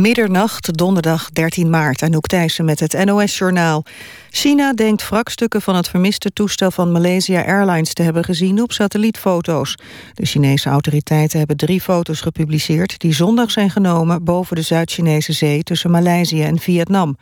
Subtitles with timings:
[0.00, 2.02] Middernacht, donderdag 13 maart.
[2.02, 3.84] Anouk Thijssen met het NOS-journaal.
[4.30, 9.74] China denkt wrakstukken van het vermiste toestel van Malaysia Airlines te hebben gezien op satellietfoto's.
[10.14, 15.62] De Chinese autoriteiten hebben drie foto's gepubliceerd die zondag zijn genomen boven de Zuid-Chinese zee
[15.62, 17.16] tussen Maleisië en Vietnam.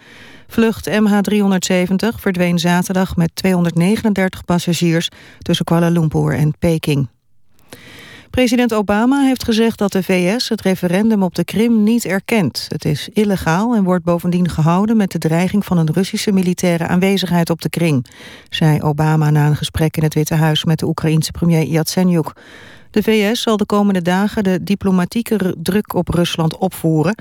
[0.48, 5.08] Vlucht MH370 verdween zaterdag met 239 passagiers
[5.38, 7.08] tussen Kuala Lumpur en Peking.
[8.30, 12.66] President Obama heeft gezegd dat de VS het referendum op de Krim niet erkent.
[12.68, 17.50] Het is illegaal en wordt bovendien gehouden met de dreiging van een Russische militaire aanwezigheid
[17.50, 18.02] op de Krim,
[18.50, 22.32] zei Obama na een gesprek in het Witte Huis met de Oekraïense premier Yatsenyuk.
[22.90, 27.14] De VS zal de komende dagen de diplomatieke druk op Rusland opvoeren.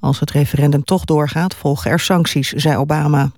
[0.00, 3.30] Als het referendum toch doorgaat, volgen er sancties, zei Obama.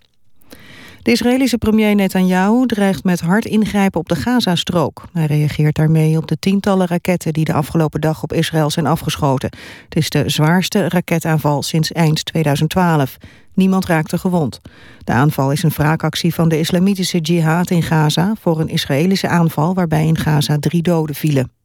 [1.04, 5.04] De Israëlische premier Netanyahu dreigt met hard ingrijpen op de Gazastrook.
[5.12, 9.50] Hij reageert daarmee op de tientallen raketten die de afgelopen dag op Israël zijn afgeschoten.
[9.84, 13.16] Het is de zwaarste raketaanval sinds eind 2012.
[13.54, 14.60] Niemand raakte gewond.
[15.04, 18.34] De aanval is een wraakactie van de islamitische jihad in Gaza...
[18.40, 21.63] voor een Israëlische aanval waarbij in Gaza drie doden vielen.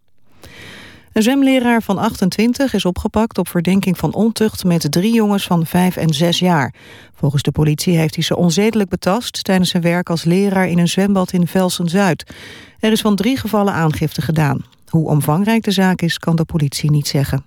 [1.13, 5.95] Een zwemleraar van 28 is opgepakt op verdenking van ontucht met drie jongens van 5
[5.95, 6.73] en 6 jaar.
[7.13, 10.87] Volgens de politie heeft hij ze onzedelijk betast tijdens zijn werk als leraar in een
[10.87, 12.33] zwembad in Velsen-Zuid.
[12.79, 14.65] Er is van drie gevallen aangifte gedaan.
[14.89, 17.45] Hoe omvangrijk de zaak is, kan de politie niet zeggen.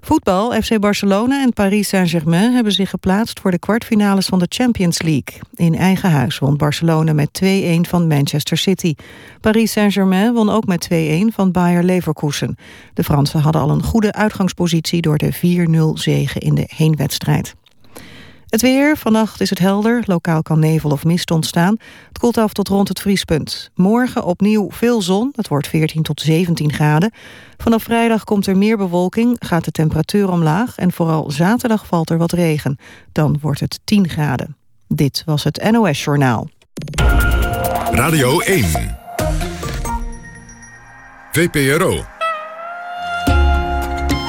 [0.00, 5.02] Voetbal, FC Barcelona en Paris Saint-Germain hebben zich geplaatst voor de kwartfinales van de Champions
[5.02, 5.40] League.
[5.54, 7.46] In eigen huis won Barcelona met 2-1
[7.80, 8.94] van Manchester City.
[9.40, 12.56] Paris Saint-Germain won ook met 2-1 van Bayer Leverkusen.
[12.94, 15.38] De Fransen hadden al een goede uitgangspositie door de 4-0
[15.94, 17.54] zegen in de heenwedstrijd.
[18.50, 21.76] Het weer, vannacht is het helder, lokaal kan nevel of mist ontstaan.
[22.08, 23.70] Het koelt af tot rond het vriespunt.
[23.74, 27.12] Morgen opnieuw veel zon, het wordt 14 tot 17 graden.
[27.56, 30.76] Vanaf vrijdag komt er meer bewolking, gaat de temperatuur omlaag...
[30.76, 32.78] en vooral zaterdag valt er wat regen.
[33.12, 34.56] Dan wordt het 10 graden.
[34.88, 36.48] Dit was het NOS Journaal.
[37.90, 38.64] Radio 1
[41.32, 42.04] VPRO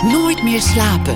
[0.03, 1.15] Nooit meer slapen.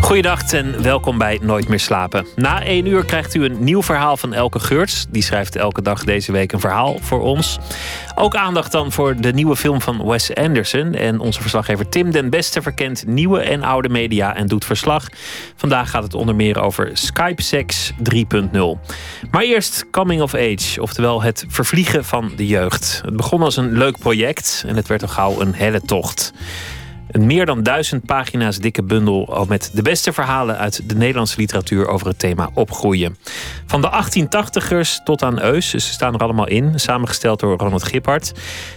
[0.00, 2.26] Goeiedag en welkom bij Nooit meer slapen.
[2.36, 5.06] Na één uur krijgt u een nieuw verhaal van Elke Geurts.
[5.10, 7.58] Die schrijft elke dag deze week een verhaal voor ons.
[8.14, 10.94] Ook aandacht dan voor de nieuwe film van Wes Anderson.
[10.94, 15.06] En onze verslaggever Tim den Beste verkent nieuwe en oude media en doet verslag.
[15.56, 17.98] Vandaag gaat het onder meer over Skype Sex 3.0.
[19.30, 23.00] Maar eerst Coming of Age, oftewel het vervliegen van de jeugd.
[23.04, 26.32] Het begon als een leuk project en het werd al gauw een helle tocht.
[27.10, 31.38] Een meer dan duizend pagina's dikke bundel al met de beste verhalen uit de Nederlandse
[31.38, 33.16] literatuur over het thema opgroeien.
[33.66, 38.32] Van de 1880ers tot aan Eus, ze staan er allemaal in, samengesteld door Ronald Gippard.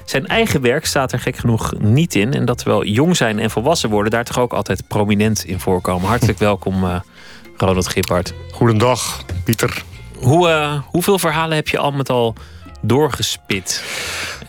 [0.06, 2.34] Zijn eigen werk staat er gek genoeg niet in.
[2.34, 6.08] En dat terwijl jong zijn en volwassen worden daar toch ook altijd prominent in voorkomen.
[6.08, 7.00] Hartelijk welkom, uh,
[7.58, 8.34] Ronald Gippard.
[8.52, 9.84] Goedendag, Pieter.
[10.18, 12.36] Hoe, uh, hoeveel verhalen heb je al met al
[12.84, 13.84] doorgespit?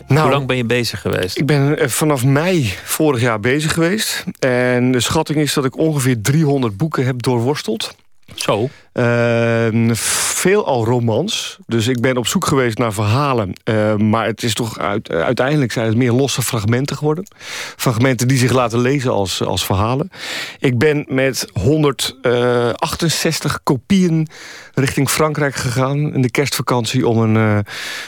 [0.07, 1.37] Nou, Hoe lang ben je bezig geweest?
[1.37, 4.23] Ik ben eh, vanaf mei vorig jaar bezig geweest.
[4.39, 7.95] En de schatting is dat ik ongeveer 300 boeken heb doorworsteld.
[8.33, 8.69] Zo?
[8.93, 11.57] Uh, veel al romans.
[11.67, 13.53] Dus ik ben op zoek geweest naar verhalen.
[13.63, 17.27] Uh, maar het is toch uit, uiteindelijk zijn het meer losse fragmenten geworden.
[17.75, 20.11] Fragmenten die zich laten lezen als, als verhalen.
[20.59, 24.27] Ik ben met 168 uh, kopieën
[24.73, 27.07] richting Frankrijk gegaan in de kerstvakantie...
[27.07, 27.57] om een, uh,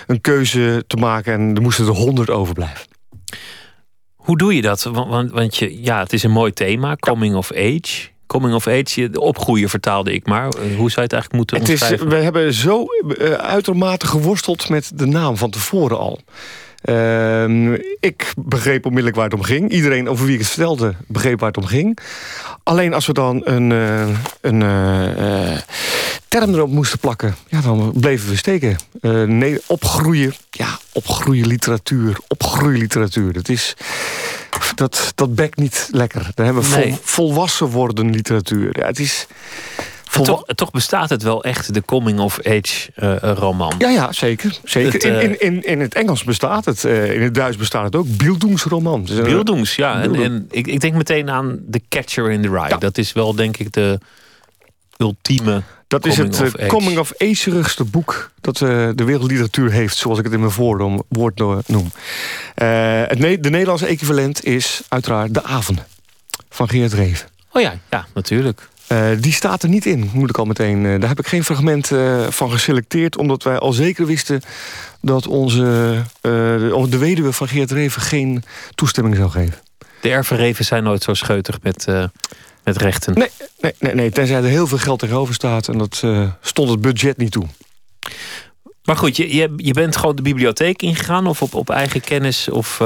[0.07, 1.33] een keuze te maken.
[1.33, 2.85] En er moesten er 100 overblijven.
[4.15, 4.83] Hoe doe je dat?
[4.83, 8.67] Want, want, want je, ja, het is een mooi thema, coming of age coming of
[8.67, 10.45] age, opgroeien vertaalde ik maar.
[10.53, 14.91] Hoe zou je het eigenlijk moeten het is, We hebben zo uh, uitermate geworsteld met
[14.93, 16.19] de naam van tevoren al.
[16.85, 19.71] Uh, ik begreep onmiddellijk waar het om ging.
[19.71, 21.97] Iedereen over wie ik het vertelde begreep waar het om ging.
[22.63, 24.07] Alleen als we dan een, uh,
[24.41, 24.61] een
[26.27, 27.35] term erop moesten plakken...
[27.47, 28.77] Ja, dan bleven we steken.
[29.25, 33.33] nee, opgroeien, ja, opgroeien literatuur, opgroeien literatuur.
[33.33, 33.75] Dat is
[34.75, 36.31] dat, dat bekt niet lekker.
[36.33, 38.79] Dan hebben we volwassen worden literatuur.
[38.79, 39.27] Ja, het is...
[40.23, 43.73] Toch, toch, bestaat het wel echt, de coming-of-age uh, roman.
[43.77, 44.59] Ja, ja, zeker.
[44.63, 44.93] zeker.
[44.93, 46.83] Het, uh, in, in, in het Engels bestaat het.
[46.83, 48.17] Uh, in het Duits bestaat het ook.
[48.17, 49.07] Bildungsroman.
[49.23, 50.01] Bildungs, ja.
[50.01, 52.69] En, en ik, ik, denk meteen aan The Catcher in the Rye.
[52.69, 52.77] Ja.
[52.77, 53.99] Dat is wel, denk ik, de
[54.97, 60.17] ultieme dat is het uh, coming of age boek dat uh, de wereldliteratuur heeft, zoals
[60.17, 60.53] ik het in mijn
[61.07, 61.91] woord noem.
[62.55, 65.77] Uh, het ne de Nederlandse equivalent is uiteraard De Aven
[66.49, 67.27] van Geert Reven.
[67.51, 68.69] Oh ja, ja, natuurlijk.
[69.19, 70.83] die staat er niet in, moet ik al meteen.
[70.83, 71.87] daar heb ik geen fragment
[72.29, 73.17] van geselecteerd...
[73.17, 74.41] omdat wij al zeker wisten
[75.01, 78.01] dat onze, de, de weduwe van Geert Reven...
[78.01, 78.43] geen
[78.75, 79.57] toestemming zou geven.
[80.01, 81.87] De ervenreven zijn nooit zo scheutig met,
[82.67, 83.13] met rechten.
[83.13, 83.29] Nee,
[83.59, 85.67] nee, nee, nee, tenzij er heel veel geld tegenover staat...
[85.67, 86.03] en dat
[86.41, 87.45] stond het budget niet toe.
[88.83, 91.27] Maar goed, je, je, je bent gewoon de bibliotheek ingegaan...
[91.27, 92.77] of op, op eigen kennis of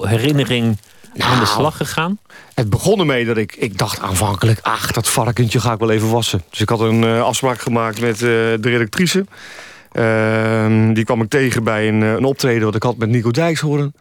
[0.00, 0.76] herinnering
[1.18, 2.18] aan de slag gegaan?
[2.54, 4.58] Het begon ermee dat ik, ik dacht aanvankelijk...
[4.62, 6.42] ach, dat varkentje ga ik wel even wassen.
[6.50, 9.24] Dus ik had een uh, afspraak gemaakt met de redactrice.
[9.92, 13.30] Uh, die kwam ik tegen bij een, eh, een optreden wat ik had met Nico
[13.30, 13.94] Dijkshoorn.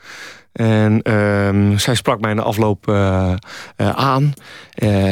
[0.51, 2.89] En ehm, zij sprak mij in de afloop
[3.77, 4.33] aan.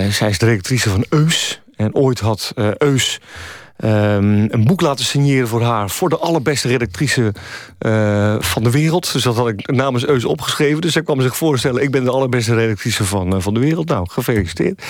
[0.09, 1.61] zij is de redactrice van Eus.
[1.75, 3.19] En ooit had Eus
[3.83, 5.89] Um, een boek laten signeren voor haar...
[5.89, 7.33] voor de allerbeste redactrice
[8.39, 9.13] van de wereld.
[9.13, 10.81] Dus dat had ik namens Eus opgeschreven.
[10.81, 11.83] Dus zij kwam zich voorstellen...
[11.83, 13.87] ik ben de allerbeste redactrice van, van de wereld.
[13.87, 14.83] Nou, gefeliciteerd.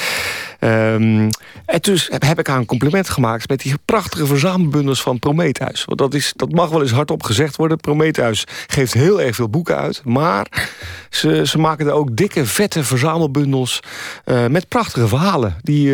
[0.60, 1.30] Um,
[1.66, 3.50] en dus heb ik haar een compliment gemaakt...
[3.50, 5.86] met die prachtige verzamelbundels van Prometheus.
[5.86, 7.78] Want dat, is, dat mag wel eens hardop gezegd worden.
[7.78, 10.02] Prometheus geeft heel erg veel boeken uit.
[10.04, 10.70] Maar
[11.10, 13.80] ze, ze maken er ook dikke, vette verzamelbundels...
[14.26, 15.56] Uh, met prachtige verhalen.
[15.62, 15.92] Die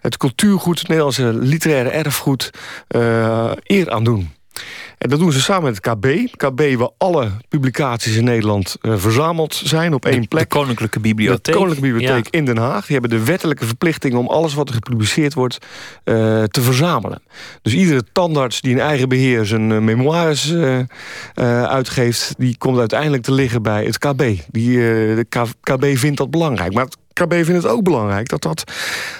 [0.00, 2.50] het cultuurgoed, het Nederlandse literaire erfgoed
[3.62, 4.36] eer aan doen.
[4.98, 6.06] En dat doen ze samen met het KB.
[6.36, 10.50] KB waar alle publicaties in Nederland uh, verzameld zijn op één plek.
[10.50, 11.44] De Koninklijke Bibliotheek.
[11.44, 12.86] De Koninklijke Bibliotheek in Den Haag.
[12.86, 15.58] Die hebben de wettelijke verplichting om alles wat er gepubliceerd wordt
[16.04, 17.22] uh, te verzamelen.
[17.62, 20.54] Dus iedere tandarts die in eigen beheer zijn memoires
[21.34, 22.34] uitgeeft...
[22.38, 24.22] die komt uiteindelijk te liggen bij het KB.
[24.50, 24.76] Die,
[25.14, 25.26] de
[25.60, 26.72] KB vindt dat belangrijk.
[26.72, 26.86] Maar
[27.26, 28.64] KB vindt het ook belangrijk dat dat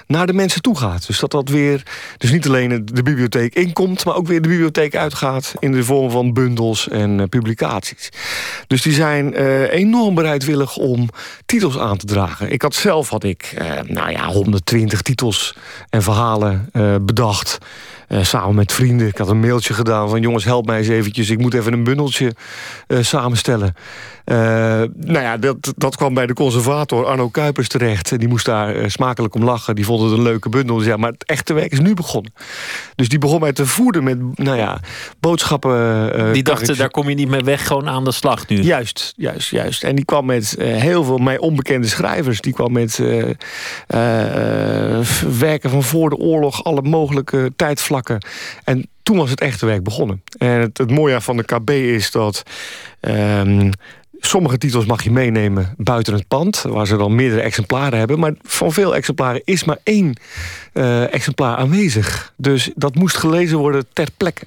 [0.07, 1.07] naar de mensen toe gaat.
[1.07, 1.83] Dus dat dat weer,
[2.19, 4.05] dus niet alleen de bibliotheek inkomt...
[4.05, 8.09] maar ook weer de bibliotheek uitgaat in de vorm van bundels en uh, publicaties.
[8.67, 11.09] Dus die zijn uh, enorm bereidwillig om
[11.47, 12.53] titels aan te dragen.
[12.53, 15.57] Ik had zelf, had ik, uh, nou ja, 120 titels
[15.91, 17.59] en verhalen bedacht...
[18.09, 19.07] Uh, samen met vrienden.
[19.07, 21.31] Ik had een mailtje gedaan van jongens help mij eens eventjes.
[21.31, 22.35] Ik moet even een bundeltje
[22.87, 23.75] uh, samenstellen.
[24.25, 24.37] Uh,
[24.97, 28.13] nou ja, dat, dat kwam bij de conservator Arno Kuipers terecht.
[28.13, 29.75] En die moest daar smakelijk om lachen.
[29.75, 30.83] Die vond het een leuke bundel.
[30.83, 32.33] Ja, maar het echte werk is nu begonnen.
[32.95, 34.81] Dus die begon mij te voeden met nou ja,
[35.21, 36.33] boodschappen.
[36.33, 38.63] die dachten, daar kom je niet mee weg, gewoon aan de slag nu.
[38.63, 39.85] Juist, juist, juist.
[39.85, 42.41] En die kwam met heel veel mij onbekende schrijvers.
[42.41, 43.03] Die kwam met
[45.39, 47.98] werken van voor de oorlog, alle mogelijke tijdvlakken
[48.65, 50.23] en toen was het echte werk begonnen.
[50.39, 52.43] En het, het mooie van de KB is dat...
[53.01, 53.71] Um,
[54.21, 56.63] Sommige titels mag je meenemen buiten het pand...
[56.63, 58.19] waar ze dan meerdere exemplaren hebben.
[58.19, 60.21] Maar van veel exemplaren is maar één
[60.75, 62.33] uh, exemplaar aanwezig.
[62.37, 64.47] Dus dat moest gelezen worden ter plekke.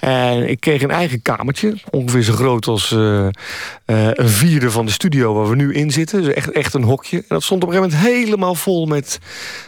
[0.00, 3.28] En ik kreeg een eigen kamertje, ongeveer zo groot als uh, uh,
[4.12, 6.22] een vierde van de studio waar we nu in zitten.
[6.22, 7.16] Dus echt, echt een hokje.
[7.16, 9.18] En dat stond op een gegeven moment helemaal vol met,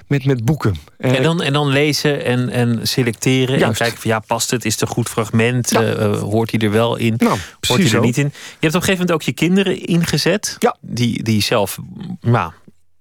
[0.06, 0.75] met, met boeken.
[0.99, 3.81] En, dan, en dan lezen en, en selecteren Juist.
[3.81, 4.64] en kijken van ja, past het?
[4.64, 5.70] Is het een goed fragment?
[5.70, 5.82] Ja.
[5.82, 7.14] Uh, hoort hij er wel in?
[7.19, 7.38] Nou,
[7.69, 8.25] hoort hij er niet in?
[8.25, 10.56] Je hebt op een gegeven moment ook je kinderen ingezet.
[10.58, 10.76] Ja.
[10.81, 11.79] Die, die zelf
[12.20, 12.52] nou,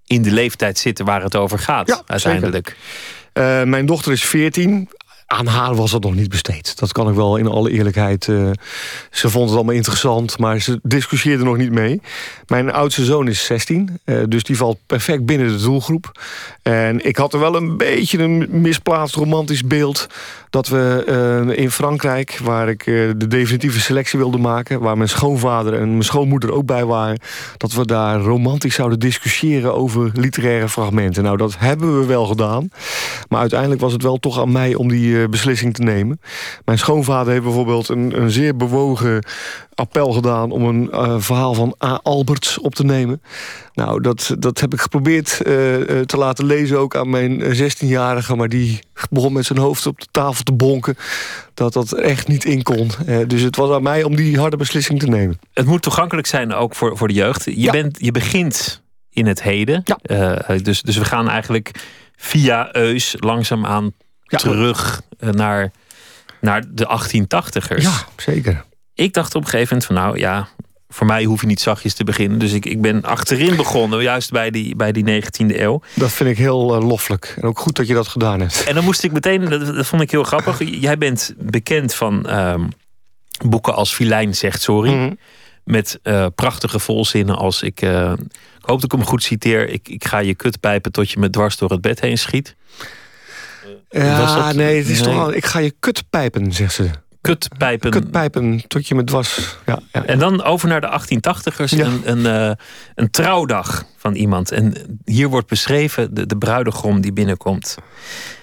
[0.05, 2.77] in de leeftijd zitten waar het over gaat ja, uiteindelijk.
[3.33, 4.89] Uh, mijn dochter is 14
[5.31, 6.79] aan haar was het nog niet besteed.
[6.79, 8.27] Dat kan ik wel in alle eerlijkheid.
[8.27, 8.51] Uh,
[9.11, 12.01] ze vond het allemaal interessant, maar ze discussieerde nog niet mee.
[12.47, 16.19] Mijn oudste zoon is 16, uh, eh, dus die valt perfect binnen de doelgroep.
[16.61, 20.07] En ik had er wel een beetje een misplaatst romantisch beeld...
[20.49, 21.05] dat we
[21.47, 24.79] uh, in Frankrijk, waar ik de definitieve selectie wilde maken...
[24.79, 27.19] waar mijn schoonvader en mijn schoonmoeder ook bij waren...
[27.57, 31.23] dat we daar romantisch zouden discussiëren over literaire fragmenten.
[31.23, 32.69] Nou, dat hebben we wel gedaan.
[33.29, 36.19] Maar uiteindelijk was het wel toch aan mij om die eh, beslissing te nemen.
[36.65, 39.25] Mijn schoonvader heeft bijvoorbeeld een, een zeer bewogen
[39.73, 40.51] appel gedaan...
[40.51, 41.99] om een uh, verhaal van A.
[42.03, 43.21] Alberts op te nemen.
[43.73, 45.45] Nou, dat, dat heb ik geprobeerd uh,
[45.99, 48.35] te laten lezen ook aan mijn 16-jarige...
[48.35, 50.95] maar die begon met zijn hoofd op de tafel te bonken...
[51.53, 52.89] dat dat echt niet in kon.
[53.27, 55.39] dus het was aan mij om die harde beslissing te nemen.
[55.53, 57.45] Het moet toegankelijk zijn ook voor, voor de jeugd.
[57.45, 57.71] Je, ja.
[57.71, 59.83] bent, je begint in het heden.
[59.83, 60.57] Ja.
[60.57, 61.71] dus, dus we gaan eigenlijk
[62.21, 63.93] via Eus langzaamaan
[64.31, 64.37] ja.
[64.37, 65.71] terug eh, naar,
[66.41, 67.81] naar de 1880ers.
[67.81, 68.63] Ja, zeker.
[68.93, 70.47] Ik dacht op een gegeven moment van nou ja,
[70.89, 72.39] voor mij hoef je niet zachtjes te beginnen.
[72.39, 75.81] Dus ik, ik ben achterin begonnen, juist bij die, bij die 19e eeuw.
[75.93, 77.33] Dat vind ik heel uh, loffelijk.
[77.37, 78.63] En ook goed dat je dat gedaan hebt.
[78.63, 80.59] En dan moest ik meteen, dat, dat vond ik heel grappig.
[80.87, 82.69] Jij bent bekend van um,
[83.45, 84.91] boeken als Filijn zegt sorry.
[84.91, 85.17] Mm -hmm.
[85.63, 87.81] Met uh, prachtige volzinnen als ik...
[87.81, 89.69] Ik hoop dat ik hem goed citeer.
[89.69, 92.55] Ik, ik ga je kut pijpen tot je me dwars door het bed heen schiet.
[93.91, 96.89] Ja, nee, het is toch al, ik ga je kut pijpen, zegt ze.
[97.21, 97.91] Kutpijpen.
[97.91, 99.57] Kutpijpen tot je met was.
[99.65, 100.05] Ja, ja.
[100.05, 101.79] En dan over naar de 1880ers.
[101.79, 102.51] Een, een, uh,
[102.95, 104.51] een trouwdag van iemand.
[104.51, 107.77] En hier wordt beschreven de, de bruidegom die binnenkomt.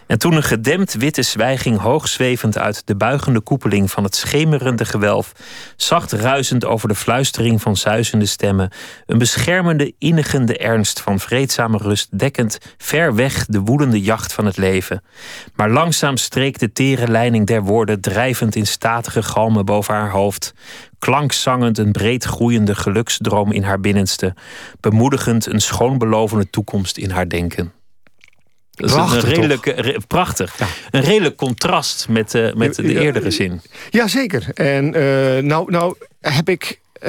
[0.08, 5.32] En toen een gedempt witte zwijging hoogzwevend uit de buigende koepeling van het schemerende gewelf,
[5.76, 8.70] zacht ruisend over de fluistering van zuizende stemmen,
[9.06, 14.56] een beschermende, innigende ernst van vreedzame rust dekkend ver weg de woedende jacht van het
[14.56, 15.02] leven.
[15.54, 20.54] Maar langzaam streek de tere leiding der woorden drijvend in statige galmen boven haar hoofd,
[20.98, 24.34] klankzangend een breed groeiende geluksdroom in haar binnenste,
[24.80, 27.72] bemoedigend een schoonbelovende toekomst in haar denken.
[28.78, 30.54] Dat is Prachtig, een redelijk, prachtig.
[30.90, 33.60] Een redelijk contrast met, uh, met de eerdere zin.
[33.90, 34.46] Jazeker.
[34.54, 37.08] En uh, nou, nou heb ik uh,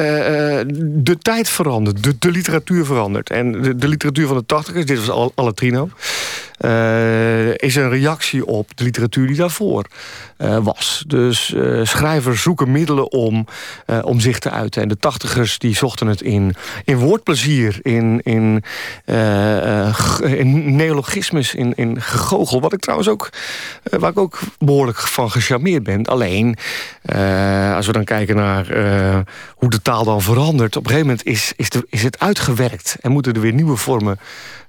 [0.80, 3.30] de tijd veranderd, de, de, literatuur veranderd.
[3.30, 5.90] En de, de literatuur van de tachtigers, dit was al, Alatrino...
[6.66, 9.86] Uh, is een reactie op de literatuur die daarvoor
[10.38, 11.04] uh, was.
[11.08, 13.46] Dus uh, schrijvers zoeken middelen om,
[14.02, 14.82] om zich te uiten.
[14.82, 18.64] En de tachtigers die zochten het in, in woordplezier, in, in,
[20.38, 22.62] in neologismes, in, in gegogel.
[22.62, 23.30] Wat ik trouwens ook,
[23.84, 26.06] waar ik ook behoorlijk van gecharmeerd ben.
[26.06, 26.58] Alleen,
[27.76, 28.66] als we dan kijken naar
[29.56, 30.76] hoe de taal dan verandert...
[30.76, 34.20] op een gegeven moment is, is, is het uitgewerkt en moeten er weer nieuwe vormen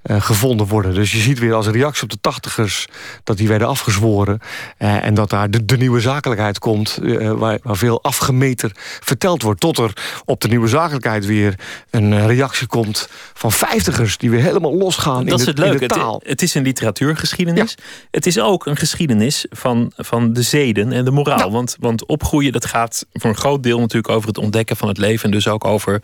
[0.02, 0.94] uh, gevonden worden.
[0.94, 2.86] Dus je ziet weer als reactie op de tachtigers
[3.24, 4.38] dat die werden afgezworen.
[4.78, 9.42] Uh, en dat daar de, de nieuwe zakelijkheid komt, uh, waar, waar, veel afgemeten verteld
[9.42, 9.60] wordt.
[9.60, 9.92] Tot er
[10.24, 11.54] op de nieuwe zakelijkheid weer
[11.90, 15.86] een reactie komt van vijftigers die weer helemaal losgaan dat in, de, de, het de
[15.86, 16.18] taal.
[16.18, 17.74] Het, het, is een literatuurgeschiedenis.
[17.76, 17.84] Ja.
[18.10, 21.50] Het is ook een geschiedenis van, van de zeden en de moraal.
[21.50, 24.98] Want, want opgroeien dat gaat voor een groot deel natuurlijk over het ontdekken van het
[24.98, 25.24] leven.
[25.24, 26.02] En dus ook over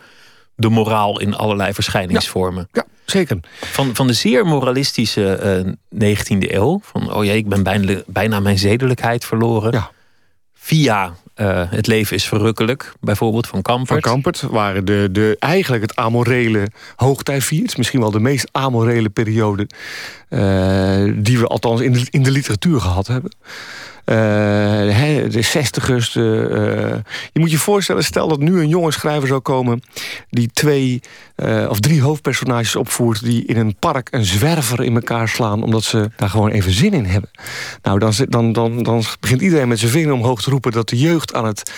[0.57, 2.67] de moraal in allerlei verschijningsvormen.
[2.71, 2.83] Ja.
[2.87, 2.95] ja.
[3.05, 3.39] Zeker.
[3.61, 6.79] Van, van de zeer moralistische uh, 19e eeuw.
[6.83, 9.71] Van, oh jee, ik ben bijna, bijna mijn zedelijkheid verloren.
[9.71, 9.91] Ja.
[10.53, 13.89] Via uh, Het leven is verrukkelijk, bijvoorbeeld van Kampert.
[13.89, 17.77] Van Kampert waren de, de, eigenlijk het amorele hoogtij viert.
[17.77, 19.67] Misschien wel de meest amorele periode...
[20.29, 23.31] Uh, die we althans in de, in de literatuur gehad hebben.
[24.09, 24.15] Uh,
[25.29, 26.11] de zestigers.
[26.11, 29.81] De, uh, je moet je voorstellen, stel dat nu een jonge schrijver zou komen...
[30.29, 31.01] die twee
[31.35, 33.23] uh, of drie hoofdpersonages opvoert...
[33.23, 35.63] die in een park een zwerver in elkaar slaan...
[35.63, 37.29] omdat ze daar gewoon even zin in hebben.
[37.81, 40.71] Nou, dan, dan, dan, dan begint iedereen met zijn vinger omhoog te roepen...
[40.71, 41.71] dat de jeugd aan het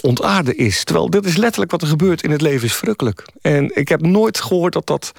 [0.00, 0.84] ontaarden is.
[0.84, 3.26] Terwijl dit is letterlijk wat er gebeurt in het leven is verrukkelijk.
[3.42, 5.12] En ik heb nooit gehoord dat dat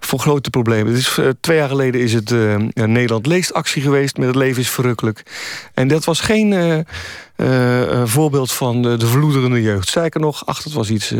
[0.00, 0.94] voor grote problemen...
[0.94, 2.34] Is, twee jaar geleden is het
[2.74, 4.16] Nederland leest actie geweest...
[4.16, 5.22] met het leven is verrukkelijk...
[5.74, 6.78] En en dat was geen uh,
[7.36, 9.88] uh, voorbeeld van de, de verloederende jeugd.
[9.88, 11.14] Sterker nog, ach, het was iets...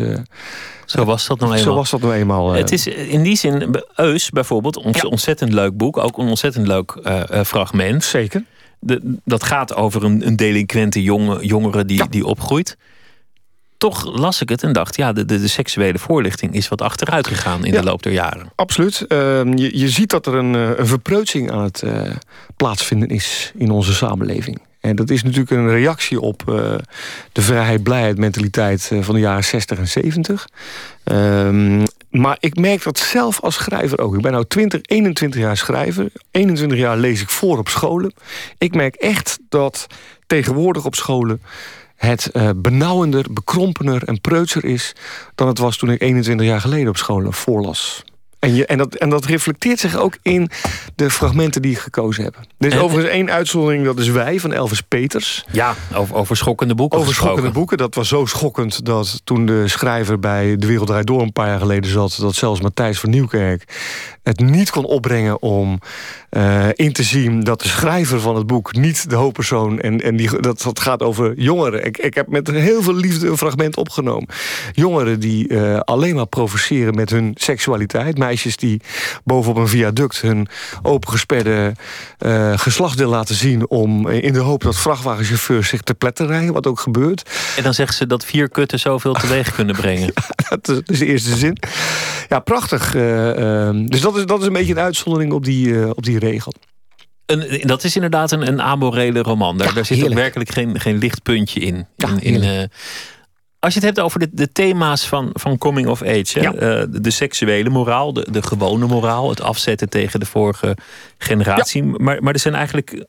[0.85, 1.65] zo was dat nou eenmaal.
[1.65, 2.51] Zo was dat nou eenmaal.
[2.51, 5.07] Het is in die zin, Eus bijvoorbeeld, ons ja.
[5.07, 5.97] ontzettend leuk boek.
[5.97, 6.97] Ook een ontzettend leuk
[7.45, 8.03] fragment.
[8.03, 8.43] Zeker.
[8.79, 12.07] De, dat gaat over een, een delinquente jonge, jongere die, ja.
[12.09, 12.77] die opgroeit
[13.77, 17.27] toch las ik het en dacht, ja, de, de, de seksuele voorlichting is wat achteruit
[17.27, 18.51] gegaan in ja, de loop der jaren.
[18.55, 19.05] Absoluut.
[19.07, 19.17] Uh,
[19.55, 22.01] je, je ziet dat er een, een verpreutsing aan het uh,
[22.55, 24.61] plaatsvinden is in onze samenleving.
[24.79, 26.55] En dat is natuurlijk een reactie op uh,
[27.31, 30.47] de vrijheid, blijheid, mentaliteit van de jaren 60 en 70.
[31.03, 34.15] Um, maar ik merk dat zelf als schrijver ook.
[34.15, 36.11] Ik ben nu 20, 21 jaar schrijver.
[36.31, 38.13] 21 jaar lees ik voor op scholen.
[38.57, 39.87] Ik merk echt dat
[40.27, 41.41] tegenwoordig op scholen
[41.97, 44.95] het uh, benauwender, bekrompener en preutser is...
[45.35, 48.03] dan het was toen ik 21 jaar geleden op school voorlas.
[48.39, 50.49] En, je, en, dat, en dat reflecteert zich ook in
[50.95, 52.35] de fragmenten die ik gekozen heb.
[52.57, 55.45] Er is en, overigens één uitzondering, dat is Wij van Elvis Peters.
[55.51, 57.77] Ja, over, over schokkende boeken Over schokkende boeken.
[57.77, 61.21] Dat was zo schokkend dat toen de schrijver bij De Wereld Draait Door...
[61.21, 63.73] een paar jaar geleden zat, dat zelfs Matthijs van Nieuwkerk...
[64.23, 65.79] het niet kon opbrengen om
[66.29, 67.43] uh, in te zien...
[67.43, 69.79] dat de schrijver van het boek niet de hoofdpersoon...
[69.79, 71.85] en, en die, dat, dat gaat over jongeren.
[71.85, 74.27] Ik, ik heb met heel veel liefde een fragment opgenomen.
[74.73, 78.81] Jongeren die uh, alleen maar provoceren met hun seksualiteit meisjes die
[79.23, 80.47] bovenop een viaduct hun
[80.81, 81.71] opengesperde
[82.25, 83.69] uh, geslachtsdeel laten zien...
[83.69, 87.29] om in de hoop dat vrachtwagenchauffeurs zich te pletten rijden, wat ook gebeurt.
[87.57, 90.13] En dan zeggen ze dat vier kutten zoveel teweeg kunnen brengen.
[90.49, 91.57] ja, dat is de eerste zin.
[92.29, 92.91] Ja, prachtig.
[93.87, 96.53] Dus dat is, dat is een beetje een uitzondering op die, op die regel.
[97.25, 99.57] Een, dat is inderdaad een, een amorele roman.
[99.57, 101.87] Daar, ja, daar zit ook werkelijk geen, geen lichtpuntje in.
[101.95, 102.69] Ja, in, in
[103.59, 106.53] als je het hebt over de, de thema's van, van coming of age, ja.
[106.53, 110.77] uh, de, de, seksuele moraal, de, de gewone moraal, het afzetten tegen de vorige
[111.17, 111.83] generatie.
[111.83, 113.05] Maar, maar er zijn eigenlijk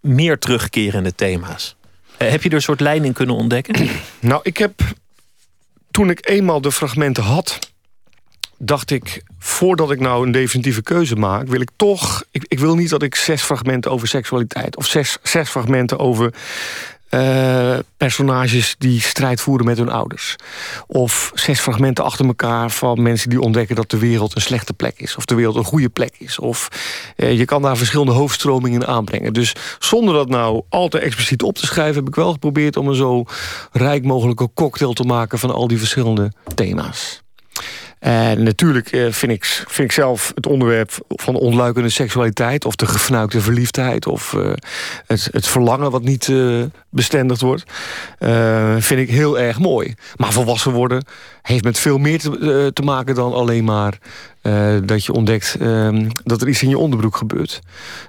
[0.00, 1.76] meer terugkerende thema's.
[2.18, 3.88] Uh, heb je er een soort lijn in kunnen ontdekken?
[4.20, 4.80] Nou, ik heb
[5.90, 7.58] toen ik eenmaal de fragmenten had,
[8.58, 11.48] dacht ik, voordat ik nou een definitieve keuze maak...
[11.48, 12.24] wil ik toch...
[12.30, 14.76] Ik, ik wil niet dat ik zes fragmenten over seksualiteit...
[14.76, 16.34] of zes, zes fragmenten over
[17.08, 20.36] eh, personages die strijd voeren met hun ouders.
[20.86, 24.94] Of zes fragmenten achter elkaar van mensen die ontdekken dat de wereld een slechte plek
[24.96, 25.16] is.
[25.16, 26.38] Of de wereld een goede plek is.
[26.38, 26.68] Of
[27.16, 29.32] je kan daar verschillende hoofdstromingen aanbrengen.
[29.32, 31.94] Dus zonder dat nou al te expliciet op te schrijven...
[31.94, 33.24] heb ik wel geprobeerd om een zo
[33.72, 35.38] rijk mogelijke cocktail te maken...
[35.38, 37.22] van al die verschillende thema's.
[37.98, 42.64] En natuurlijk eh, vind, ik, vind ik zelf het onderwerp van ontluikende seksualiteit...
[42.64, 44.52] of de gefnuikte verliefdheid of uh,
[45.06, 47.64] het, het verlangen wat niet uh, bestendigd wordt...
[48.78, 49.94] vind ik heel erg mooi.
[50.16, 51.04] Maar volwassen worden
[51.42, 53.98] heeft met veel meer te, te maken dan alleen maar...
[54.82, 57.60] dat je ontdekt ehm, dat er iets in je onderbroek gebeurt.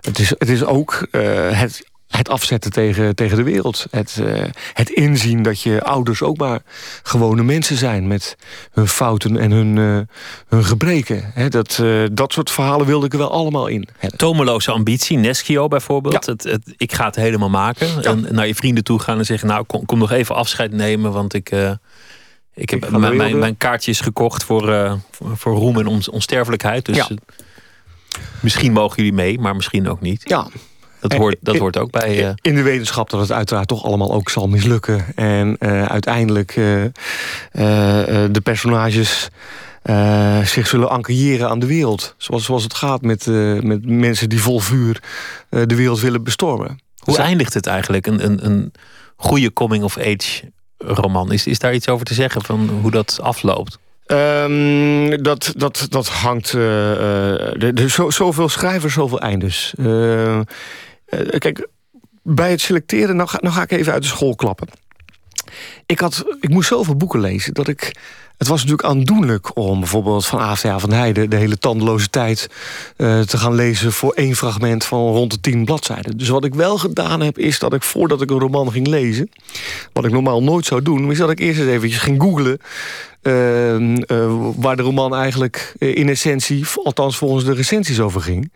[0.02, 1.08] Het is, het is ook
[1.52, 3.86] het het afzetten tegen, tegen de wereld.
[3.92, 6.60] Het, uh, het inzien dat je ouders ook maar
[7.04, 8.08] gewone mensen zijn...
[8.08, 8.38] met
[8.72, 10.00] hun fouten en hun, uh,
[10.48, 11.32] hun gebreken.
[11.34, 13.88] He, dat, uh, dat soort verhalen wilde ik er wel allemaal in.
[14.16, 16.26] Tomeloze ambitie, Neschio bijvoorbeeld.
[16.26, 16.32] Ja.
[16.32, 17.88] Het, het, ik ga het helemaal maken.
[17.88, 18.02] Ja.
[18.02, 19.48] En naar je vrienden toe gaan en zeggen...
[19.48, 21.52] nou, kom, kom nog even afscheid nemen, want ik...
[22.54, 26.86] ik heb mijn, mijn, mijn kaartjes gekocht voor, voor roem en onsterfelijkheid.
[26.86, 27.10] Dus ja.
[28.42, 30.22] misschien mogen jullie mee, maar misschien ook niet.
[30.24, 30.48] Ja,
[31.00, 32.24] dat hoort, dat hoort ook bij...
[32.24, 32.30] Uh...
[32.42, 35.06] In de wetenschap dat het uiteraard toch allemaal ook zal mislukken.
[35.16, 36.84] En uh, uiteindelijk uh,
[37.52, 39.30] de personages
[40.44, 42.16] zich zullen ankereren aan de wereld.
[42.18, 43.26] Zoals, zoals het gaat met,
[43.64, 45.02] met mensen die vol vuur
[45.50, 46.80] de wereld willen bestormen.
[47.00, 48.08] Hoe eindigt het eigenlijk?
[48.08, 48.72] Een, een, een
[49.16, 51.32] goede coming-of-age roman.
[51.32, 53.80] Is, is daar iets over te zeggen van hoe dat afloopt?
[54.12, 56.54] Um, dat, dat, dat hangt...
[56.54, 59.74] Uh, er zo, zoveel schrijvers, zoveel eindes.
[59.78, 60.42] Uh, eh,
[61.38, 61.68] kijk,
[62.24, 64.68] bij het selecteren, nou ga, nou ga ik even uit de school klappen.
[65.86, 67.96] Ik, had, ik moest zoveel boeken lezen dat ik...
[68.38, 71.30] Het was natuurlijk aandoenlijk om bijvoorbeeld van AFTA van Heijden...
[71.30, 72.50] de hele tandeloze tijd
[72.98, 76.18] uh, te gaan lezen voor één fragment van rond de tien bladzijden.
[76.18, 79.30] Dus wat ik wel gedaan heb, is dat ik voordat ik een roman ging lezen...
[79.94, 82.60] wat ik normaal nooit zou doen, is dat ik eerst eens eventjes ging googlen...
[83.22, 88.52] Ehm, eh, waar de roman eigenlijk eh, in essentie, althans volgens de recensies over ging.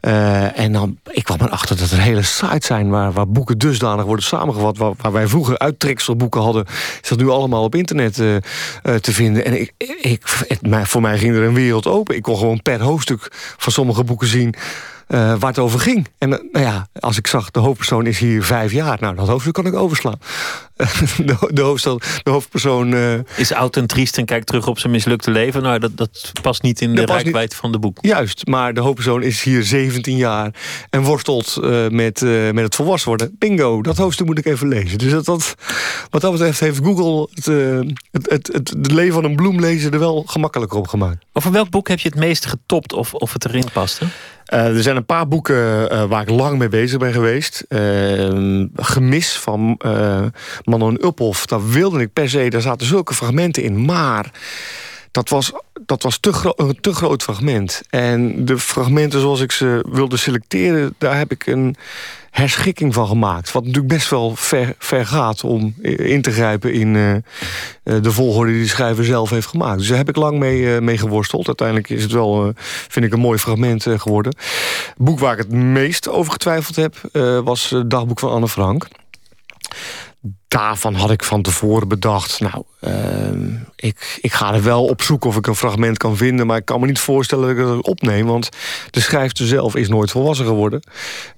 [0.00, 4.04] Uh, en dan, ik kwam erachter dat er hele sites zijn waar, waar boeken dusdanig
[4.04, 4.76] worden samengevat.
[4.76, 6.64] Waar, waar wij vroeger uittrekselboeken hadden,
[7.02, 9.44] is dat nu allemaal op internet te vinden.
[9.44, 10.28] En ik, ik,
[10.82, 12.16] voor mij ging er een wereld open.
[12.16, 14.54] Ik kon gewoon per hoofdstuk van sommige boeken zien
[15.06, 16.08] waar het over ging.
[16.18, 18.98] En uh, nou ja, als ik zag, de hoofdpersoon is hier vijf jaar.
[19.00, 20.18] Nou, dat hoofdstuk kan ik overslaan.
[21.16, 22.92] de, de, hoofdstel, de hoofdpersoon...
[22.92, 25.62] Uh, is oud en triest en kijkt terug op zijn mislukte leven.
[25.62, 27.98] Nou, dat, dat past niet in de rijkwijd van de boek.
[28.00, 30.54] Juist, maar de hoofdpersoon is hier 17 jaar...
[30.90, 31.58] en worstelt
[31.90, 32.20] met,
[32.52, 33.36] met het volwassen worden.
[33.38, 34.98] Bingo, dat hoofdstuk moet ik even lezen.
[34.98, 35.54] Dus dat, dat,
[36.10, 37.46] wat dat betreft heeft Google het,
[38.10, 39.92] het, het, het, het leven van een bloemlezer...
[39.92, 41.24] er wel gemakkelijker op gemaakt.
[41.32, 44.06] Over welk boek heb je het meest getopt of, of het erin paste?
[44.52, 47.64] Uh, er zijn een paar boeken uh, waar ik lang mee bezig ben geweest.
[47.68, 49.80] Uh, Gemis van
[50.64, 51.46] Manon Uphoff.
[51.46, 53.84] Daar wilde ik per se, daar zaten zulke fragmenten in.
[53.84, 54.30] Maar
[55.10, 55.52] dat was,
[55.86, 57.82] dat was te een te groot fragment.
[57.90, 60.94] En de fragmenten zoals ik ze wilde selecteren...
[60.98, 61.76] daar heb ik een
[62.32, 63.52] herschikking van gemaakt.
[63.52, 66.72] Wat natuurlijk best wel ver, ver gaat om in te grijpen...
[66.72, 67.14] in uh,
[67.82, 69.78] de volgorde die de schrijver zelf heeft gemaakt.
[69.78, 71.46] Dus daar heb ik lang mee, uh, mee geworsteld.
[71.46, 72.52] Uiteindelijk is het wel,
[72.88, 74.36] vind ik, een mooi fragment geworden.
[74.86, 76.96] Het boek waar ik het meest over getwijfeld heb...
[77.44, 78.88] was het dagboek van Anne Frank
[80.48, 82.40] daarvan had ik van tevoren bedacht...
[82.40, 86.46] nou, uh, ik, ik ga er wel op zoek of ik een fragment kan vinden...
[86.46, 88.26] maar ik kan me niet voorstellen dat ik het opneem...
[88.26, 88.48] want
[88.90, 90.82] de schrijfster zelf is nooit volwassen geworden.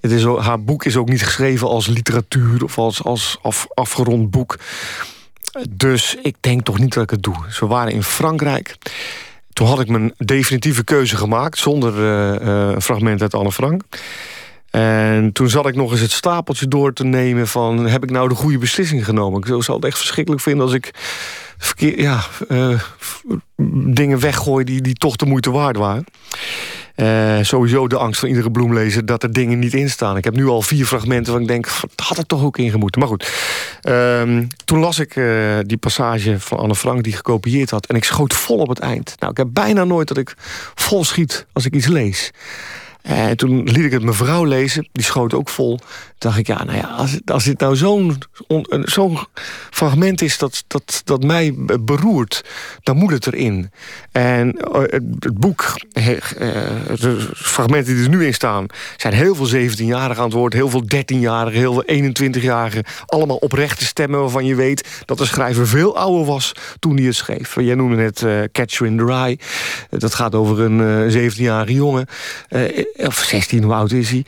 [0.01, 2.63] Het is, haar boek is ook niet geschreven als literatuur...
[2.63, 4.57] of als, als af, afgerond boek.
[5.69, 7.35] Dus ik denk toch niet dat ik het doe.
[7.49, 8.77] Ze waren in Frankrijk...
[9.53, 11.57] Toen had ik mijn definitieve keuze gemaakt...
[11.57, 13.83] zonder uh, uh, fragment uit Anne Frank...
[14.75, 17.85] En toen zat ik nog eens het stapeltje door te nemen van...
[17.87, 19.39] heb ik nou de goede beslissing genomen?
[19.39, 20.91] Ik zou het echt verschrikkelijk vinden als ik
[21.57, 22.79] verkeer, ja, uh,
[23.93, 24.63] dingen weggooi...
[24.63, 26.05] Die, die toch de moeite waard waren.
[26.95, 30.17] Uh, sowieso de angst van iedere bloemlezer dat er dingen niet in staan.
[30.17, 32.71] Ik heb nu al vier fragmenten waar ik denk, dat had er toch ook in
[32.71, 32.99] gemoeten.
[32.99, 33.31] Maar goed,
[33.89, 37.85] uh, toen las ik uh, die passage van Anne Frank die gekopieerd had...
[37.85, 39.15] en ik schoot vol op het eind.
[39.19, 40.33] Nou, ik heb bijna nooit dat ik
[40.75, 42.31] vol schiet als ik iets lees.
[43.05, 45.77] En eh, toen liet ik het mijn vrouw lezen, die schoot ook vol.
[45.77, 45.87] Toen
[46.17, 48.17] dacht ik, ja, nou ja, als, als dit nou zo'n
[48.83, 49.19] zo'n
[49.69, 52.43] fragment is dat, dat, dat mij beroert,
[52.83, 53.71] dan moet het erin.
[54.11, 58.65] En eh, het, boek, de fragmenten die er nu in staan...
[58.97, 61.59] zijn heel veel 17-jarigen aan het woord, heel veel 13-jarigen...
[61.59, 64.19] heel veel 21-jarigen, allemaal oprechte stemmen...
[64.19, 67.55] waarvan je weet dat de schrijver veel ouder was toen hij het schreef.
[67.55, 69.37] Jij noemde net uh, Catcher in the Rye.
[69.89, 72.07] dat gaat over een 17-jarige jongen.
[72.95, 74.25] Of 16, hoe oud is hij?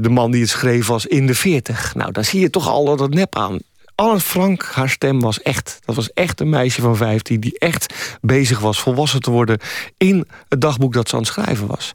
[0.00, 1.94] de man die het schreef was in de 40.
[1.94, 3.58] Nou, daar zie je toch al dat nep aan.
[4.00, 5.78] Anne Frank, haar stem was echt.
[5.84, 9.58] Dat was echt een meisje van 15 die echt bezig was volwassen te worden
[9.96, 11.92] in het dagboek dat ze aan het schrijven was.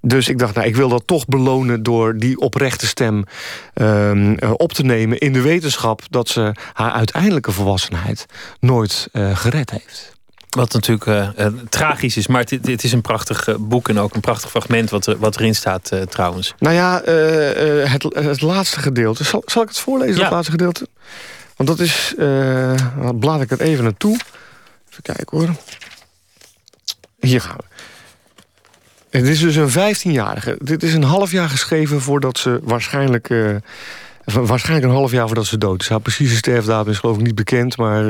[0.00, 3.24] Dus ik dacht, nou, ik wil dat toch belonen door die oprechte stem
[3.74, 8.26] ehm, eh, op te nemen in de wetenschap dat ze haar uiteindelijke volwassenheid
[8.60, 10.17] nooit uh, gered heeft.
[10.48, 14.20] Wat natuurlijk uh, tragisch is, maar het, het is een prachtig boek en ook een
[14.20, 16.54] prachtig fragment wat, wat erin staat trouwens.
[16.58, 17.02] Nou ja,
[17.88, 19.24] het, het laatste gedeelte.
[19.24, 20.22] Zal, zal ik het voorlezen, ja.
[20.22, 20.88] het laatste gedeelte?
[21.56, 22.14] Want dat is...
[23.00, 24.18] dan blaad ik het even naartoe.
[24.90, 25.54] Even kijken hoor.
[27.20, 27.64] Hier gaan we.
[29.10, 30.56] Het is dus een 15-jarige.
[30.62, 33.30] Dit is een half jaar geschreven voordat ze waarschijnlijk...
[34.34, 35.88] waarschijnlijk een half jaar voordat ze dood is.
[35.88, 38.04] Haar precieze sterfdatum is geloof ik niet bekend, maar...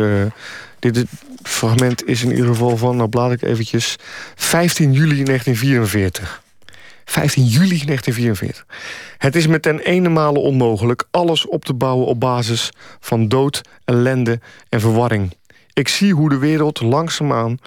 [0.78, 1.04] dit,
[1.42, 3.96] fragment is in ieder geval van, nou blaad ik eventjes...
[4.34, 6.42] 15 juli 1944.
[7.04, 8.66] 15 juli 1944.
[9.18, 14.40] Het is met ten ene onmogelijk alles op te bouwen op basis van dood, ellende
[14.68, 15.36] en verwarring.
[15.78, 17.58] Ik zie hoe de wereld langzaamaan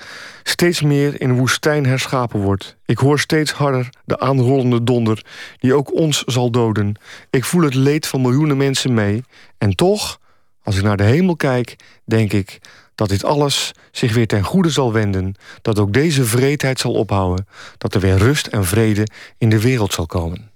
[0.43, 2.75] steeds meer in woestijn herschapen wordt.
[2.85, 5.25] Ik hoor steeds harder de aanrollende donder
[5.59, 6.95] die ook ons zal doden.
[7.29, 9.23] Ik voel het leed van miljoenen mensen mee.
[9.57, 10.19] En toch,
[10.63, 12.59] als ik naar de hemel kijk, denk ik
[12.95, 15.35] dat dit alles zich weer ten goede zal wenden...
[15.61, 17.47] dat ook deze vreedheid zal ophouden...
[17.77, 20.51] dat er weer rust en vrede in de wereld zal komen.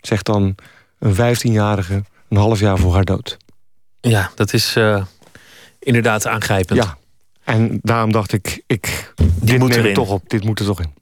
[0.00, 0.54] Zegt dan
[0.98, 3.36] een 15-jarige een half jaar voor haar dood.
[4.00, 5.04] Ja, dat is uh,
[5.84, 6.82] inderdaad aangrijpend.
[6.82, 6.96] Ja,
[7.44, 10.30] en daarom dacht ik, ik dit moet er toch op.
[10.30, 10.92] Dit moet er toch in.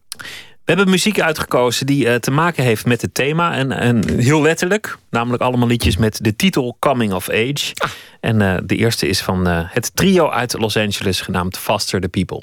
[0.65, 3.55] We hebben muziek uitgekozen die uh, te maken heeft met het thema.
[3.55, 7.73] En, en heel letterlijk, namelijk allemaal liedjes met de titel Coming of Age.
[7.75, 7.91] Ah.
[8.21, 12.09] En uh, de eerste is van uh, het trio uit Los Angeles genaamd Faster the
[12.09, 12.43] People.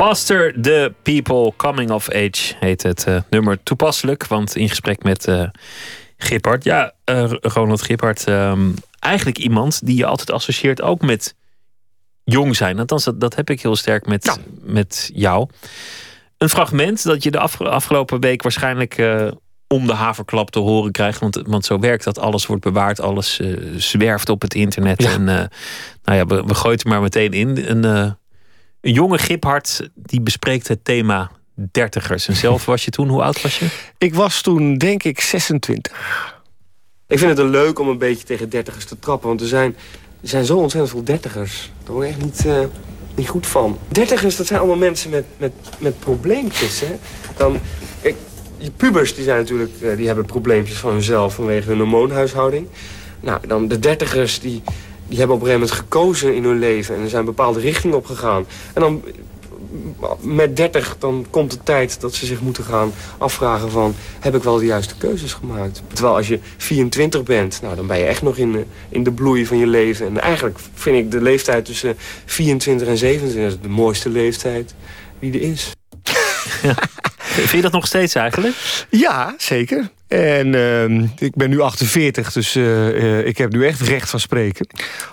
[0.00, 4.26] Faster the People Coming of Age heet het uh, nummer toepasselijk.
[4.26, 5.48] Want in gesprek met uh,
[6.16, 11.34] Gippard, ja, uh, Ronald Gippard, um, eigenlijk iemand die je altijd associeert ook met
[12.24, 12.78] jong zijn.
[12.78, 14.36] Althans, dat, dat heb ik heel sterk met, ja.
[14.62, 15.48] met jou.
[16.38, 19.02] Een fragment dat je de afgelopen week waarschijnlijk
[19.66, 21.20] om de haverklap te horen krijgt.
[21.20, 22.18] Want, want zo werkt dat.
[22.18, 23.40] Alles wordt bewaard, alles
[23.76, 25.02] zwerft op het internet.
[25.02, 25.10] Ja.
[25.10, 27.70] En nou ja, we, we gooien het maar meteen in.
[27.70, 28.18] Een
[28.80, 32.28] een jonge Giphart die bespreekt het thema dertigers.
[32.28, 33.66] En zelf was je toen, hoe oud was je?
[33.98, 35.92] Ik was toen denk ik 26.
[37.06, 39.28] Ik vind het leuk om een beetje tegen dertigers te trappen.
[39.28, 39.76] Want er zijn,
[40.22, 41.70] er zijn zo ontzettend veel dertigers.
[41.84, 42.58] Daar word ik echt niet, uh,
[43.14, 43.78] niet goed van.
[43.88, 46.80] Dertigers, dat zijn allemaal mensen met, met, met probleempjes.
[46.80, 46.98] Hè?
[47.36, 47.60] Dan,
[48.00, 48.14] ik,
[48.58, 52.66] die pubers die zijn natuurlijk, uh, die hebben probleempjes van hunzelf vanwege hun hormoonhuishouding.
[53.20, 54.62] Nou, dan de dertigers die,
[55.10, 56.94] die hebben op een gegeven moment gekozen in hun leven.
[56.94, 58.46] En er zijn bepaalde richtingen op gegaan.
[58.72, 59.02] En dan
[60.20, 63.94] met 30 dan komt de tijd dat ze zich moeten gaan afvragen van...
[64.20, 65.82] heb ik wel de juiste keuzes gemaakt?
[65.92, 69.12] Terwijl als je 24 bent, nou, dan ben je echt nog in de, in de
[69.12, 70.06] bloei van je leven.
[70.06, 74.74] En eigenlijk vind ik de leeftijd tussen 24 en 27 de mooiste leeftijd
[75.18, 75.70] die er is.
[77.16, 78.86] Vind je dat nog steeds eigenlijk?
[78.88, 79.90] Ja, zeker.
[80.10, 84.20] En uh, ik ben nu 48, dus uh, uh, ik heb nu echt recht van
[84.20, 84.66] spreken.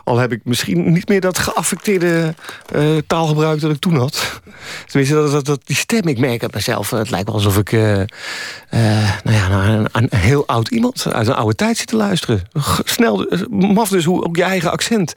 [0.04, 2.34] Al heb ik misschien niet meer dat geaffecteerde
[2.76, 4.42] uh, taalgebruik dat ik toen had.
[4.86, 6.90] Tenminste, dat, dat, die stem, ik merk het mezelf.
[6.90, 8.08] Het lijkt wel alsof ik nou
[9.24, 12.48] ja, naar een, heel oud iemand uit een oude tijd zit te luisteren.
[12.84, 15.14] Snel, maf dus hoe ook je eigen accent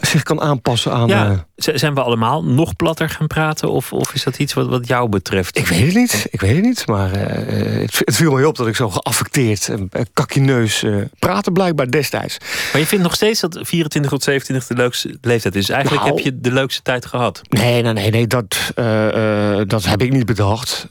[0.00, 1.08] zich kan aanpassen aan...
[1.08, 1.38] Ja, uh...
[1.54, 3.70] zijn we allemaal nog platter gaan praten?
[3.70, 5.58] Of, of is dat iets wat, wat jou betreft?
[5.58, 6.86] Ik weet het niet, ik weet het niet.
[6.86, 10.84] Maar uh, het, het, viel me op dat ik zo geaffecteerd en uh, kakineus
[11.18, 12.38] praten blijkbaar destijds.
[12.72, 15.68] Maar je vindt nog steeds dat 24 tot 27 de leukste leeftijd is.
[15.68, 17.40] Eigenlijk nou, heb je de leukste tijd gehad.
[17.48, 18.72] Nee, nee, nee, nee dat,
[19.66, 20.86] dat heb ik niet bedacht.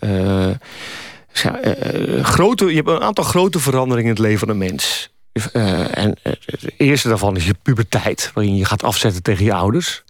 [2.22, 5.16] Grote, je hebt een aantal grote veranderingen in het leven van een mens.
[5.54, 9.54] Uh, en uh, het eerste daarvan is je puberteit, waarin je gaat afzetten tegen je
[9.54, 10.04] ouders.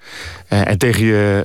[0.50, 1.42] Uh, en tegen je,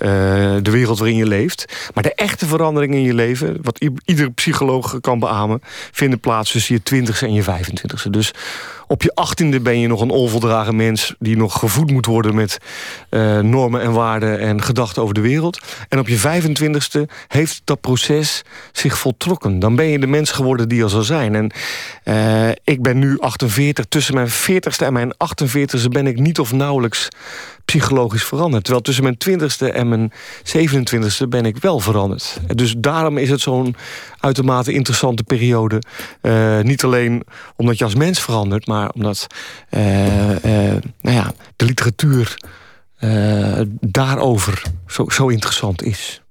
[0.63, 1.91] de wereld waarin je leeft.
[1.95, 6.75] Maar de echte veranderingen in je leven, wat ieder psycholoog kan beamen, vinden plaats tussen
[6.75, 8.11] je twintigste en je 25ste.
[8.11, 8.33] Dus
[8.93, 11.15] op je achttiende ben je nog een onvoldragen mens...
[11.19, 12.59] die nog gevoed moet worden met
[13.11, 15.59] uh, normen en waarden en gedachten over de wereld.
[15.89, 19.59] En op je 25ste heeft dat proces zich voltrokken.
[19.59, 21.35] Dan ben je de mens geworden die je al zal zijn.
[21.35, 21.53] En
[22.05, 23.85] uh, ik ben nu 48.
[23.85, 27.09] Tussen mijn 40ste en mijn 48ste ben ik niet of nauwelijks
[27.79, 28.65] psychologisch veranderd.
[28.65, 30.13] Terwijl tussen mijn 20ste en mijn
[30.47, 32.41] 27ste ben ik wel veranderd.
[32.47, 33.77] Dus daarom is het zo'n
[34.19, 35.83] uitermate interessante periode.
[36.23, 37.25] Uh, niet alleen
[37.57, 38.67] omdat je als mens verandert...
[38.67, 39.27] maar omdat
[39.71, 40.39] uh, uh,
[41.01, 42.37] nou ja, de literatuur
[43.81, 46.23] daarover zo, zo interessant is.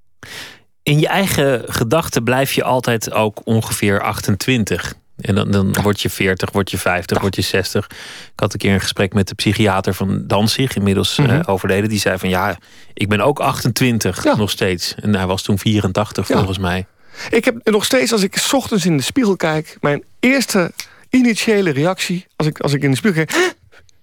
[0.83, 4.93] In je eigen gedachten blijf je altijd ook ongeveer 28.
[5.21, 7.21] En dan, dan word je 40, word je 50, ja.
[7.21, 7.85] word je 60.
[7.85, 11.35] Ik had een keer een gesprek met de psychiater van Danzig, inmiddels mm -hmm.
[11.37, 11.89] uh, overleden.
[11.89, 12.57] Die zei van ja,
[12.93, 14.35] ik ben ook 28 ja.
[14.35, 14.95] nog steeds.
[14.95, 16.35] En hij was toen 84 ja.
[16.35, 16.85] volgens mij.
[17.29, 19.77] Ik heb nog steeds, als ik s ochtends in de spiegel kijk...
[19.81, 20.71] mijn eerste
[21.09, 23.53] initiële reactie, als ik, als ik in de spiegel kijk...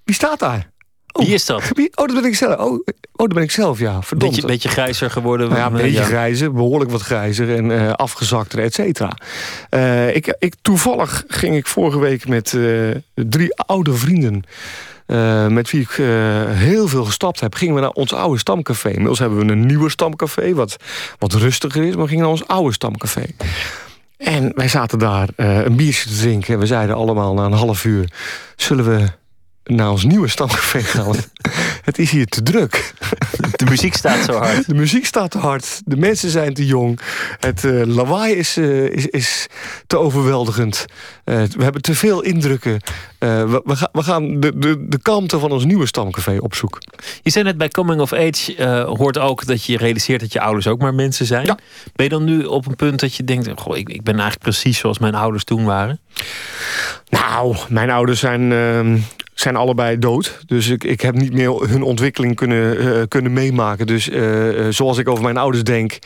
[0.04, 0.70] Wie staat daar?
[1.12, 1.62] Oh, Wie is dat?
[1.74, 1.90] Wie?
[1.94, 2.60] Oh, dat ben ik zelf.
[2.60, 2.80] Oh, oh
[3.12, 4.02] dat ben ik zelf, ja.
[4.02, 4.32] Verdomd.
[4.32, 5.48] Beetje, beetje grijzer geworden.
[5.48, 6.04] Nou ja, een beetje ja.
[6.04, 9.16] grijzer, behoorlijk wat grijzer en uh, afgezakter, et cetera.
[9.70, 14.44] Uh, ik, ik, toevallig ging ik vorige week met uh, drie oude vrienden...
[15.48, 15.90] Met wie ik
[16.48, 18.88] heel veel gestapt heb, gingen we naar ons oude stamcafé.
[18.88, 20.76] Inmiddels hebben we een nieuwe stamcafé, wat,
[21.18, 23.22] wat rustiger is, maar we gingen naar ons oude stamcafé.
[24.16, 26.54] En wij zaten daar een biertje te drinken.
[26.54, 28.10] En we zeiden allemaal na een half uur...
[28.56, 29.06] zullen we
[29.68, 31.14] naar ons nieuwe stamcafé gaan.
[31.88, 32.94] het is hier te druk.
[33.56, 34.66] De muziek staat zo hard.
[34.66, 35.80] De muziek staat te hard.
[35.84, 37.00] De mensen zijn te jong.
[37.38, 39.46] Het uh, lawaai is, uh, is, is
[39.86, 40.84] te overweldigend.
[41.24, 42.80] Uh, we hebben te veel indrukken.
[43.18, 46.80] we, we, ga, we, gaan de, de, de kalmte van ons nieuwe stamcafé opzoeken.
[47.22, 50.66] Je zei net bij Coming of Age hoort ook dat je realiseert dat je ouders
[50.66, 51.46] ook maar mensen zijn.
[51.46, 51.58] Ja.
[51.94, 53.60] Ben je dan nu op een punt dat je denkt...
[53.60, 56.00] Goh, ik, ik ben eigenlijk precies zoals mijn ouders toen waren?
[57.08, 58.98] Nou, mijn ouders zijn ehm,
[59.40, 60.40] zijn allebei dood.
[60.46, 63.86] Dus ik, ik heb niet meer hun ontwikkeling kunnen, uh, kunnen meemaken.
[63.86, 65.98] Dus uh, zoals ik over mijn ouders denk,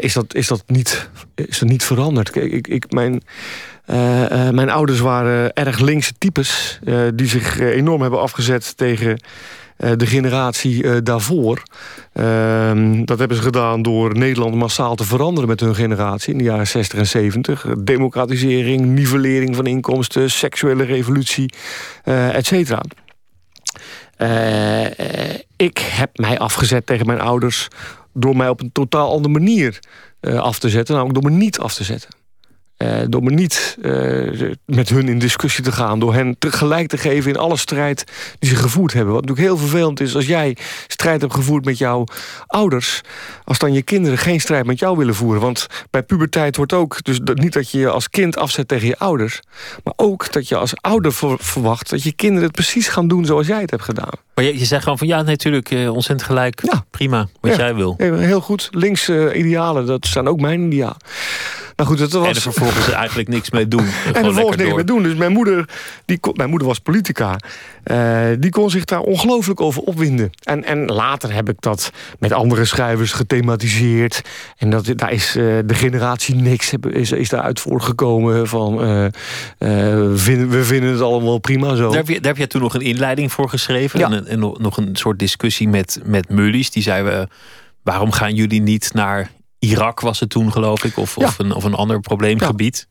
[0.00, 2.36] is, dat, is, dat niet, is dat niet veranderd.
[2.36, 3.22] Ik, ik, mijn,
[4.52, 6.78] mijn ouders waren erg linkse types...
[7.14, 9.20] die zich enorm hebben afgezet tegen
[9.80, 11.62] de generatie uh, daarvoor.
[12.14, 16.44] Uh, dat hebben ze gedaan door Nederland massaal te veranderen met hun generatie in de
[16.44, 17.66] jaren 60 en 70.
[17.78, 21.52] Democratisering, nivellering van inkomsten, seksuele revolutie,
[22.04, 22.82] uh, et cetera.
[25.56, 27.68] ik heb mij afgezet tegen mijn ouders
[28.12, 29.78] door mij op een totaal andere manier
[30.20, 30.94] af te zetten.
[30.94, 32.19] Namelijk door me niet af te zetten.
[32.82, 35.98] Uh, door me niet uh, met hun in discussie te gaan.
[35.98, 38.04] Door hen tegelijk te geven in alle strijd
[38.38, 39.14] die ze gevoerd hebben.
[39.14, 42.04] Wat natuurlijk heel vervelend is als jij strijd hebt gevoerd met jouw
[42.46, 43.00] ouders.
[43.44, 45.40] Als dan je kinderen geen strijd met jou willen voeren.
[45.40, 48.98] Want bij puberteit wordt ook dus niet dat je je als kind afzet tegen je
[48.98, 49.40] ouders.
[49.84, 53.46] Maar ook dat je als ouder verwacht dat je kinderen het precies gaan doen zoals
[53.46, 54.14] jij het hebt gedaan.
[54.34, 56.60] Maar je, je zegt gewoon van ja, natuurlijk uh, ontzettend gelijk.
[56.62, 56.84] Ja.
[56.90, 57.94] Prima, wat jij wil.
[57.98, 58.68] Heel goed.
[58.70, 60.96] Links idealen, dat zijn ook mijn idealen.
[61.80, 62.26] Maar goed, het was...
[62.26, 63.86] En er vervolgens eigenlijk niks mee doen.
[64.12, 65.02] En vervolgens niks mee doen.
[65.02, 65.68] Dus mijn moeder,
[66.04, 67.36] die, mijn moeder was politica.
[67.84, 70.30] Uh, die kon zich daar ongelooflijk over opwinden.
[70.42, 74.22] En, en later heb ik dat met andere schrijvers gethematiseerd.
[74.56, 78.48] En dat, daar is uh, de generatie niks is, is daaruit voortgekomen.
[78.48, 79.06] Van, uh,
[80.14, 81.88] vinden, we vinden het allemaal prima zo.
[81.88, 83.98] Daar heb, je, daar heb jij toen nog een inleiding voor geschreven.
[83.98, 84.10] Ja.
[84.10, 86.70] En, en, nog een soort discussie met, met Mullies.
[86.70, 87.28] Die zei we
[87.82, 91.64] waarom gaan jullie niet naar Irak was het toen, geloof ik, of, of, een, of
[91.64, 92.88] een ander probleemgebied.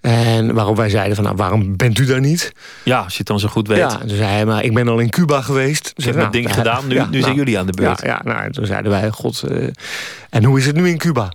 [0.00, 2.52] En waarom wij zeiden van, nou, waarom bent u daar niet?
[2.84, 3.78] Ja, als je het dan zo goed weet.
[3.78, 5.92] Ja, toen zei hij, maar ik ben al in Cuba geweest.
[5.96, 8.00] Ze hebben het ding gedaan, nu, nu zijn nou, jullie aan de beurt.
[8.00, 9.68] Ja, ja nou, toen zeiden wij, god, uh,
[10.30, 11.32] en hoe is het nu in Cuba?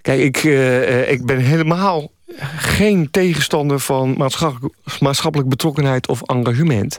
[0.00, 2.10] Kijk, ik, uh, ik ben helemaal
[2.56, 6.98] geen tegenstander van maatschappelijk, maatschappelijk betrokkenheid of engagement.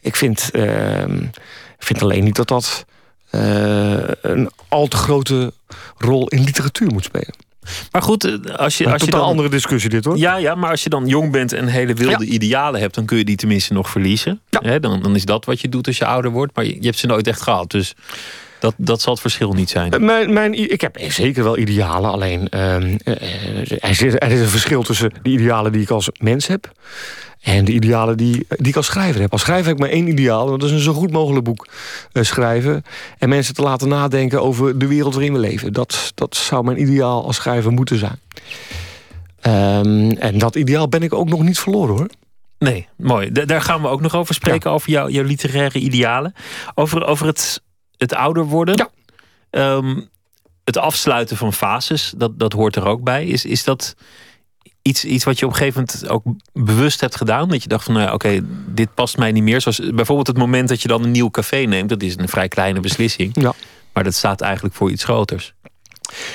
[0.00, 1.04] Ik vind, uh,
[1.78, 2.84] vind alleen niet dat dat
[4.20, 5.52] een al te grote
[5.96, 7.34] rol in literatuur moet spelen.
[7.92, 8.90] Maar goed, eh, als je.
[8.90, 10.16] Als een je dan, andere discussie, dit hoor.
[10.16, 13.18] Ja, ja, maar als je dan jong bent en hele wilde idealen hebt, dan kun
[13.18, 14.40] je die tenminste nog verliezen.
[14.48, 14.78] Ja.
[14.78, 16.54] dan, dan is dat wat je doet als je ouder wordt.
[16.56, 17.70] Maar je, je hebt ze nooit echt gehad.
[17.70, 17.94] Dus
[18.58, 19.92] dat, dat zal het verschil niet zijn.
[19.92, 22.10] Eh, mijn, mijn, ik heb zeker wel idealen.
[22.10, 26.46] Alleen uh, er, is, er is een verschil tussen de idealen die ik als mens
[26.46, 26.72] heb.
[27.42, 29.32] En de idealen die, die ik als schrijver heb.
[29.32, 30.46] Als schrijver heb ik maar één ideaal.
[30.46, 31.68] Dat is een zo goed mogelijk boek
[32.12, 32.84] uh, schrijven.
[33.18, 35.72] En mensen te laten nadenken over de wereld waarin we leven.
[35.72, 38.20] Dat, dat zou mijn ideaal als schrijver moeten zijn.
[39.46, 42.08] Um, en dat ideaal ben ik ook nog niet verloren hoor.
[42.58, 43.32] Nee, mooi.
[43.32, 44.70] daar gaan we ook nog over spreken.
[44.70, 46.34] Over jouw, jouw literaire idealen.
[46.74, 47.62] Over, over het,
[47.96, 48.88] het ouder worden.
[49.50, 49.74] Ja.
[49.76, 50.08] Um,
[50.64, 53.26] het afsluiten van fases, dat, dat hoort er ook bij.
[53.26, 53.94] Is, is dat
[54.82, 57.48] iets, iets wat je op een gegeven moment ook bewust hebt gedaan?
[57.48, 59.60] Dat je dacht van, nou ja, oké, dit past mij niet meer.
[59.60, 61.88] Zoals bijvoorbeeld het moment dat je dan een nieuw café neemt.
[61.88, 63.30] Dat is een vrij kleine beslissing.
[63.40, 63.54] Ja.
[63.92, 65.54] Maar dat staat eigenlijk voor iets groters.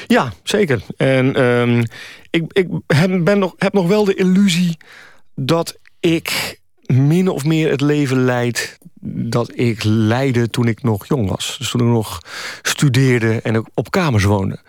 [0.07, 0.81] Ja, zeker.
[0.97, 1.83] En um,
[2.29, 4.77] ik, ik heb, ben nog, heb nog wel de illusie
[5.35, 8.77] dat ik min of meer het leven leid
[9.09, 11.55] dat ik leidde toen ik nog jong was.
[11.57, 12.21] Dus toen ik nog
[12.61, 14.59] studeerde en op kamers woonde.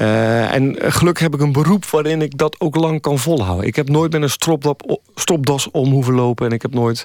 [0.00, 3.66] Uh, en gelukkig heb ik een beroep waarin ik dat ook lang kan volhouden.
[3.66, 4.60] Ik heb nooit met een
[5.14, 6.46] stropdas om hoeven lopen...
[6.46, 7.04] en ik heb nooit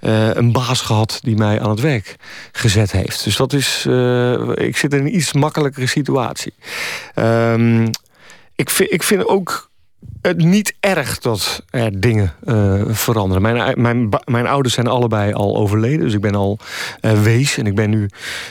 [0.00, 2.16] uh, een baas gehad die mij aan het werk
[2.52, 3.24] gezet heeft.
[3.24, 3.84] Dus dat is...
[3.88, 6.54] Uh, ik zit in een iets makkelijkere situatie.
[7.14, 7.90] Um,
[8.54, 9.67] ik, vind, ik vind ook
[10.22, 13.42] het niet erg dat er dingen uh, veranderen.
[13.42, 16.00] Mijn, mijn, mijn ouders zijn allebei al overleden.
[16.00, 16.58] Dus ik ben al
[17.02, 17.58] uh, wees.
[17.58, 18.08] En ik ben, nu,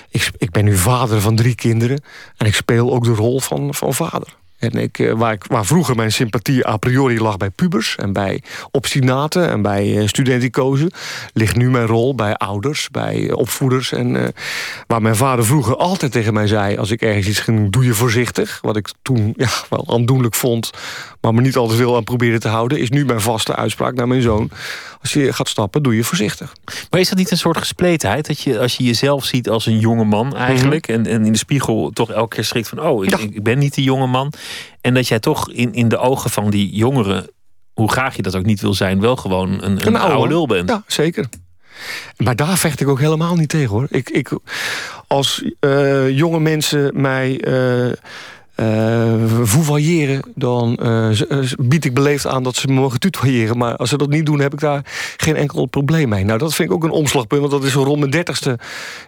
[0.10, 2.01] ik, ik ben nu vader van drie kinderen.
[2.38, 4.36] En ik speel ook de rol van, van vader.
[4.58, 7.95] En ik, eh, waar, ik, waar vroeger mijn sympathie a priori lag bij pubers...
[7.95, 10.91] en bij obstinaten en bij studenticozen...
[11.34, 13.91] ligt nu mijn rol bij ouders, bij opvoeders.
[13.91, 14.34] En
[14.88, 16.77] waar mijn vader vroeger altijd tegen mij zei...
[16.77, 18.60] als ik ergens iets ging, doe je voorzichtig.
[18.62, 20.71] Wat ik toen ja, wel aandoenlijk vond...
[21.27, 22.79] maar me niet altijd veel aan probeerde te houden...
[22.79, 24.49] is nu mijn vaste uitspraak naar mijn zoon.
[25.01, 26.53] Als je gaat stappen, doe je voorzichtig.
[26.89, 28.27] Maar is dat niet een soort gespletenheid?
[28.27, 30.87] Dat je als je jezelf ziet als een jonge man eigenlijk...
[30.87, 30.97] Mhm.
[30.97, 32.81] en, en in de spiegel toch elke keer schrikt van...
[32.81, 34.33] oh, ik, ik ben niet die jonge man...
[34.81, 37.29] En dat jij toch in, in de ogen van die jongeren,
[37.73, 40.47] hoe graag je dat ook niet wil zijn, wel gewoon een, een, een oude lul
[40.47, 40.69] bent.
[40.69, 41.29] Ja, zeker.
[42.17, 43.87] Maar daar vecht ik ook helemaal niet tegen hoor.
[43.89, 44.31] Ik, ik,
[45.07, 47.47] als uh, jonge mensen mij.
[47.47, 47.91] Uh,
[48.60, 51.10] uh, dan uh,
[51.60, 53.58] bied ik beleefd aan dat ze me mogen tutoyeren.
[53.58, 54.82] Maar als ze dat niet doen, heb ik daar
[55.17, 56.26] geen enkel probleem mee.
[56.26, 58.60] Nou, dat vind ik ook een omslagpunt, want dat is rond mijn dertigste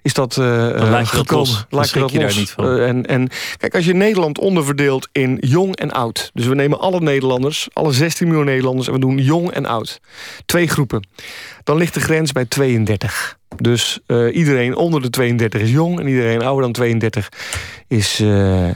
[0.02, 1.66] is dat uh, laat je gekomen.
[1.70, 2.78] Laat je, dat je daar niet van.
[2.80, 6.32] en, en kijk, als je Nederland onderverdeelt in jong en oud.
[6.34, 8.88] Dus we nemen alle Nederlanders, alle 16 miljoen Nederlanders...
[8.88, 10.00] en we doen jong en oud.
[10.46, 11.08] Twee groepen.
[11.70, 13.38] Dan ligt de grens bij 32.
[13.58, 17.30] Dus uh, iedereen onder de 32 is jong en iedereen ouder dan 32
[17.88, 18.70] is, uh,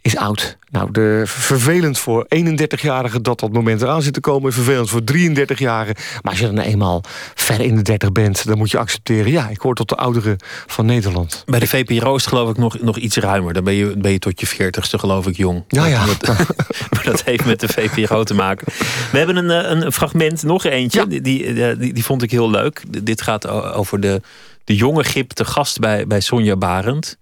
[0.00, 0.57] is oud.
[0.70, 4.52] Nou, de, vervelend voor 31-jarigen dat dat moment eraan zit te komen...
[4.52, 5.96] vervelend voor 33-jarigen.
[6.22, 7.02] Maar als je dan eenmaal
[7.34, 8.46] ver in de 30 bent...
[8.46, 11.42] dan moet je accepteren, ja, ik hoor tot de ouderen van Nederland.
[11.46, 13.52] Bij de VPRO is geloof ik nog, nog iets ruimer.
[13.52, 15.64] Dan ben je, ben je tot je 40ste geloof ik jong.
[15.68, 16.04] Ja, ja.
[16.92, 18.66] maar dat heeft met de VPRO te maken.
[19.12, 21.06] We hebben een, eh, een fragment, nog eentje.
[21.06, 22.82] Die, die, die, die vond ik heel leuk.
[23.04, 24.20] Dit gaat over de,
[24.64, 27.16] de jonge gip te gast bij, bij Sonja Barend.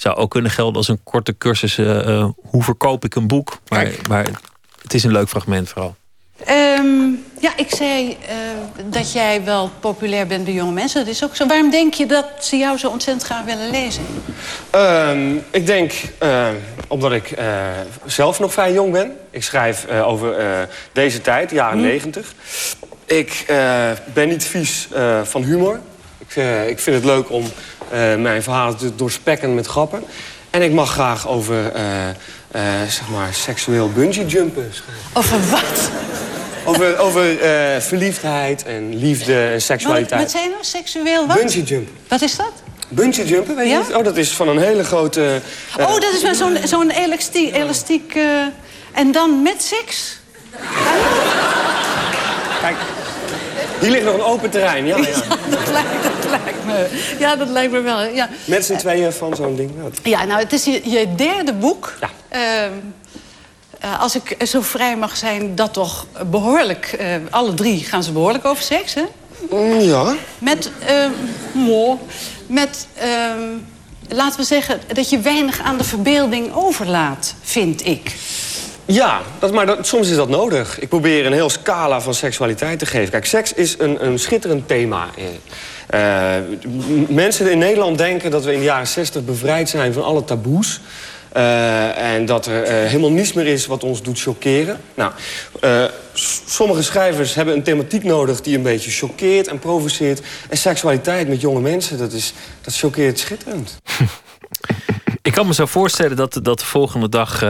[0.00, 1.76] Zou ook kunnen gelden als een korte cursus.
[2.42, 3.58] hoe verkoop ik een boek?
[3.68, 4.26] Maar, maar
[4.82, 5.96] het is een leuk fragment vooral.
[6.48, 8.16] Um, ja, ik zei uh,
[8.84, 11.04] dat jij wel populair bent bij jonge mensen.
[11.04, 11.46] Dat is ook zo.
[11.46, 14.02] Waarom denk je dat ze jou zo ontzettend graag willen lezen?
[14.74, 15.92] Um, ik denk
[16.22, 16.48] uh,
[16.88, 17.44] omdat ik uh,
[18.04, 19.16] zelf nog vrij jong ben.
[19.30, 20.36] Ik schrijf over
[20.92, 21.84] deze tijd, de jaren hm.
[21.84, 22.34] negentig.
[23.04, 23.44] Ik
[24.12, 24.88] ben niet vies
[25.22, 25.80] van humor.
[26.18, 26.36] Ik,
[26.68, 27.44] ik, vind het leuk om
[28.18, 30.04] mijn verhalen te doorspekken met grappen.
[30.50, 31.72] En ik mag graag over
[32.88, 35.04] zeg maar seksueel bungee jumpen schrijven.
[35.12, 35.90] Over wat?
[36.64, 40.10] Over, over uh, verliefdheid en liefde en seksualiteit.
[40.10, 40.64] Wat, wat zei nou?
[40.64, 41.36] Seksueel wat?
[41.36, 41.94] Bungee jumpen.
[42.08, 42.52] Wat is dat?
[42.88, 43.96] Bungee jumpen, weet je ja?
[43.96, 45.40] Oh, dat is van een hele grote...
[45.78, 47.54] Uh, oh, dat is met zo'n zo'n elastiek...
[47.54, 48.44] elastiek uh,
[48.92, 50.18] en dan met seks?
[52.60, 52.76] Kijk,
[53.80, 54.96] hier ligt nog een open terrein, ja.
[54.96, 55.06] ja.
[55.08, 55.18] ja
[55.50, 58.02] dat, lijkt, dat, lijkt, me, ja, dat lijkt me wel.
[58.02, 58.28] Ja.
[58.44, 59.70] Met z'n tweeën van zo'n ding.
[60.02, 61.94] Ja, nou, het is je, je derde boek.
[62.00, 62.10] Ja.
[62.28, 62.72] Ehm,
[63.84, 66.96] uh, als ik zo vrij mag zijn, dat toch behoorlijk...
[67.00, 69.02] Uh, alle drie gaan ze behoorlijk over seks, hè?
[69.50, 70.14] Mm, ja.
[70.38, 71.06] Met, uh,
[71.52, 71.98] mo,
[72.46, 73.48] met, ehm,
[74.08, 78.14] laten we zeggen, dat je weinig aan de verbeelding overlaat, vind ik.
[78.92, 80.78] Ja, dat, maar dat, soms is dat nodig.
[80.78, 83.10] Ik probeer een heel scala van seksualiteit te geven.
[83.10, 85.08] Kijk, seks is een, een schitterend thema.
[85.94, 86.34] Uh,
[87.08, 90.80] mensen in Nederland denken dat we in de jaren 60 bevrijd zijn van alle taboes.
[91.36, 94.80] Uh, en dat er uh, helemaal niets meer is wat ons doet chockeren.
[94.94, 95.12] Nou,
[96.46, 100.20] sommige schrijvers hebben een thematiek nodig die een beetje choqueert en provoceert.
[100.48, 103.76] En seksualiteit met jonge mensen, dat, is, dat choqueert schitterend.
[105.22, 107.42] Ik kan me zo voorstellen dat, dat de volgende dag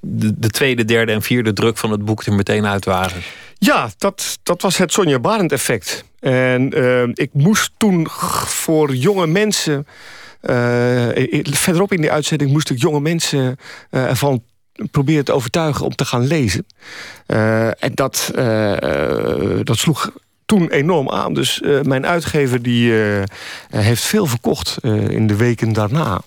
[0.00, 3.22] de, de, tweede, derde en vierde druk van het boek er meteen uit waren.
[3.58, 6.04] Ja, dat, dat was het Sonja Barend effect.
[6.20, 6.72] En
[7.14, 8.06] ik moest toen
[8.46, 9.86] voor jonge mensen
[10.42, 11.08] uh,
[11.42, 13.56] verderop in die uitzending moest ik jonge mensen
[13.90, 14.42] uh, ervan
[14.90, 16.66] proberen te overtuigen om te gaan lezen.
[17.78, 18.30] En dat,
[19.62, 20.12] dat sloeg
[20.50, 21.34] toen enorm aan.
[21.34, 23.22] Dus uh, mijn uitgever die, uh,
[23.70, 26.20] heeft veel verkocht uh, in de weken daarna.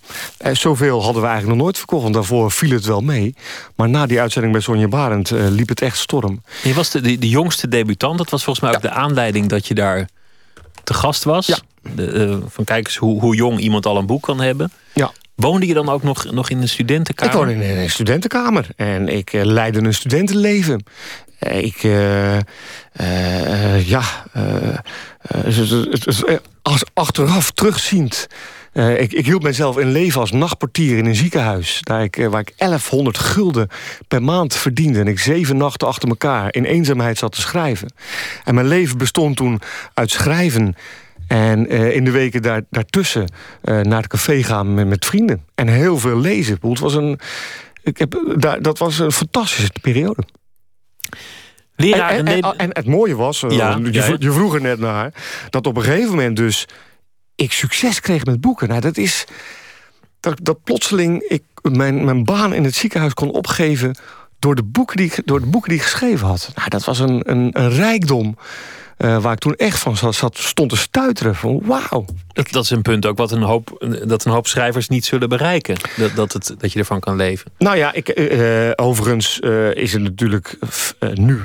[0.52, 3.36] zoveel hadden we eigenlijk nog nooit verkocht, want daarvoor viel het wel mee.
[3.76, 6.42] Maar na die uitzending bij Sonja Barend liep het echt storm.
[6.64, 8.18] Je was de, de, de, jongste debutant.
[8.18, 10.08] Dat was volgens mij ook de aanleiding dat je daar
[10.84, 11.48] te gast was.
[11.48, 11.58] Ja.
[11.96, 14.72] De, van kijk eens hoe, hoe jong iemand al een boek kan hebben.
[14.94, 15.12] Ja.
[15.36, 17.34] Woonde je dan ook nog, nog in een studentenkamer?
[17.34, 18.68] Ik woonde in een studentenkamer.
[18.76, 20.86] En ik leidde een studentenleven.
[21.44, 21.82] Ik,
[23.86, 24.04] ja,
[26.62, 28.28] als achteraf terugziend
[28.74, 31.80] uh, ik, ik, hield mezelf in leven als nachtportier in een ziekenhuis.
[31.82, 33.68] Daar ik, waar ik 1100 gulden
[34.08, 35.00] per maand verdiende.
[35.00, 37.94] En ik zeven nachten achter elkaar in eenzaamheid zat te schrijven.
[38.44, 39.62] En mijn leven bestond toen
[39.94, 40.76] uit schrijven.
[41.28, 43.30] En uh, in de weken daar, daartussen
[43.62, 45.44] naar het café gaan met, met, vrienden.
[45.56, 46.58] En heel veel lezen.
[46.62, 47.20] Het was een,
[47.84, 50.24] ik heb, daar, dat was een fantastische periode.
[51.76, 55.14] En, en, en, het mooie was, ja, je, je vroeg er net naar...
[55.50, 56.68] dat op een gegeven moment dus
[57.36, 58.68] ik succes kreeg met boeken.
[58.68, 59.26] Nou, dat is
[60.20, 63.96] dat, dat plotseling ik mijn, mijn baan in het ziekenhuis kon opgeven
[64.40, 66.52] door de boeken die, door de boeken die ik geschreven had.
[66.56, 68.38] Nou, dat was een, een, een rijkdom.
[68.98, 71.36] Uh, waar ik toen echt van zat, stond te stuiteren.
[71.36, 72.06] Van wauw.
[72.28, 75.30] Dat, dat, is een punt ook wat een hoop, dat een hoop schrijvers niet zullen
[75.30, 75.76] bereiken.
[75.98, 77.52] Dat, dat, het, dat je ervan kan leven.
[77.58, 80.58] Nou ja, ik, uh, overigens uh, is het natuurlijk
[81.14, 81.42] nu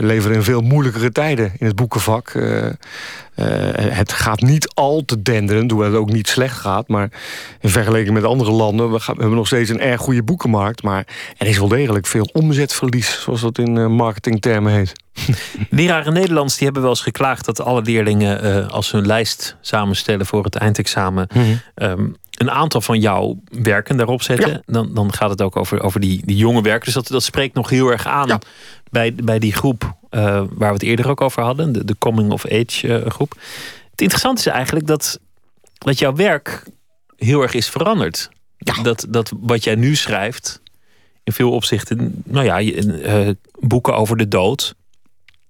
[0.00, 2.32] leven in veel moeilijkere tijden in het boekenvak.
[3.94, 6.88] Het gaat niet al te denderen, hoewel het ook niet slecht gaat.
[6.88, 7.10] Maar
[7.60, 10.82] in vergelijking met andere landen, we, gaan, we hebben nog steeds een erg goede boekenmarkt.
[10.82, 14.92] Maar er is wel degelijk veel omzetverlies, zoals dat in marketingtermen heet.
[15.70, 19.56] Leraren Nederlands die hebben wel eens geklaagd dat alle leerlingen, uh, als ze hun lijst
[19.60, 24.62] samenstellen voor het eindexamen, mm um, een aantal van jouw werken daarop zetten.
[24.66, 26.84] Dan, dan gaat het ook over, over die, die jonge werkers.
[26.84, 28.38] Dus dat, dat spreekt nog heel erg aan
[28.90, 30.20] bij, bij die groep uh,
[30.50, 33.34] waar we het eerder ook over hadden, de, de coming of age uh, groep.
[33.90, 35.20] Het interessante is eigenlijk dat,
[35.78, 36.64] dat jouw werk
[37.16, 38.28] heel erg is veranderd.
[38.82, 40.60] Dat, dat wat jij nu schrijft,
[41.24, 44.74] in veel opzichten, nou ja, boeken over de dood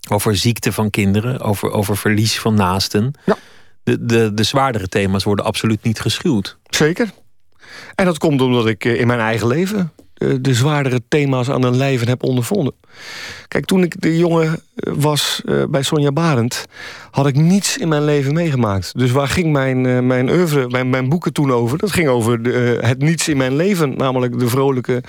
[0.08, 3.12] over ziekte van kinderen, over, over verlies van naasten.
[3.24, 3.36] Ja.
[3.82, 6.58] De, de, de zwaardere thema's worden absoluut niet geschuwd.
[6.68, 7.10] Zeker.
[7.94, 11.64] En dat komt omdat ik eh, in mijn eigen leven eh, de zwaardere thema's aan
[11.64, 12.74] een lijven heb ondervonden.
[13.48, 16.66] Kijk, toen ik de jongen eh, was bij Sonja Barend...
[17.10, 18.98] had ik niets in mijn leven meegemaakt.
[18.98, 21.78] Dus waar ging mijn, mijn oeuvre, mijn, mijn boeken toen over?
[21.78, 23.96] Dat ging over de, het niets in mijn leven.
[23.96, 25.02] Namelijk de vrolijke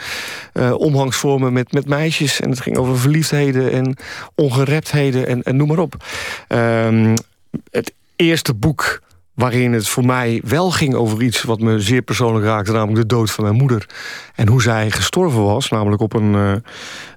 [0.77, 2.39] omgangsvormen met, met meisjes.
[2.39, 3.97] En het ging over verliefdheden en
[4.35, 5.95] ongereptheden en, en noem maar op.
[6.49, 7.13] Um,
[7.71, 9.01] het eerste boek
[9.33, 13.15] waarin het voor mij wel ging over iets wat me zeer persoonlijk raakte, namelijk de
[13.15, 13.89] dood van mijn moeder.
[14.35, 16.53] En hoe zij gestorven was, namelijk op een, uh,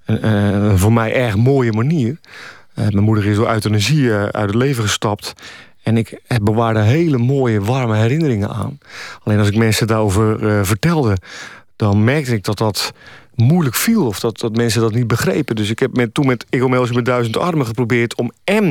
[0.05, 2.19] een, een voor mij erg mooie manier.
[2.75, 5.33] mijn moeder is door euthanasie uit het leven gestapt.
[5.83, 8.79] En ik bewaarde hele mooie, warme herinneringen aan.
[9.23, 11.17] Alleen als ik mensen daarover vertelde,
[11.77, 12.93] dan merkte ik dat dat
[13.35, 14.07] moeilijk viel.
[14.07, 15.57] Of dat, dat mensen dat niet begrepen.
[15.57, 18.17] Dus ik heb met, toen met Melsi met Duizend Armen geprobeerd...
[18.17, 18.65] om en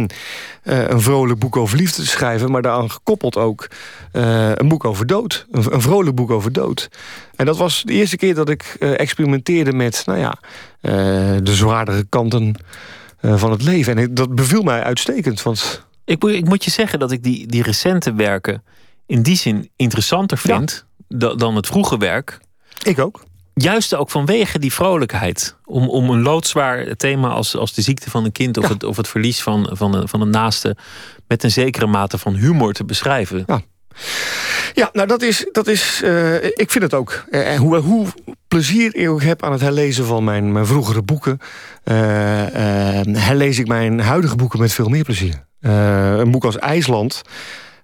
[0.64, 2.52] uh, een vrolijk boek over liefde te schrijven...
[2.52, 3.68] maar daaraan gekoppeld ook
[4.14, 5.46] uh, een boek over dood.
[5.52, 6.90] Een, een, vrolijk boek over dood.
[7.36, 10.04] En dat was de eerste keer dat ik uh, experimenteerde met...
[10.06, 10.38] nou ja,
[11.40, 12.56] de zwaardere kanten
[13.22, 13.98] van het leven.
[13.98, 15.86] En dat beviel mij uitstekend, want...
[16.06, 18.64] Ik, ik moet je zeggen dat ik die, die recente werken...
[19.06, 21.36] in die zin interessanter vind ja.
[21.36, 22.40] dan het vroege werk...
[22.84, 23.24] Ik ook.
[23.54, 25.56] Juist ook vanwege die vrolijkheid.
[25.66, 28.98] Om, om een loodzwaar thema als, als de ziekte van een kind of, het, of
[28.98, 30.76] het verlies van, van, een, van een naaste.
[31.28, 33.44] met een zekere mate van humor te beschrijven.
[33.48, 33.62] Ja.
[34.74, 37.26] Ja, nou dat is, dat is uh, ik vind het ook.
[37.30, 38.08] Uh, hoe, hoe
[38.48, 41.40] plezier ik ook heb aan het herlezen van mijn, mijn vroegere boeken...
[41.84, 41.96] Uh,
[43.12, 45.46] herlees ik mijn huidige boeken met veel meer plezier.
[45.62, 47.22] een boek als IJsland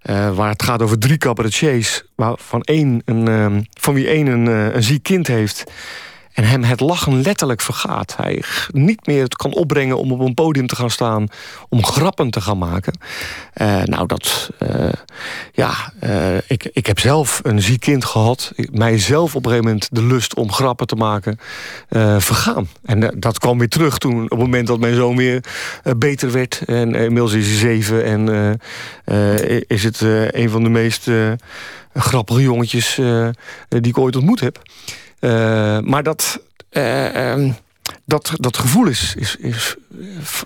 [0.03, 2.03] uh, waar het gaat over drie cabaretiers...
[2.15, 5.63] Waarvan één een, uh, van wie één een, uh, een ziek kind heeft...
[6.39, 8.15] En hem het lachen letterlijk vergaat.
[8.17, 11.27] Hij niet meer het kan opbrengen om op een podium te gaan staan...
[11.69, 12.93] om grappen te gaan maken.
[13.61, 14.49] Uh, nou, dat...
[14.59, 14.91] Uh,
[15.53, 15.71] ja,
[16.03, 18.51] uh, ik, ik heb zelf een ziek kind gehad.
[18.71, 21.39] Mijzelf op een gegeven moment de lust om grappen te maken
[22.17, 22.67] vergaan.
[22.85, 25.43] En dat kwam weer terug toen op het moment dat mijn zoon weer
[25.97, 26.61] beter werd.
[26.65, 28.59] En inmiddels is hij zeven en
[29.67, 31.07] is het een van de meest
[31.93, 32.99] grappige jongetjes
[33.69, 34.61] die ik ooit ontmoet heb.
[35.19, 36.39] Uh, maar dat,
[36.71, 37.55] uh, um,
[38.05, 39.75] dat, dat gevoel is, is, is,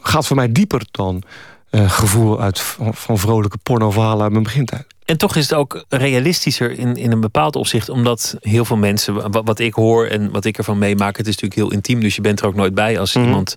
[0.01, 1.23] gaat voor mij dieper dan
[1.71, 4.85] uh, gevoel uit van, van vrolijke pornovalen uit mijn begintijd.
[5.05, 9.31] En toch is het ook realistischer in, in een bepaald opzicht, omdat heel veel mensen,
[9.31, 12.15] wat, wat ik hoor en wat ik ervan meemaak, het is natuurlijk heel intiem, dus
[12.15, 13.29] je bent er ook nooit bij als mm -hmm.
[13.29, 13.55] iemand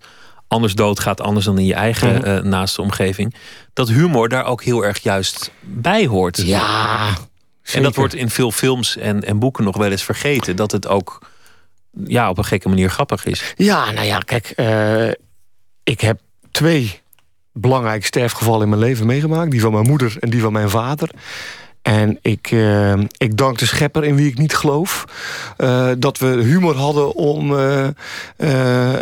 [0.49, 2.49] anders doodgaat, anders dan in je eigen mm -hmm.
[2.49, 3.35] naaste omgeving.
[3.73, 6.37] Dat humor daar ook heel erg juist bij hoort.
[6.37, 7.09] Ja,
[7.67, 7.79] Zeker.
[7.79, 10.57] En dat wordt in veel films en, en boeken nog wel eens vergeten.
[10.57, 11.27] Dat het ook
[12.05, 13.55] ja, op een gekke manier grappig is.
[13.57, 14.53] Ja, nou ja, kijk.
[14.57, 15.11] Uh,
[15.83, 17.01] ik heb twee
[17.53, 19.51] belangrijke sterfgevallen in mijn leven meegemaakt.
[19.51, 21.11] Die van mijn moeder en die van mijn vader.
[21.87, 25.05] En ik, uh, ik dank de schepper in wie ik niet geloof...
[25.59, 27.89] Uh, dat we humor hadden om uh,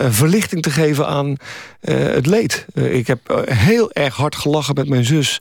[0.08, 1.36] verlichting te geven aan
[1.80, 2.66] het leed.
[2.74, 5.40] ik heb heel erg hard gelachen met mijn zus...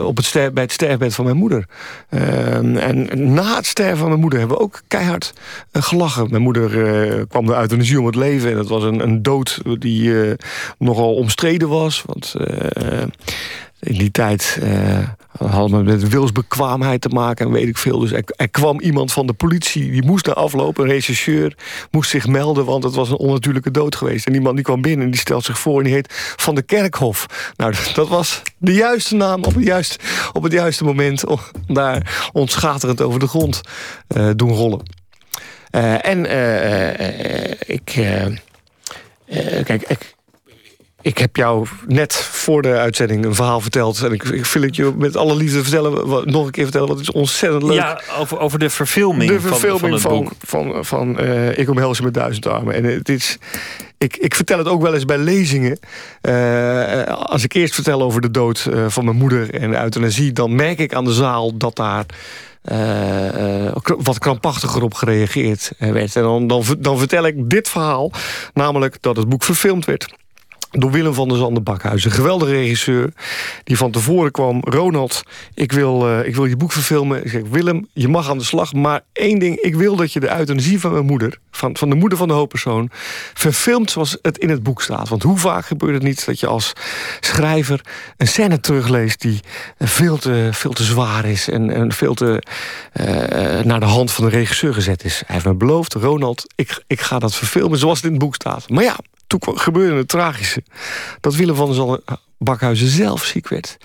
[0.00, 1.66] op het bij het sterfbed van mijn moeder.
[2.08, 5.32] en na het sterven van mijn moeder hebben we ook keihard
[5.72, 6.30] gelachen.
[6.30, 8.50] Mijn moeder kwam uit een ziel om het leven.
[8.50, 10.34] En dat was een, een dood die
[10.78, 12.02] nogal omstreden was.
[12.06, 12.34] Want
[13.80, 15.08] in die tijd uh,
[15.38, 17.98] hadden we met wilsbekwaamheid te maken en weet ik veel.
[17.98, 20.84] Dus er, kwam iemand van de politie, die moest naar aflopen.
[20.84, 21.56] Een rechercheur
[21.90, 24.26] moest zich melden, want het was een onnatuurlijke dood geweest.
[24.26, 26.54] En die man die kwam binnen en die stelt zich voor en die heet Van
[26.54, 27.52] de Kerkhof.
[27.56, 29.98] Nou, dat was de juiste naam op het juiste,
[30.32, 31.26] op het juiste moment...
[31.26, 33.60] om daar ontschaterend over de grond
[34.16, 34.82] uh, doen rollen.
[35.70, 36.18] Uh, en
[37.66, 37.84] ik...
[39.64, 40.16] kijk, ik
[41.00, 44.02] ik heb jou net voor de uitzending een verhaal verteld.
[44.02, 46.88] En ik, ik wil het je met alle liefde vertellen, wat, nog een keer vertellen.
[46.88, 47.74] Wat is ontzettend leuk.
[47.74, 51.70] Ja, over, over de verfilming, de verfilming van, van, het van, van, van uh, Ik
[51.70, 52.74] omhels je met duizend armen.
[52.74, 53.38] En het is,
[53.98, 55.78] ik, ik vertel het ook wel eens bij lezingen.
[56.22, 60.32] Uh, als ik eerst vertel over de dood uh, van mijn moeder en euthanasie...
[60.32, 62.06] dan merk ik aan de zaal dat daar...
[62.72, 66.16] Uh, wat krampachtiger op gereageerd werd.
[66.16, 68.12] En dan, dan, dan vertel ik dit verhaal,
[68.54, 70.17] namelijk dat het boek verfilmd werd
[70.70, 72.04] door Willem van der Zanden Bakhuis.
[72.04, 73.12] Een geweldige regisseur
[73.64, 74.60] die van tevoren kwam.
[74.60, 75.22] Ronald,
[75.54, 77.24] ik wil, uh, ik wil je boek verfilmen.
[77.24, 78.72] Ik zeg, Willem, je mag aan de slag.
[78.72, 81.38] Maar één ding, ik wil dat je de euthanasie van mijn moeder...
[81.50, 82.90] van, van de moeder van de hoofdpersoon...
[83.34, 85.08] verfilmt zoals het in het boek staat.
[85.08, 86.72] Want hoe vaak gebeurt het niet dat je als
[87.20, 87.80] schrijver...
[88.16, 89.40] een scène terugleest die
[89.78, 91.48] veel te, veel te zwaar is...
[91.48, 92.42] en, en veel te
[93.00, 93.06] uh,
[93.60, 95.22] naar de hand van de regisseur gezet is.
[95.26, 98.34] Hij heeft me beloofd, Ronald, ik, ik ga dat verfilmen zoals het in het boek
[98.34, 98.68] staat.
[98.68, 98.96] Maar ja,
[99.28, 100.62] toen gebeurde het tragische.
[101.20, 102.00] Dat Willem van der Zalm
[102.38, 103.76] Bakhuizen zelf ziek werd.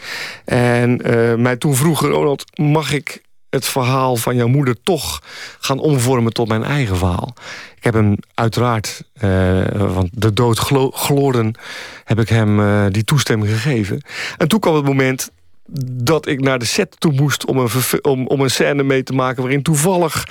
[0.46, 5.22] En uh, mij toen vroeg Ronald, mag ik het verhaal van jouw moeder toch
[5.60, 7.34] gaan omvormen tot mijn eigen verhaal.
[7.76, 10.60] Ik heb hem uiteraard, uh, want de dood
[10.94, 11.56] gloorden,
[12.04, 14.02] heb ik hem die toestemming gegeven.
[14.38, 15.32] En toen kwam het moment
[16.04, 17.70] dat ik naar de set toe moest om een,
[18.02, 19.42] om, om een scène mee te maken...
[19.42, 20.28] waarin toevallig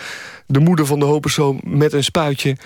[0.47, 2.57] de moeder van de hoofdpersoon met een spuitje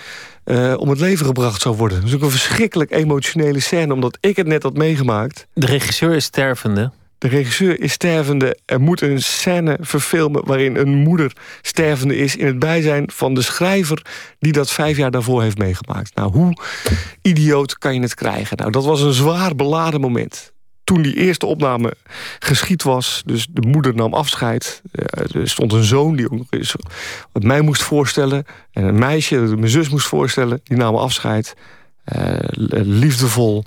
[0.45, 2.01] uh, om het leven gebracht zou worden.
[2.01, 5.47] Dus ook een verschrikkelijk emotionele scène, omdat ik het net had meegemaakt.
[5.53, 6.91] De regisseur is stervende.
[7.17, 8.57] de regisseur is stervende.
[8.65, 12.35] Er moet een scène verfilmen waarin een moeder stervende is...
[12.35, 14.05] in het bijzijn van de schrijver
[14.39, 16.15] die dat vijf jaar daarvoor heeft meegemaakt.
[16.15, 16.57] Nou, hoe
[17.21, 18.57] idioot kan je het krijgen?
[18.57, 20.55] Nou, dat was een zwaar beladen moment
[20.87, 21.93] toen die eerste opname
[22.39, 24.81] geschied was, dus de moeder nam afscheid.
[24.91, 26.75] Eh, er stond een zoon die ook nog eens
[27.31, 28.45] wat mij moest voorstellen.
[28.71, 30.61] En een meisje dat mijn zus moest voorstellen.
[30.63, 31.55] Die namen afscheid.
[32.15, 32.33] Uh,
[32.83, 33.63] liefdevol.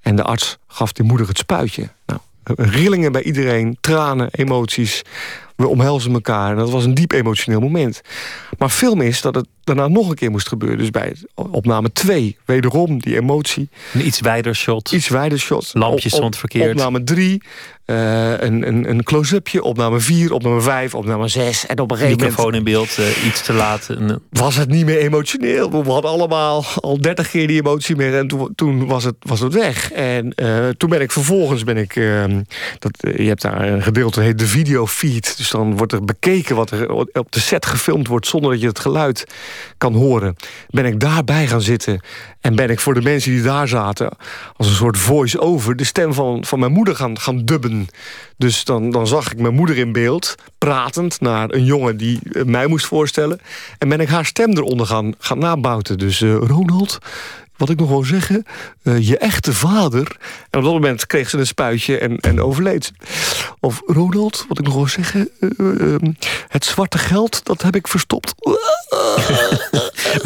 [0.00, 1.88] En de arts gaf die moeder het spuitje.
[2.06, 5.02] Nou, rillingen bij iedereen, tranen, emoties.
[5.56, 6.50] We omhelzen elkaar.
[6.50, 8.00] En dat was een diep emotioneel moment.
[8.58, 10.78] Maar film is dat het daarna nog een keer moest gebeuren.
[10.78, 13.68] Dus bij opname 2, wederom die emotie.
[13.92, 14.92] Een iets wijder shot.
[14.92, 15.70] Iets wijder shot.
[15.72, 16.70] Lampjes op, stond verkeerd.
[16.70, 17.42] Opname 3,
[17.86, 19.62] uh, eh, een, een, een close-upje.
[19.62, 21.66] Opname 4, opname 5, opname 6.
[21.66, 23.88] En op een gegeven Microfoon in beeld, uh, iets te laat.
[23.90, 24.14] Uh...
[24.30, 25.70] Was het niet meer emotioneel.
[25.70, 28.18] We hadden allemaal al 30 keer die emotie meer.
[28.18, 29.92] En toen, toen was, het, was het weg.
[29.92, 30.34] En
[30.76, 31.64] toen ben ik vervolgens...
[31.64, 32.42] Ben ik, ehm,
[32.78, 35.34] dat, je hebt daar een gedeelte, heet de videofeed.
[35.46, 38.26] Dus dan wordt er bekeken wat er op de set gefilmd wordt...
[38.26, 39.24] zonder dat je het geluid
[39.78, 40.36] kan horen.
[40.68, 42.00] Ben ik daarbij gaan zitten
[42.40, 44.10] en ben ik voor de mensen die daar zaten...
[44.56, 47.86] als een soort voice-over de stem van, van mijn moeder gaan, gaan dubben.
[48.36, 52.44] Dus dan, dan zag ik mijn moeder in beeld, pratend naar een jongen die eh,
[52.44, 53.40] mij moest voorstellen.
[53.78, 55.98] En ben ik haar stem eronder gaan, gaan nabouten.
[55.98, 56.98] Dus uh, Ronald,
[57.56, 58.44] wat ik nog wil zeggen,
[58.82, 60.16] uh, je echte vader.
[60.50, 62.92] En op dat moment kreeg ze een spuitje en, en overleed
[63.60, 65.96] Of Ronald, wat ik nog wil zeggen, uh,
[66.48, 68.34] het zwarte geld, dat heb ik verstopt.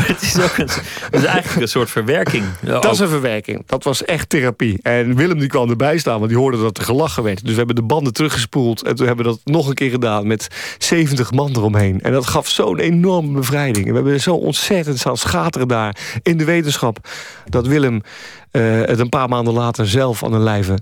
[0.06, 0.68] het, is ook een,
[1.00, 2.44] het is eigenlijk een soort verwerking.
[2.60, 3.62] Dat is een verwerking.
[3.66, 4.78] Dat was echt therapie.
[4.82, 7.40] En Willem die kwam erbij staan, want die hoorde dat er gelachen werd.
[7.40, 8.82] Dus we hebben de banden teruggespoeld.
[8.82, 12.00] En toen hebben we dat nog een keer gedaan met 70 man eromheen.
[12.00, 13.86] En dat gaf zo'n enorme bevrijding.
[13.86, 17.08] En we hebben zo ontzettend staan schateren daar in de wetenschap
[17.48, 18.02] dat Willem
[18.52, 20.78] uh, het een paar maanden later zelf aan een lijve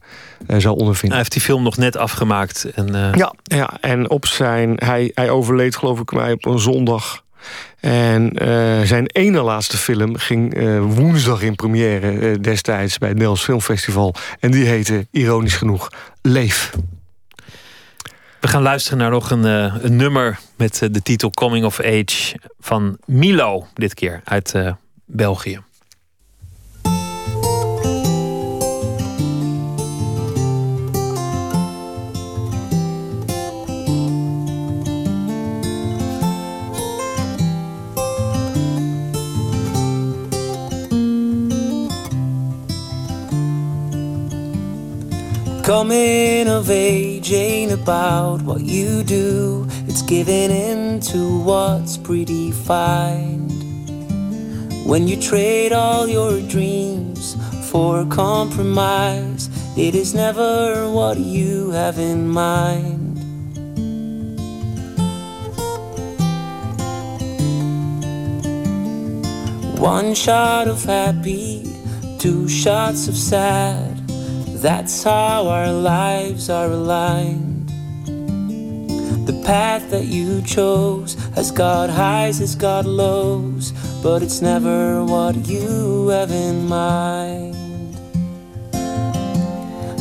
[0.47, 1.09] uh, zou ondervinden.
[1.09, 2.64] Hij heeft die film nog net afgemaakt.
[2.74, 3.12] En, uh...
[3.14, 7.22] ja, ja, en op zijn, hij, hij overleed geloof ik mij op een zondag.
[7.80, 8.32] En
[8.86, 10.55] zijn ene laatste film ging
[10.95, 14.14] woensdag in première destijds bij het Nederlands Filmfestival.
[14.41, 15.89] En die heette, ironisch genoeg,
[16.22, 16.72] Leef.
[18.41, 19.45] We gaan luisteren naar nog een,
[19.84, 24.55] een nummer met de titel Coming of Age van Milo, dit keer uit
[25.07, 25.61] België.
[45.69, 53.53] Coming of age ain't about what you do, it's giving in to what's predefined.
[54.87, 57.37] When you trade all your dreams
[57.71, 63.19] for compromise, it is never what you have in mind.
[69.79, 71.71] One shot of happy,
[72.19, 73.97] two shots of sad.
[74.61, 77.69] That's how our lives are aligned.
[79.25, 83.71] The path that you chose has got highs, has got lows,
[84.03, 87.55] but it's never what you have in mind.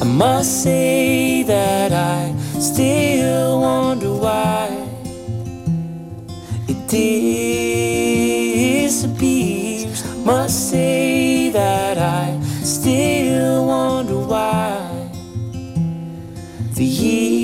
[0.02, 4.70] I must say that I still wonder why
[6.68, 6.88] it
[8.88, 10.04] disappears.
[10.26, 15.10] Must say that I still wonder why
[16.76, 17.38] the years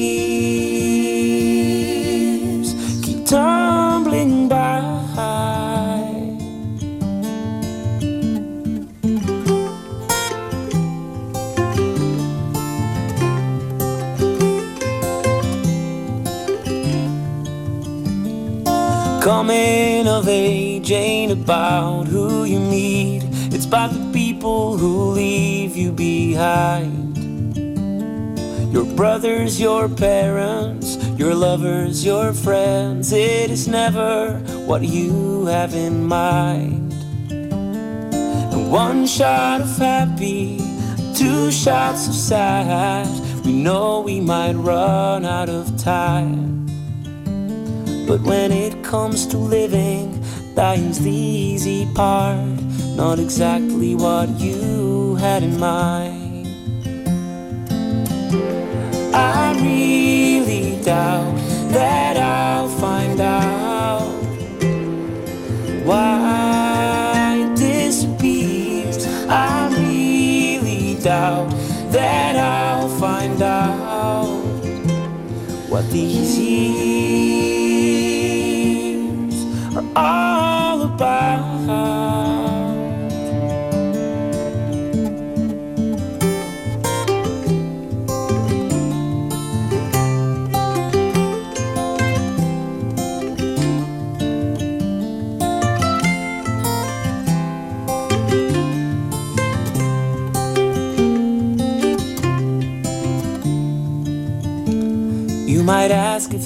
[3.02, 4.82] keep tumbling by.
[19.22, 25.13] Coming of age ain't about who you meet, it's about the people who
[28.72, 33.12] Your brothers, your parents, your lovers, your friends.
[33.12, 36.94] It is never what you have in mind.
[37.32, 40.60] And one shot of happy,
[41.16, 43.08] two shots of sad.
[43.46, 46.66] We know we might run out of time.
[48.08, 50.24] But when it comes to living,
[50.56, 52.64] dying's the easy part
[52.96, 56.13] not exactly what you had in mind.
[59.54, 61.36] I really doubt
[61.70, 64.02] that I'll find out
[65.86, 69.06] why this disappears.
[69.30, 71.52] I really doubt
[71.92, 74.42] that I'll find out.
[75.70, 77.54] what these years
[79.76, 82.23] are all about.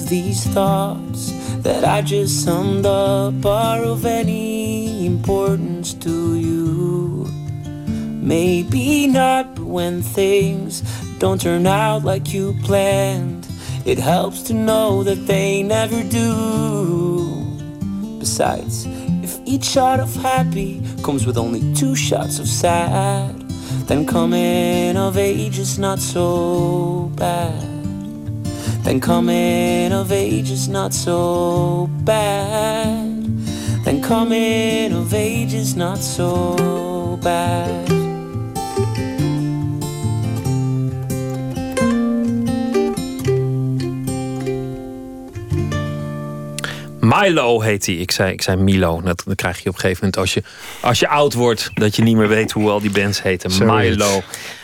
[0.08, 7.26] These thoughts that I just summed up are of any importance to you.
[7.86, 10.80] Maybe not, but when things
[11.18, 13.46] don't turn out like you planned,
[13.84, 17.44] it helps to know that they never do.
[18.18, 18.86] Besides,
[19.22, 23.34] if each shot of happy comes with only two shots of sad,
[23.88, 27.67] then coming of age is not so bad
[28.88, 33.22] then coming of age is not so bad.
[33.84, 37.88] Then coming of age is not so bad.
[47.00, 47.94] Milo heet hij.
[47.94, 49.00] Ik zei, ik zei Milo.
[49.00, 50.42] Dat, dan krijg je op een gegeven moment als je,
[50.80, 51.70] als je oud wordt...
[51.74, 53.66] dat je niet meer weet hoe al die bands heten.
[53.66, 54.22] Milo.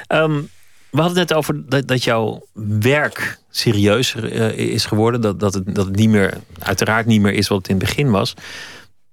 [0.09, 0.51] Um,
[0.95, 2.47] we hadden het net over dat, dat jouw
[2.81, 5.21] werk serieuzer uh, is geworden.
[5.21, 7.85] Dat, dat, het, dat het niet meer, uiteraard niet meer is wat het in het
[7.85, 8.35] begin was.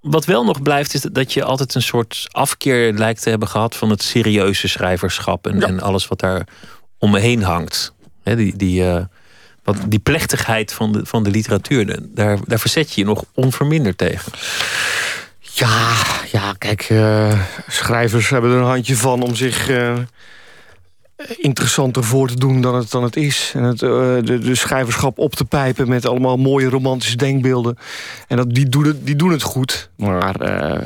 [0.00, 3.76] Wat wel nog blijft, is dat je altijd een soort afkeer lijkt te hebben gehad
[3.76, 6.46] van het serieuze schrijverschap en, en alles wat daar
[6.98, 7.92] omheen hangt.
[8.22, 9.04] die, die, uh,
[9.64, 13.98] wat, die plechtigheid van de, van de literatuur, daar, daar verzet je je nog onverminderd
[13.98, 14.32] tegen.
[15.40, 15.96] Ja,
[16.32, 19.68] ja kijk, uh, schrijvers hebben er een handje van om zich
[21.28, 23.52] interessanter voor te doen dan het, dan het is.
[23.54, 27.78] En het, uh, de, de, schrijverschap op te pijpen met allemaal mooie romantische denkbeelden.
[28.28, 29.90] En dat, die, doen het, die doen het goed.
[29.96, 30.80] Maar uh,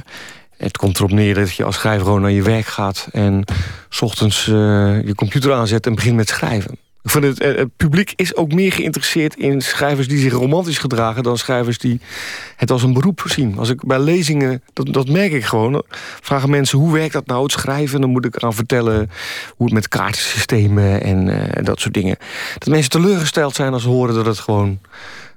[0.56, 3.08] het komt erop neer dat je als schrijver gewoon naar je werk gaat...
[3.12, 3.44] en
[3.88, 4.54] s ochtends uh,
[5.06, 6.78] je computer aanzet en begint met schrijven.
[7.06, 10.78] Ik vind het, eh, het publiek is ook meer geïnteresseerd in schrijvers die zich romantisch
[10.78, 11.22] gedragen...
[11.22, 12.00] dan schrijvers die
[12.56, 13.58] het als een beroep zien.
[13.58, 15.82] Als ik bij lezingen, dat, dat merk ik gewoon...
[16.20, 18.00] vragen mensen hoe werkt dat nou, het schrijven...
[18.00, 19.10] dan moet ik aan vertellen
[19.56, 22.16] hoe het met kaartensystemen en uh, dat soort dingen.
[22.58, 24.78] Dat mensen teleurgesteld zijn als ze horen dat het gewoon...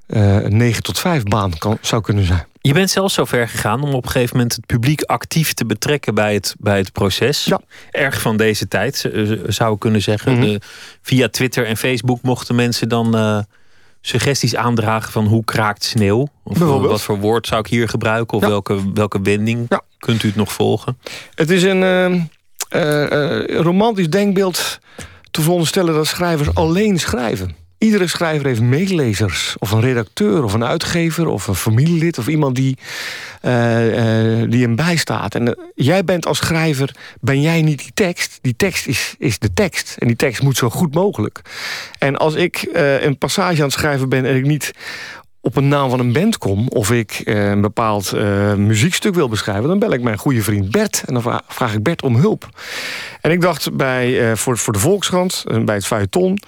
[0.08, 2.46] Uh, een 9 tot 5 baan kan, zou kunnen zijn.
[2.62, 5.66] Je bent zelfs zo ver gegaan om op een gegeven moment het publiek actief te
[5.66, 7.44] betrekken bij het, bij het proces.
[7.44, 7.62] Ja.
[7.92, 9.10] Erg van deze tijd,
[9.48, 10.32] zou ik kunnen zeggen.
[10.32, 10.52] Mm -hmm.
[10.52, 10.62] de,
[11.02, 13.40] via Twitter en Facebook mochten mensen dan uh,
[14.02, 16.28] suggesties aandragen van hoe kraakt sneeuw.
[16.44, 18.38] Of wat voor woord zou ik hier gebruiken?
[18.38, 18.50] Of ja.
[18.50, 19.82] welke, welke wending ja.
[19.98, 20.98] kunt u het nog volgen?
[21.36, 21.82] Het is een
[22.76, 24.80] uh, romantisch denkbeeld
[25.32, 27.56] te veronderstellen dat schrijvers alleen schrijven.
[27.80, 31.28] Iedere schrijver heeft meelezers, of een redacteur, of een uitgever...
[31.28, 32.78] of een familielid, of iemand die,
[33.42, 35.36] uh, uh, die hem bijstaat.
[35.36, 38.40] En uh, jij bent als schrijver, ben jij niet die tekst.
[38.42, 39.96] Die tekst is, is de tekst.
[40.00, 41.42] En die tekst moet zo goed mogelijk.
[42.00, 42.70] En als ik
[43.00, 44.26] een passage aan het schrijven ben...
[44.26, 44.72] en ik niet
[45.42, 46.68] op een naam van een band kom...
[46.68, 48.12] of ik een bepaald
[48.58, 49.68] muziekstuk wil beschrijven...
[49.68, 52.50] dan bel ik mijn goede vriend Bert en dan vraag ik Bert om hulp.
[53.22, 56.40] En ik dacht bij, voor, voor de Volkskrant, bij het feuilleton...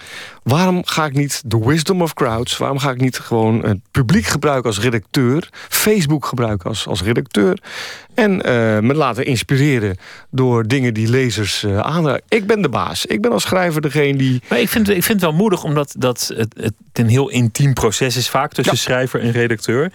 [0.42, 2.56] waarom ga ik niet de wisdom of crowds...
[2.56, 5.48] waarom ga ik niet gewoon het publiek gebruiken als redacteur...
[5.68, 7.58] Facebook gebruiken als, als redacteur...
[8.14, 8.36] en
[8.86, 9.96] me laten inspireren
[10.30, 12.22] door dingen die lezers aanraken.
[12.28, 13.06] Ik ben de baas.
[13.06, 14.42] Ik ben als schrijver degene die...
[14.48, 17.72] Maar ik vind, ik vind het wel moedig, omdat dat het, het een heel intiem
[17.72, 18.52] proces is vaak...
[18.52, 19.92] tussen ja schrijver en redacteur.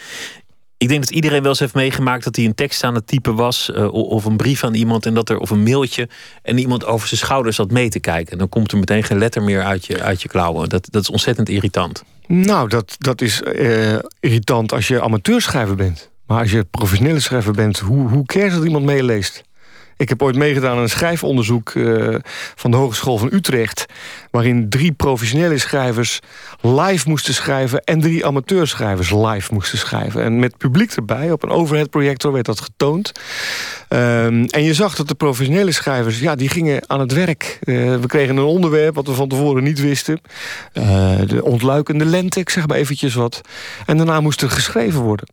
[0.77, 3.35] Ik denk dat iedereen wel eens heeft meegemaakt dat hij een tekst aan het typen
[3.35, 3.71] was.
[3.75, 6.09] Uh, of een brief aan iemand en dat er, of een mailtje.
[6.41, 8.31] En iemand over zijn schouders zat mee te kijken.
[8.31, 10.69] En dan komt er meteen geen letter meer uit je, uit je klauwen.
[10.69, 12.03] Dat, dat is ontzettend irritant.
[12.27, 16.09] Nou, dat, dat is uh, irritant als je amateurschrijver bent.
[16.25, 19.43] Maar als je professionele schrijver bent, hoe, hoe cares dat iemand meeleest?
[19.97, 22.15] Ik heb ooit meegedaan aan een schrijfonderzoek uh,
[22.55, 23.85] van de Hogeschool van Utrecht...
[24.31, 26.19] waarin drie professionele schrijvers
[26.61, 27.83] live moesten schrijven...
[27.83, 30.23] en drie amateurschrijvers live moesten schrijven.
[30.23, 33.11] En met publiek erbij, op een overhead projector werd dat getoond.
[33.89, 37.59] Um, en je zag dat de professionele schrijvers, ja, die gingen aan het werk.
[37.63, 40.21] Uh, we kregen een onderwerp wat we van tevoren niet wisten.
[40.73, 43.41] Uh, de ontluikende lente, ik zeg maar eventjes wat.
[43.85, 45.27] En daarna moest er geschreven worden.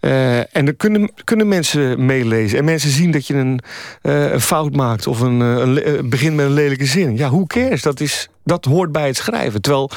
[0.00, 2.58] Uh, en dan kunnen, kunnen mensen meelezen.
[2.58, 3.60] En mensen zien dat je een,
[4.02, 5.06] uh, een fout maakt.
[5.06, 7.16] Of een, een, een begint met een lelijke zin.
[7.16, 7.82] Ja, hoe cares?
[7.82, 9.60] Dat, is, dat hoort bij het schrijven.
[9.60, 9.90] Terwijl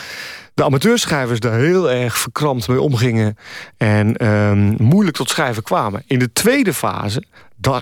[0.54, 3.38] de amateurschrijvers daar heel erg verkrampt mee omgingen.
[3.78, 6.04] En um, moeilijk tot schrijven kwamen.
[6.08, 7.24] In de tweede fase,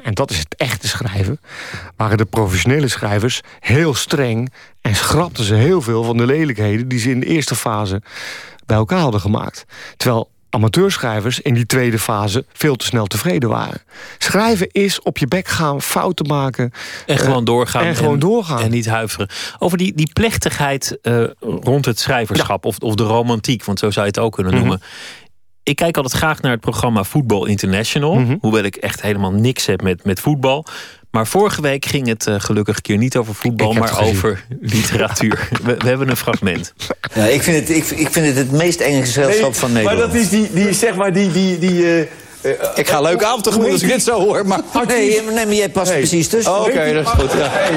[0.03, 1.39] en dat is het echte schrijven...
[1.95, 4.51] waren de professionele schrijvers heel streng...
[4.82, 6.88] en schrapten ze heel veel van de lelijkheden...
[6.88, 8.01] die ze in de eerste fase
[8.65, 9.65] bij elkaar hadden gemaakt.
[9.97, 13.81] Terwijl amateurschrijvers in die tweede fase veel te snel tevreden waren.
[14.17, 16.71] Schrijven is op je bek gaan, fouten maken.
[17.05, 17.83] En gewoon eh, doorgaan.
[17.83, 18.61] En gewoon doorgaan.
[18.61, 19.29] En niet huiveren.
[19.59, 22.65] Over die, die plechtigheid uh, rond het schrijverschap.
[22.65, 24.81] Of, of de romantiek, want zo zou je het ook kunnen noemen.
[25.63, 28.15] Ik kijk altijd graag naar het programma Voetbal International.
[28.15, 28.35] Mhm.
[28.39, 30.65] Hoewel ik echt helemaal niks heb met, met voetbal.
[31.12, 35.49] Maar vorige week ging het uh, gelukkig een keer niet over voetbal, maar over literatuur.
[35.64, 36.74] we, we, hebben een fragment.
[37.14, 39.99] Ja, ik, vind het, ik, ik vind het het meest enge gezelschap nee, van Nederland.
[39.99, 41.32] Maar dat is die, die zeg maar, die...
[41.32, 42.05] die, die uh, uh,
[42.75, 44.47] ik ga leuk avond tegemoet als ik dit zo hoor.
[44.47, 45.97] Maar nee, nee, maar jij past hey.
[45.97, 46.53] precies tussen.
[46.53, 47.31] Oh, Oké, okay, dat is goed.
[47.31, 47.47] Ja.
[47.49, 47.73] Hey.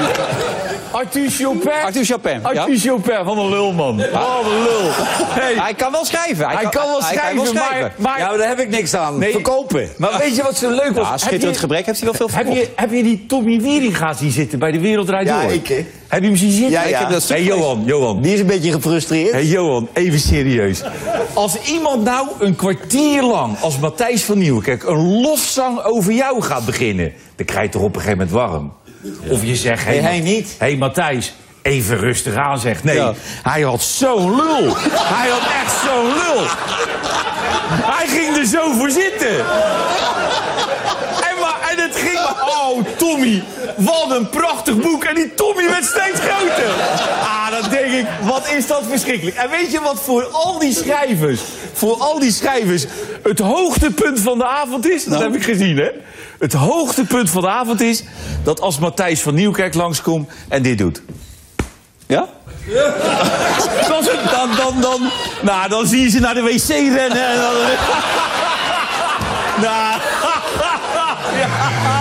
[0.91, 1.71] Arthur Chopin.
[1.83, 2.39] Arthur Chopin.
[2.45, 2.79] Arthur ja.
[2.79, 3.97] Chopin van een lul, man.
[3.97, 4.11] Ja.
[4.11, 4.89] Wat een lul.
[5.39, 5.53] Hey.
[5.53, 6.45] Hij kan wel schrijven.
[6.45, 7.79] Hij, hij kan, wel schrijven, hij kan wel schrijven.
[7.79, 9.17] Maar, maar, Ja, maar daar heb ik niks aan.
[9.17, 9.31] Nee.
[9.31, 9.89] Verkopen.
[9.97, 11.07] Maar weet je wat zo leuk was?
[11.07, 12.57] Ja, schitterend gebrek heeft hij wel veel verkocht.
[12.57, 15.35] Heb je, heb je die Tommy Wieringa zien zitten bij de Wereldrijd Door?
[15.35, 15.85] Ja, ik.
[16.15, 16.71] Heb je hem zien zitten?
[16.71, 16.87] Ja, ja.
[16.87, 18.21] Ik heb dat hey, Johan, Johan.
[18.21, 19.31] Die is een beetje gefrustreerd.
[19.31, 20.81] Hey, Johan, even serieus.
[21.33, 24.83] Als iemand nou een kwartier lang als Matthijs van Nieuwkerk...
[24.83, 27.13] een lofzang over jou gaat beginnen...
[27.35, 28.73] dan krijg je toch op een gegeven moment warm.
[29.29, 29.85] Of je zegt...
[29.85, 30.55] Hey, hij niet.
[30.57, 32.83] Hé, hey, Matthijs, even rustig aan zegt.
[32.83, 33.13] Nee, ja.
[33.43, 34.75] hij had zo'n lul.
[34.89, 36.45] hij had echt zo'n lul.
[37.95, 39.37] hij ging er zo voor zitten.
[41.29, 42.64] En, maar, en het ging maar...
[42.75, 43.43] Oh, Tommy,
[43.75, 45.03] wat een prachtig boek.
[45.03, 46.69] En die Tommy werd steeds groter.
[47.21, 49.37] Ah, dan denk ik, wat is dat verschrikkelijk.
[49.37, 51.41] En weet je wat voor al die schrijvers...
[51.73, 52.85] voor al die schrijvers
[53.23, 55.03] het hoogtepunt van de avond is?
[55.03, 55.23] Dat nou.
[55.23, 55.89] heb ik gezien, hè?
[56.39, 58.03] Het hoogtepunt van de avond is...
[58.43, 61.01] dat als Matthijs van Nieuwkerk langskomt en dit doet...
[62.07, 62.27] Ja?
[62.67, 62.93] Ja.
[63.87, 64.03] dan,
[64.55, 65.11] dan, dan,
[65.41, 67.27] nou, dan zie je ze naar de wc rennen.
[67.27, 67.53] En dan...
[69.63, 69.99] nou,
[71.37, 71.94] ja.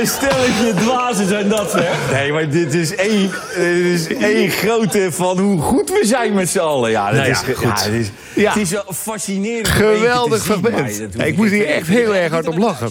[0.00, 2.12] Een stelletje dwazen zijn dat, hè?
[2.14, 6.48] Nee, maar dit is één, dit is één grote van hoe goed we zijn met
[6.48, 6.90] z'n allen.
[6.90, 7.62] Ja, dat Nou ja, is, goed.
[7.62, 8.52] Ja, het, is, Ja.
[8.52, 9.68] het is wel fascinerend.
[9.68, 11.00] Geweldig fragment.
[11.00, 12.90] ik ik moest hier echt heel erg hard op lachen.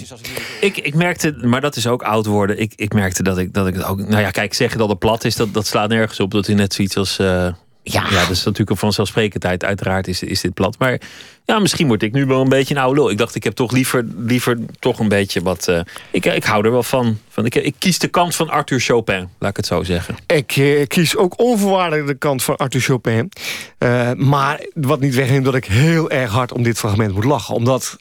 [0.62, 2.60] Ik, ik merkte, maar dat is ook oud worden.
[2.60, 3.97] Ik, ik merkte dat ik, dat ik het ook.
[4.07, 6.32] Nou ja, kijk, zeggen dat het plat is, dat, dat slaat nergens op.
[6.32, 7.20] Dat u net zoiets als.
[7.20, 7.47] eh,
[7.84, 8.10] ja.
[8.10, 9.64] dat is natuurlijk een vanzelfsprekendheid.
[9.64, 10.76] Uiteraard is, is dit plat.
[10.80, 11.00] Maar
[11.46, 13.10] ja, misschien word ik nu wel een beetje een oude lul.
[13.10, 15.68] Ik dacht, ik heb toch liever, liever toch een beetje wat.
[15.68, 15.80] eh,
[16.12, 17.18] ik, ik hou er wel van.
[17.30, 20.16] van ik, ik kies de kant van Arthur Chopin, laat ik het zo zeggen.
[20.28, 23.32] Ik eh, kies ook onvoorwaardelijk de kant van Arthur Chopin.
[23.78, 27.56] Eh, maar wat niet wegneemt dat ik heel erg hard om dit fragment moet lachen.
[27.56, 27.98] Omdat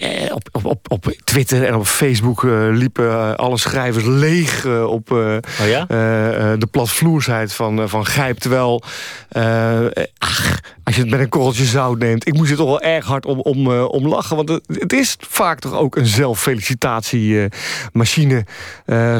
[0.00, 4.66] eh, op, op, op, op Twitter en op Facebook eh, liepen eh, alle schrijvers leeg
[4.66, 5.08] op
[5.62, 5.80] ja?
[5.80, 5.86] eh,
[6.58, 8.38] de platvloersheid van, van Gijp.
[8.38, 8.82] Terwijl,
[10.18, 12.26] ach, als je het met een korreltje zout neemt...
[12.26, 14.36] ik moest er toch wel erg hard om, om, om lachen.
[14.36, 18.44] Want het, het is vaak toch ook een zelffelicitatiemachine...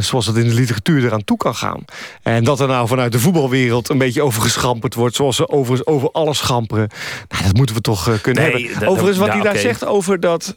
[0.00, 1.84] zoals het in de literatuur eraan toe kan gaan.
[2.22, 5.16] En dat er nou vanuit de voetbalwereld een beetje over geschamperd wordt...
[5.16, 6.88] zoals ze overigens over alles schamperen.
[7.28, 8.80] Nou, dat moeten we toch kunnen Nee, hebben.
[8.80, 10.56] dat- Overigens, wat ja, hij daar zegt over dat...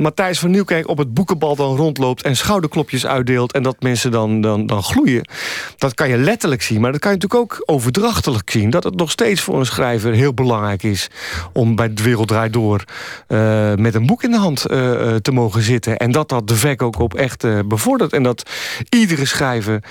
[0.00, 2.22] Matthijs van Nieuwkerk op het boekenbal dan rondloopt...
[2.22, 5.28] en schouderklopjes uitdeelt en dat mensen dan, dan, dan gloeien.
[5.76, 8.70] Dat kan je letterlijk zien, maar dat kan je natuurlijk ook overdrachtelijk zien.
[8.70, 11.08] Dat het nog steeds voor een schrijver heel belangrijk is...
[11.52, 12.84] om bij De Wereld Draait Door
[13.26, 15.96] eh, met een boek in de hand eh, eh, te mogen zitten.
[15.96, 18.12] En dat dat de verkoop ook echt eh, bevordert.
[18.12, 18.50] En dat
[18.88, 19.82] iedere schrijver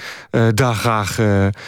[0.54, 1.20] daar graag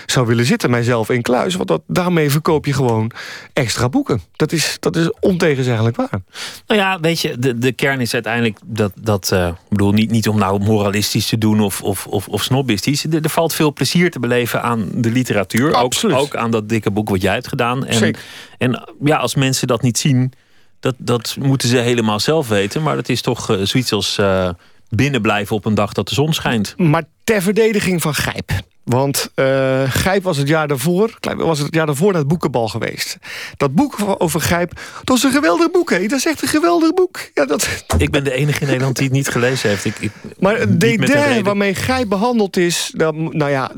[0.06, 0.70] zou willen zitten.
[0.70, 3.12] Mijzelf in kluis, want dat, daarmee verkoop je gewoon
[3.54, 4.22] extra boeken.
[4.36, 6.22] Dat is, dat is ontegenzeggelijk waar.
[6.68, 8.29] Nou ja, weet je, de, de kern is uiteindelijk
[8.66, 8.92] dat.
[9.02, 12.44] dat eh, ik bedoel, niet, niet om nou moralistisch te doen of, of, of, of
[12.44, 13.04] snobistisch.
[13.04, 15.68] Er, er valt veel plezier te beleven aan de literatuur.
[15.68, 16.18] Ook, Absoluut.
[16.18, 17.86] ook aan dat dikke boek wat jij hebt gedaan.
[17.86, 18.22] En, Zeker.
[18.58, 20.34] en ja, als mensen dat niet zien,
[20.80, 22.84] dat, dat moeten ze helemaal zelf weten.
[22.84, 24.50] Maar dat is toch eh, zoiets als eh
[24.90, 26.74] binnen blijven op een dag dat de zon schijnt.
[26.78, 28.52] Maar ter verdediging van Gijp.
[28.90, 33.18] Want eh Gijp was het jaar daarvoor, was het jaar daarvoor naar het boekenbal geweest.
[33.58, 36.00] Dat boek over Gijp, dat is een geweldig boek, hè?
[36.08, 37.20] Dat is echt een geweldig boek.
[37.34, 39.86] Ja, dat, Ik ben de enige in Nederland die het niet gelezen heeft.
[39.86, 41.44] Ik, ik, maar het dédain reden.
[41.44, 42.92] waarmee Gijp behandeld is...
[42.96, 43.72] Dan, nou ja,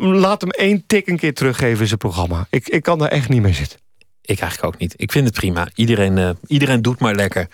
[0.00, 2.46] laat hem één tik een keer teruggeven in zijn programma.
[2.50, 3.78] Ik, ik kan daar echt niet mee zitten.
[4.22, 4.94] Ik eigenlijk ook niet.
[4.96, 5.68] Ik vind het prima.
[5.74, 7.48] Iedereen, eh, iedereen doet maar lekker.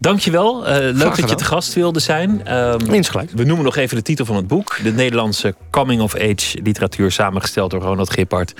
[0.00, 0.66] Dankjewel.
[0.66, 2.46] Eh leuk dat je te gast wilde zijn.
[2.90, 3.32] Insgelijks.
[3.32, 4.78] we noemen nog even de titel van het boek.
[4.82, 8.54] De Nederlandse coming-of-age literatuur samengesteld door Ronald Gippard.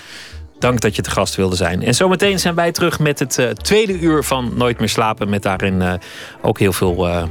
[0.59, 1.82] Dank dat je te gast wilde zijn.
[1.82, 5.28] En zometeen zijn wij terug met het eh, tweede uur van Nooit meer slapen.
[5.28, 5.93] Met daarin eh,
[6.43, 7.28] ook heel veel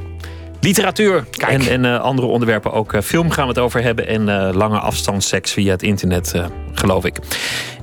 [0.62, 2.72] literatuur en, en andere onderwerpen.
[2.72, 4.07] Ook film gaan we het over hebben.
[4.07, 6.34] En lange afstandsseks via het internet,
[6.74, 7.20] geloof ik.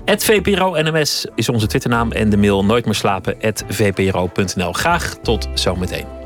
[0.07, 2.13] Het VPRO NMS is onze Twitternaam.
[2.13, 3.35] En de mail nooit meer slapen.
[3.69, 4.73] VPRO.nl.
[4.73, 6.26] Graag tot zometeen.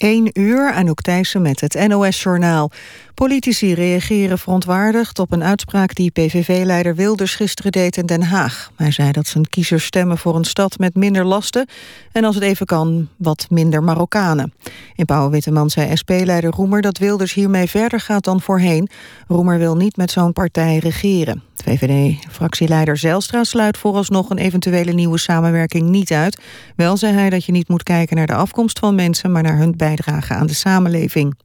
[0.00, 2.70] 1 uur, Anouk Thijssen met het NOS-journaal.
[3.14, 8.70] Politici reageren verontwaardigd op een uitspraak die PVV-leider Wilders gisteren deed in Den Haag.
[8.76, 11.68] Hij zei dat zijn kiezers stemmen voor een stad met minder lasten
[12.12, 14.52] en als het even kan wat minder Marokkanen.
[14.94, 18.88] In Pauw-Witteman zei SP-leider Roemer dat Wilders hiermee verder gaat dan voorheen.
[19.28, 21.42] Roemer wil niet met zo'n partij regeren.
[21.62, 26.40] VVD-fractieleider Zelstra sluit vooralsnog een eventuele nieuwe samenwerking niet uit.
[26.76, 29.56] Wel zei hij dat je niet moet kijken naar de afkomst van mensen, maar naar
[29.56, 31.38] hun bijdrage aan de samenleving.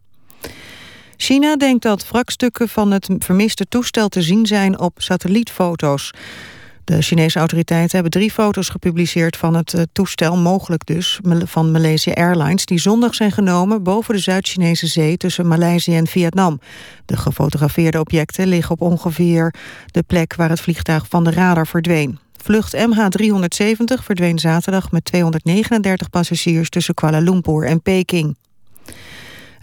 [1.18, 6.12] China denkt dat wrakstukken van het vermiste toestel te zien zijn op satellietfoto's.
[6.86, 12.14] De Chinese autoriteiten hebben drie foto's gepubliceerd van het eh, toestel, mogelijk dus, van Malaysia
[12.14, 16.60] Airlines, die zondag zijn genomen boven de Zuid-Chinese zee tussen Maleisië en Vietnam.
[17.06, 19.54] De gefotografeerde objecten liggen op ongeveer
[19.86, 22.20] de plek waar het vliegtuig van de radar verdween.
[22.44, 28.36] Vlucht MH370 verdween zaterdag met 239 passagiers tussen Kuala Lumpur en Peking.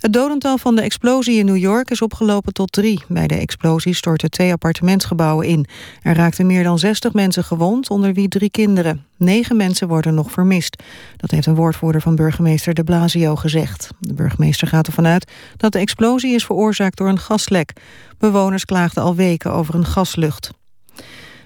[0.03, 3.05] Het dodental van de explosie in New York is opgelopen tot drie.
[3.09, 5.66] Bij de explosie stortten twee appartementsgebouwen in.
[6.03, 9.07] Er raakten meer dan 60 mensen gewond, onder wie drie kinderen.
[9.16, 10.82] Negen mensen worden nog vermist.
[11.16, 13.88] Dat heeft een woordvoerder van burgemeester de Blasio gezegd.
[14.00, 17.72] De burgemeester gaat ervan uit dat de explosie is veroorzaakt door een gaslek.
[18.18, 20.50] Bewoners klaagden al weken over een gaslucht.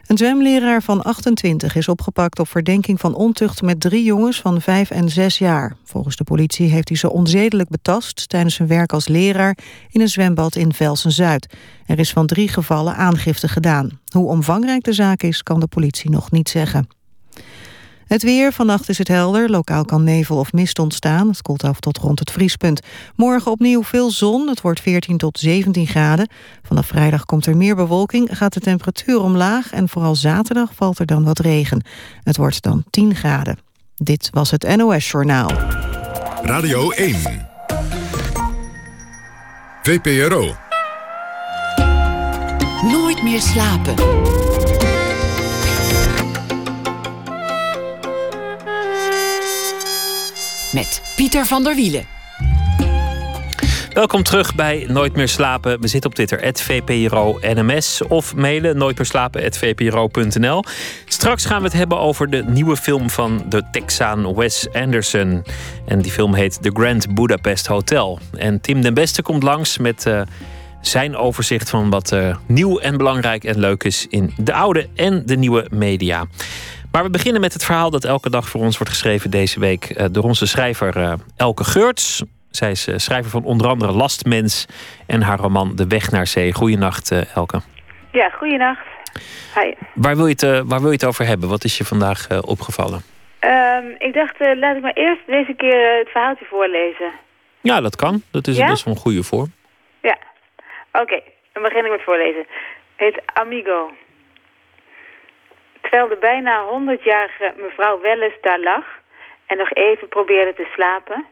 [0.06, 4.90] Een zwemleraar van 28 is opgepakt op verdenking van ontucht met drie jongens van 5
[4.90, 5.76] en 6 jaar.
[5.84, 9.58] Volgens de politie heeft hij ze onzedelijk betast tijdens zijn werk als leraar
[9.90, 11.54] in een zwembad in Velsen-Zuid.
[11.86, 14.00] Er is van drie gevallen aangifte gedaan.
[14.12, 16.88] Hoe omvangrijk de zaak is, kan de politie nog niet zeggen.
[18.06, 19.50] Het weer, vannacht is het helder.
[19.50, 21.28] Lokaal kan nevel of mist ontstaan.
[21.28, 22.80] Het koelt af tot rond het vriespunt.
[23.16, 24.48] Morgen opnieuw veel zon.
[24.48, 26.28] Het wordt 14 tot 17 graden.
[26.62, 29.72] Vanaf vrijdag komt er meer bewolking, gaat de temperatuur omlaag...
[29.72, 31.84] en vooral zaterdag valt er dan wat regen.
[32.22, 33.58] Het wordt dan 10 graden.
[33.96, 35.50] Dit was het NOS Journaal.
[36.42, 37.16] Radio 1.
[39.82, 40.54] VPRO.
[42.82, 43.94] Nooit meer slapen.
[50.76, 52.04] Met Pieter van der Wielen.
[53.92, 55.80] Welkom terug bij Nooit meer slapen.
[55.80, 58.02] We zitten op Twitter, VPRO NMS.
[58.08, 60.64] Of mailen nooitmeerslapen.vpro.nl.
[61.04, 65.44] Straks gaan we het hebben over de nieuwe film van de Texaan Wes Anderson.
[65.86, 68.18] En die film heet The Grand Budapest Hotel.
[68.32, 70.20] En Tim den Beste komt langs met uh,
[70.80, 75.22] zijn overzicht van wat uh, nieuw en belangrijk en leuk is in de oude en
[75.26, 76.26] de nieuwe media.
[76.96, 79.84] Maar we beginnen met het verhaal dat elke dag voor ons wordt geschreven deze week
[79.84, 82.22] eh, door onze schrijver uh, Elke Geurts.
[82.50, 84.66] Zij is uh, schrijver van onder andere Lastmens
[85.06, 86.52] en haar roman De Weg naar Zee.
[86.52, 87.60] Goeienacht, Elke.
[88.12, 88.86] Ja, goeienacht.
[89.54, 89.72] Hi.
[89.94, 91.48] Waar wil, je het, waar wil je het over hebben?
[91.48, 93.02] Wat is je vandaag opgevallen?
[93.40, 97.12] Um, ik dacht, laat ik maar eerst deze keer het verhaaltje voorlezen.
[97.60, 98.22] Ja, dat kan.
[98.30, 98.66] Dat is, ja?
[98.66, 99.52] dat is een goede vorm.
[100.02, 100.18] Ja.
[100.92, 101.20] Oké,
[101.52, 102.46] dan begin ik met voorlezen.
[102.96, 103.90] Het heet Amigo.
[105.90, 108.84] Terwijl de bijna 100-jarige mevrouw Welles daar lag
[109.46, 111.26] en nog even probeerde te slapen.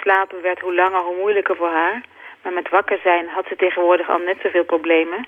[0.00, 2.00] Slapen werd hoe langer hoe moeilijker voor haar,
[2.42, 5.26] maar met wakker zijn had ze tegenwoordig al net zoveel problemen.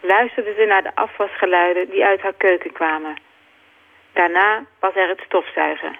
[0.00, 3.16] Luisterde ze naar de afwasgeluiden die uit haar keuken kwamen.
[4.12, 5.96] Daarna was er het stofzuigen.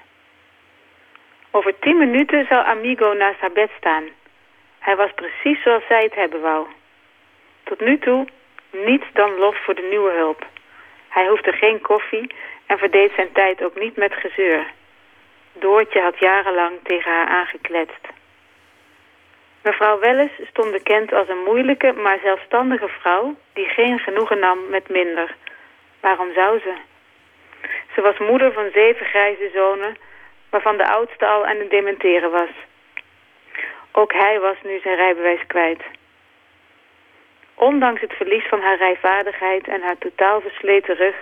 [1.50, 4.04] Over tien minuten zou Amigo naast haar bed staan.
[4.78, 6.66] Hij was precies zoals zij het hebben wou.
[7.64, 8.26] Tot nu toe
[8.70, 10.46] niets dan lof voor de nieuwe hulp.
[11.10, 12.34] Hij hoefde geen koffie
[12.66, 14.66] en verdeed zijn tijd ook niet met gezeur.
[15.52, 18.06] Doortje had jarenlang tegen haar aangekletst.
[19.62, 23.36] Mevrouw Welles stond bekend als een moeilijke, maar zelfstandige vrouw...
[23.52, 25.34] die geen genoegen nam met minder.
[26.00, 26.74] Waarom zou ze?
[27.94, 29.96] Ze was moeder van zeven grijze zonen...
[30.50, 32.50] waarvan de oudste al aan het dementeren was.
[33.92, 35.82] Ook hij was nu zijn rijbewijs kwijt.
[37.60, 41.14] Ondanks het verlies van haar rijvaardigheid en haar totaal versleten rug...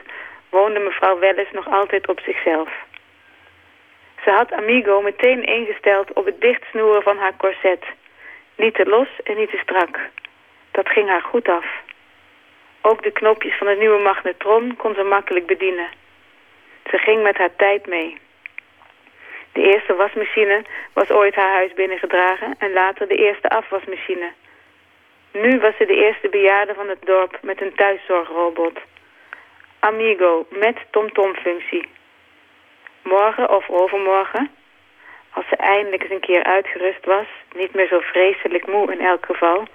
[0.48, 2.68] woonde mevrouw Welles nog altijd op zichzelf.
[4.24, 7.84] Ze had Amigo meteen ingesteld op het dichtsnoeren van haar corset.
[8.56, 9.98] Niet te los en niet te strak.
[10.70, 11.66] Dat ging haar goed af.
[12.80, 15.88] Ook de knopjes van het nieuwe magnetron kon ze makkelijk bedienen.
[16.90, 18.18] Ze ging met haar tijd mee.
[19.52, 24.32] De eerste wasmachine was ooit haar huis binnengedragen en later de eerste afwasmachine...
[25.42, 28.78] Nu was ze de eerste bejaarde van het dorp met een thuiszorgrobot.
[29.78, 31.88] Amigo, met TomTom-functie.
[33.02, 34.50] Morgen of overmorgen,
[35.32, 39.26] als ze eindelijk eens een keer uitgerust was, niet meer zo vreselijk moe in elk
[39.26, 39.66] geval,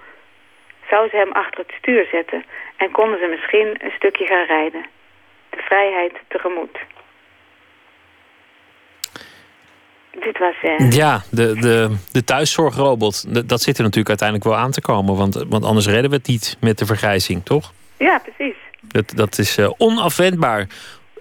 [0.90, 2.44] zou ze hem achter het stuur zetten
[2.76, 4.86] en konden ze misschien een stukje gaan rijden.
[5.50, 6.78] De vrijheid tegemoet.
[10.20, 10.54] Dit was...
[10.62, 15.16] eh, Ja, de, de, de thuiszorgrobot, dat zit er natuurlijk uiteindelijk wel aan te komen.
[15.16, 17.72] Want, want anders redden we het niet met de vergrijzing, toch?
[17.96, 18.56] Ja, precies.
[18.80, 20.66] Dat, dat is eh, onafwendbaar.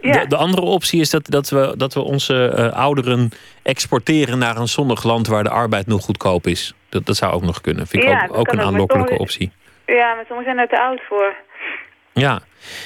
[0.02, 0.12] Ja.
[0.12, 3.32] De, de andere optie is dat, dat, we, dat we onze eh, ouderen
[3.62, 6.74] exporteren naar een zonnig land waar de arbeid nog goedkoop is.
[6.90, 7.88] Dat, dat zou ook nog kunnen.
[7.88, 9.52] Vind ik Ja, ook, ook een ook, aanlokkelijke optie.
[9.86, 11.34] Ja, maar sommigen zijn er te oud voor.
[12.14, 12.42] Ja.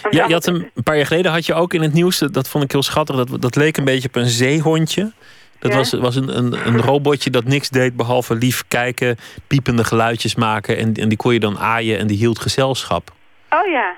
[0.10, 2.34] ja je had een, een paar jaar geleden had je ook in het nieuws, dat-
[2.34, 5.12] dat vond ik heel schattig, dat, dat leek een beetje op een zeehondje.
[5.60, 5.78] Dat Ja.
[5.78, 10.78] was, was een, een, een robotje dat niks deed behalve lief kijken, piepende geluidjes maken.
[10.78, 13.12] En, en die kon je dan aaien en die hield gezelschap.
[13.50, 13.96] Oh ja.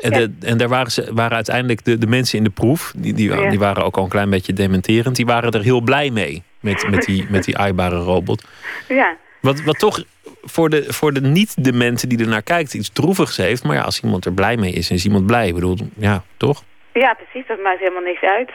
[0.00, 3.12] En, de- en daar waren, ze, waren uiteindelijk de, de mensen in de proef, die,
[3.14, 3.50] die, Ja.
[3.50, 6.90] die waren ook al een klein beetje dementerend, die waren er heel blij mee met,
[6.90, 8.44] met, die, met die aaibare robot.
[8.88, 9.16] Ja.
[9.40, 10.02] Wat, wat toch
[10.42, 13.64] voor de, voor de niet-dementen die er naar kijkt iets droevigs heeft.
[13.64, 15.46] Maar ja, als iemand er blij mee is, is iemand blij.
[15.48, 16.62] Ik bedoel, ja, toch?
[16.92, 17.48] Ja, precies.
[17.48, 18.50] Dat maakt helemaal niks uit.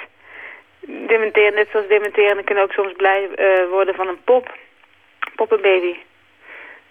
[0.82, 4.58] Dementeren, net zoals dementerenden kunnen ook soms blij eh, worden van een pop.
[5.36, 5.96] Poppenbaby.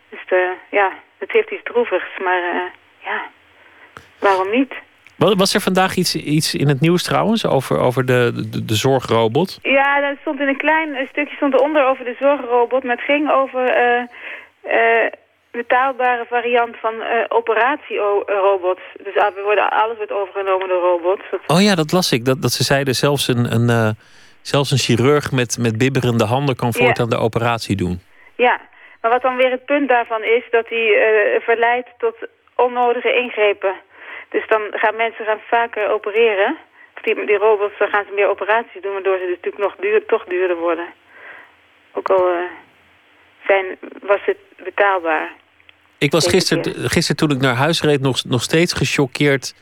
[0.08, 2.18] Dus de, ja, het heeft iets droevigs.
[2.24, 2.70] Maar eh,
[3.04, 3.26] ja,
[4.18, 4.74] waarom niet?
[5.16, 8.74] Wa- Was er vandaag iets, iets in het nieuws trouwens over, over de, de, de
[8.74, 9.58] zorgrobot?
[9.62, 12.84] Ja, dat stond in een klein eh, stukje stond eronder over de zorgrobot.
[12.84, 14.02] Maar het ging over eh
[14.62, 15.12] eh,
[15.62, 18.80] betaalbare variant van eh operatierobots.
[19.06, 21.22] Dus ah, we worden, alles wordt overgenomen door robots.
[21.46, 22.24] Oh ja, dat las ik.
[22.24, 23.90] Dat, dat ze zeiden zelfs een, een, eh,
[24.42, 26.78] zelfs een chirurg met, met bibberende handen kan Ja.
[26.84, 28.00] voortaan de operatie doen.
[28.36, 28.60] Ja,
[29.00, 32.16] maar wat dan weer het punt daarvan is, dat hij eh, verleidt tot
[32.56, 33.74] onnodige ingrepen.
[34.28, 36.56] Dus dan gaan mensen gaan vaker opereren.
[36.96, 39.74] Of Die, die robots, dan gaan ze meer operaties doen, waardoor ze dus natuurlijk nog
[39.80, 40.86] duur, toch duurder worden.
[41.92, 42.32] Ook al
[43.46, 45.32] zijn, was het betaalbaar.
[45.98, 49.54] Ik was gisteren, gisteren toen ik naar huis reed nog, nog steeds gechoqueerd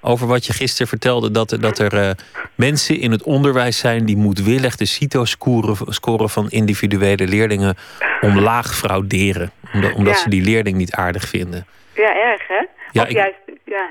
[0.00, 1.30] over wat je gisteren vertelde.
[1.30, 2.10] Dat er, dat er eh,
[2.54, 7.76] mensen in het onderwijs zijn die moedwillig de CITO-score score van individuele leerlingen
[8.20, 9.50] omlaag frauderen.
[9.72, 10.20] Omdat, omdat Ja.
[10.20, 11.66] ze die leerling niet aardig vinden.
[11.94, 12.62] Ja, erg hè?
[12.92, 13.88] Ja, of ik- juist, ja.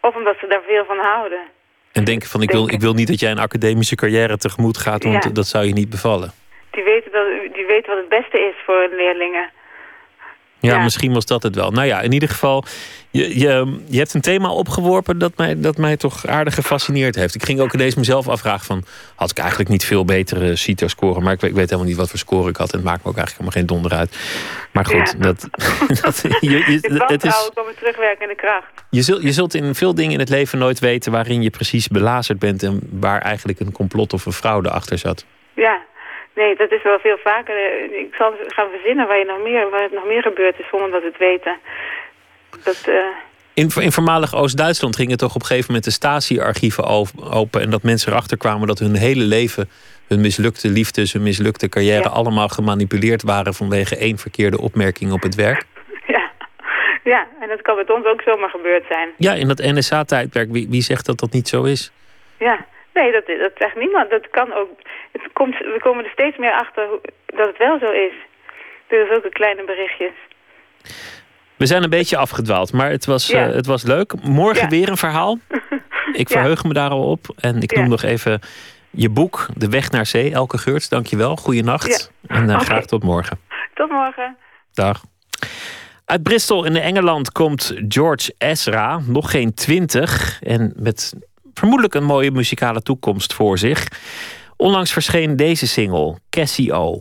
[0.00, 1.40] Of omdat ze daar veel van houden.
[1.92, 5.04] En denken van ik wil, ik wil niet dat jij een academische carrière tegemoet gaat,
[5.04, 5.30] want Ja.
[5.30, 6.32] dat zou je niet bevallen.
[6.70, 9.50] Die weten, dat, die weten wat het beste is voor leerlingen.
[10.60, 10.82] Ja, Ja.
[10.82, 11.70] misschien was dat het wel.
[11.70, 12.64] Nou ja, in ieder geval,
[13.10, 17.34] je, je, je hebt een thema opgeworpen dat mij, dat mij toch aardig gefascineerd heeft.
[17.34, 18.84] Ik ging ook ineens mezelf afvragen van,
[19.14, 21.22] had ik eigenlijk niet veel betere CITO-scoren?
[21.22, 23.04] Maar ik weet, ik weet helemaal niet wat voor score ik had en het maakt
[23.04, 24.16] me ook eigenlijk helemaal geen donder uit.
[24.72, 25.24] Maar goed, Ja.
[25.24, 25.48] dat,
[26.02, 28.66] dat, je, je- Het het is, terugwerkende kracht.
[28.90, 31.88] je, zult, je zult in veel dingen in het leven nooit weten waarin je precies
[31.88, 35.24] belazerd bent en waar eigenlijk een complot of een fraude achter zat.
[35.54, 35.78] Ja,
[36.34, 37.56] nee, dat is wel veel vaker.
[37.56, 40.68] Eh, Ik zal gaan verzinnen waar, je nog meer, waar het nog meer gebeurd is
[40.70, 41.58] zonder dat we het weten.
[42.64, 42.94] Dat, eh,
[43.54, 47.60] In, in voormalig Oost-Duitsland gingen toch op een gegeven moment de Stasi-archieven o- open.
[47.60, 49.70] En dat mensen erachter kwamen dat hun hele leven,
[50.08, 55.34] hun mislukte liefdes, hun mislukte carrière, allemaal gemanipuleerd waren vanwege één verkeerde opmerking op het
[55.34, 55.64] werk.
[56.14, 56.30] ja.
[57.04, 59.08] ja, en dat kan met ons ook zomaar gebeurd zijn.
[59.16, 61.92] Ja, in dat NSA-tijdperk, wie, wie zegt dat dat niet zo is?
[62.38, 62.64] Ja,
[62.94, 64.10] nee, dat, dat zegt niemand.
[64.10, 64.68] Dat kan ook.
[65.12, 66.88] Het komt, we komen er steeds meer achter
[67.26, 68.12] dat het wel zo is.
[69.14, 70.12] Ook de kleine berichtjes.
[71.56, 73.46] We zijn een beetje afgedwaald, maar het was, Ja.
[73.48, 74.22] eh, het was leuk.
[74.22, 74.68] Morgen Ja.
[74.68, 75.38] weer een verhaal.
[76.12, 76.34] Ik Ja.
[76.40, 77.26] verheug me daar al op.
[77.40, 78.40] En ik noem nog even
[78.90, 80.32] je boek, De Weg naar Zee.
[80.32, 81.36] Elke Geurts, dankjewel.
[81.36, 82.12] Goeienacht.
[82.22, 82.34] Ja.
[82.36, 83.40] En eh, graag tot morgen.
[83.74, 84.36] Tot morgen.
[84.72, 85.02] Dag.
[86.04, 90.40] Uit Bristol in Engeland komt George Ezra, nog geen twintig.
[90.42, 91.12] En met
[91.54, 93.86] vermoedelijk een mooie muzikale toekomst voor zich.
[94.60, 97.00] Onlangs verscheen deze single, Cassie O.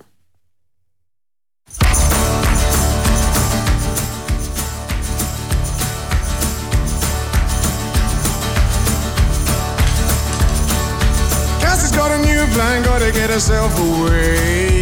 [12.54, 14.82] Plan, gotta get herself away.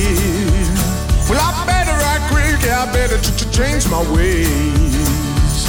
[1.29, 5.67] Well, I better act quick, yeah, I better ch- ch- change my ways.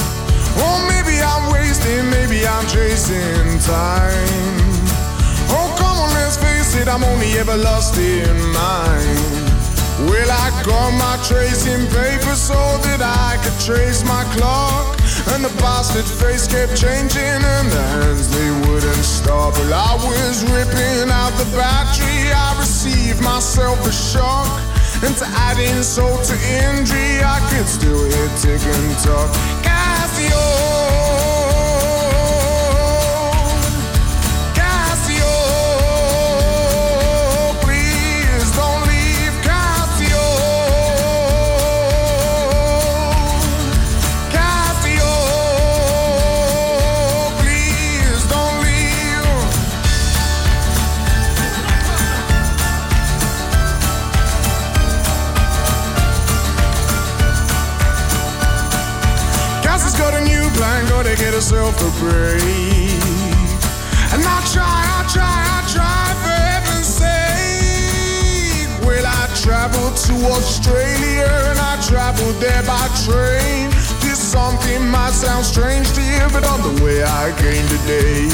[0.57, 4.78] Oh, maybe I'm wasting, maybe I'm chasing time.
[6.77, 9.49] It, I'm only ever lost in mine.
[10.05, 15.01] Well, I got my tracing paper so that I could trace my clock.
[15.33, 19.55] And the bastard face kept changing, and the hands they wouldn't stop.
[19.57, 24.61] Well, I was ripping out the battery, I received myself a shock.
[25.03, 26.37] And to add insult to
[26.69, 29.31] injury, I could still hear tick and talk.
[29.65, 30.45] Casio,
[61.39, 62.43] herself a break.
[64.11, 68.67] And I try, I try, I try for heaven's sake.
[68.83, 73.71] Well, I traveled to Australia and I traveled there by train.
[74.03, 78.27] This something might sound strange to you, but on the way I came today.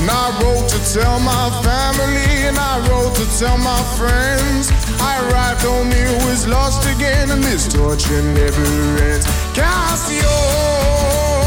[0.00, 4.72] And I wrote to tell my family and I wrote to tell my friends.
[5.04, 8.64] I arrived home, it was lost again, and this torture never
[9.12, 9.26] ends.
[9.52, 11.45] Cassio,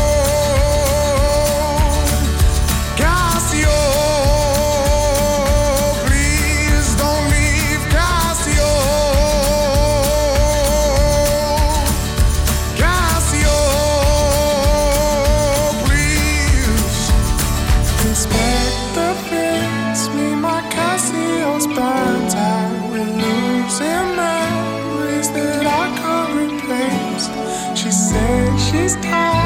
[28.89, 29.38] this time.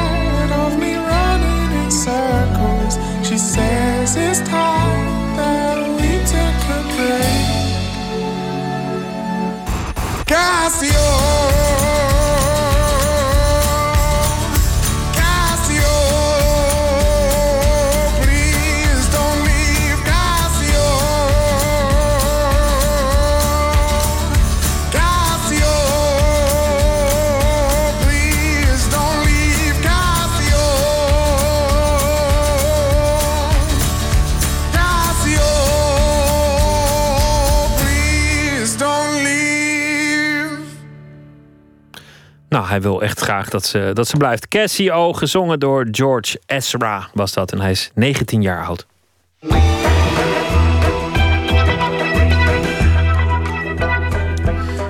[42.68, 44.48] Hij wil echt graag dat ze, dat ze blijft.
[44.48, 47.52] Cassio, gezongen door George Ezra was dat.
[47.52, 48.86] En hij is 19 jaar oud.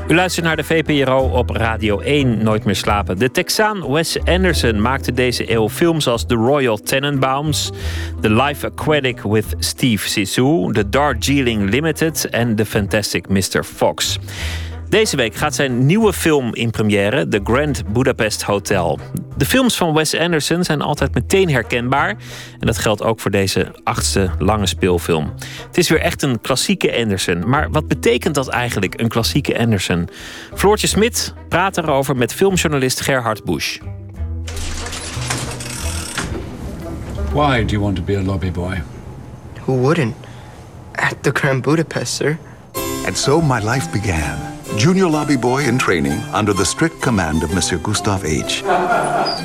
[0.09, 3.19] U luistert naar de VPRO op Radio 1, Nooit meer slapen.
[3.19, 7.71] De Texaan Wes Anderson maakte deze eeuw films als The Royal Tenenbaums...
[8.21, 10.73] The Life Aquatic with Steve Zissou...
[10.73, 13.65] The Darjeeling Limited en The Fantastic Mr.
[13.65, 14.19] Fox.
[14.95, 18.99] Deze week gaat zijn nieuwe film in première, The Grand Budapest Hotel.
[19.37, 22.09] De films van Wes Anderson zijn altijd meteen herkenbaar.
[22.59, 25.33] En dat geldt ook voor deze achtste lange speelfilm.
[25.67, 27.49] Het is weer echt een klassieke Anderson.
[27.49, 30.09] Maar wat betekent dat eigenlijk, een klassieke Anderson?
[30.55, 33.79] Floortje Smit praat erover met filmjournalist Gerhard Busch.
[37.33, 38.83] Why do you want to be a lobby boy?
[39.65, 40.15] Who wouldn't?
[40.93, 42.39] At the Grand Budapest, sir.
[43.07, 44.54] And so my life began.
[44.77, 48.63] Junior lobby boy in training under the strict command of Monsieur Gustave H.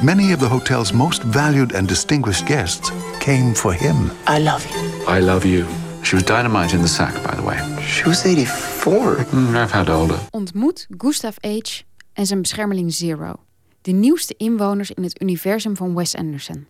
[0.03, 4.11] Many of the hotel's most valued and distinguished guests came for him.
[4.27, 4.79] I love you.
[5.07, 5.65] I love you.
[6.03, 7.57] She was dynamite in the sack, by the way.
[7.81, 9.15] She was 84.
[9.31, 10.19] Mm, I've had older.
[10.31, 11.81] Ontmoet Gustav H.
[12.13, 13.35] en zijn beschermeling Zero.
[13.81, 16.67] De nieuwste inwoners in het universum van Wes Anderson.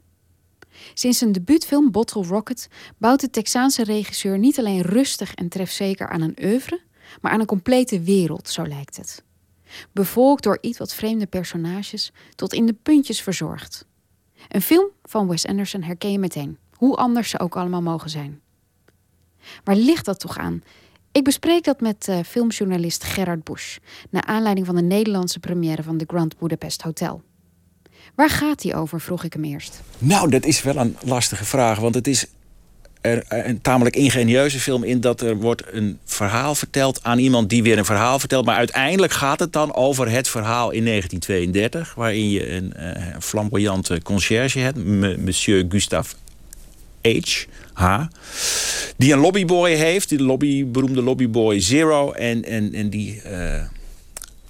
[0.94, 2.68] Sinds zijn debuutfilm Bottle Rocket
[2.98, 6.82] bouwt de Texaanse regisseur niet alleen rustig en trefzeker aan een oeuvre,
[7.22, 9.24] maar aan een complete wereld, zo lijkt het.
[9.92, 13.86] Bevolkt door iets wat vreemde personages, tot in de puntjes verzorgd.
[14.48, 18.42] Een film van Wes Anderson herken je meteen, hoe anders ze ook allemaal mogen zijn.
[19.64, 20.64] Waar ligt dat toch aan?
[21.12, 23.78] Ik bespreek dat met uh, filmjournalist Gerard Busch,
[24.10, 27.22] naar aanleiding van de Nederlandse première van The Grand Budapest Hotel.
[28.16, 29.82] Waar gaat die over, vroeg ik hem eerst.
[29.98, 32.26] Nou, dat is wel een lastige vraag, want het is
[33.02, 37.64] er een tamelijk ingenieuze film in dat er wordt een verhaal verteld aan iemand die
[37.64, 38.46] weer een verhaal vertelt.
[38.46, 44.02] Maar uiteindelijk gaat het dan over het verhaal in 1932, waarin je een, uh, flamboyante
[44.04, 44.86] conciërge hebt,
[45.18, 46.16] monsieur Gustave
[47.02, 47.46] H.
[47.74, 48.02] H.
[48.98, 52.12] Die een lobbyboy heeft, die lobby, beroemde lobbyboy Zero.
[52.12, 53.64] En, en, en die uh,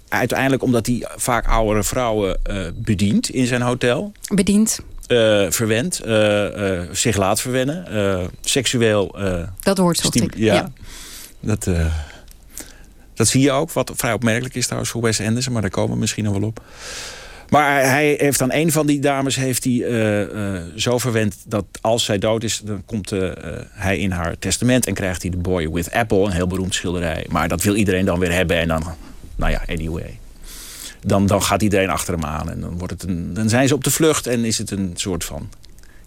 [0.08, 2.40] uiteindelijk, omdat hij vaak oudere vrouwen
[2.76, 4.12] bedient in zijn hotel.
[4.34, 4.80] Bedient.
[5.12, 6.12] Uh, verwendt, uh,
[6.58, 7.86] uh, zich laat verwennen,
[8.42, 9.18] seksueel.
[9.60, 10.36] dat hoort ik.
[10.36, 10.72] Ja, ja.
[11.40, 11.68] Dat,
[13.14, 15.94] dat zie je ook, wat vrij opmerkelijk is trouwens voor Wes Anderson, maar daar komen
[15.94, 16.62] we misschien nog wel op.
[17.50, 19.86] Maar hij heeft dan een van die dames heeft hij,
[20.76, 23.14] zo verwend dat als zij dood is, dan komt
[23.70, 27.26] hij in haar testament en krijgt hij de Boy with Apple, een heel beroemd schilderij.
[27.30, 28.84] Maar dat wil iedereen dan weer hebben en dan,
[29.36, 30.20] nou ja, anyway
[31.02, 32.50] dan, dan gaat iedereen achter hem aan.
[32.52, 34.92] En dan, wordt het een, dan zijn ze op de vlucht en is het een
[34.96, 35.50] soort van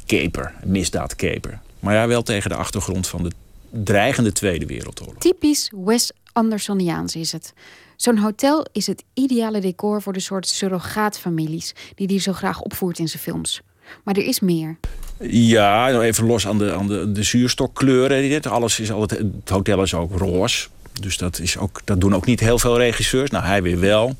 [0.06, 1.60] caper, een misdaadcaper.
[1.80, 3.30] Maar ja, wel tegen de achtergrond van de
[3.70, 5.18] dreigende Tweede Wereldoorlog.
[5.18, 7.52] Typisch Wes Andersoniaans is het.
[7.96, 12.98] Zo'n hotel is het ideale decor voor de soort surrogaatfamilies die hij zo graag opvoert
[12.98, 13.60] in zijn films.
[14.04, 14.76] Maar er is meer.
[15.20, 18.42] Ja, nou even los aan de, aan de, de zuurstokkleuren.
[18.42, 20.68] Alles is altijd, het hotel is ook roze.
[21.00, 23.30] Dus dat, is ook, dat doen ook niet heel veel regisseurs.
[23.30, 24.16] Nou, hij weer wel.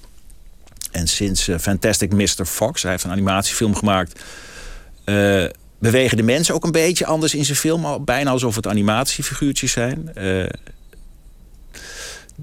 [0.92, 2.44] En sinds uh, Fantastic Mr.
[2.44, 4.20] Fox, hij heeft een animatiefilm gemaakt.
[5.04, 5.44] Uh,
[5.78, 7.84] bewegen de mensen ook een beetje anders in zijn film.
[7.84, 10.14] al Bijna alsof het animatiefiguurtjes zijn.
[10.14, 10.44] Eh,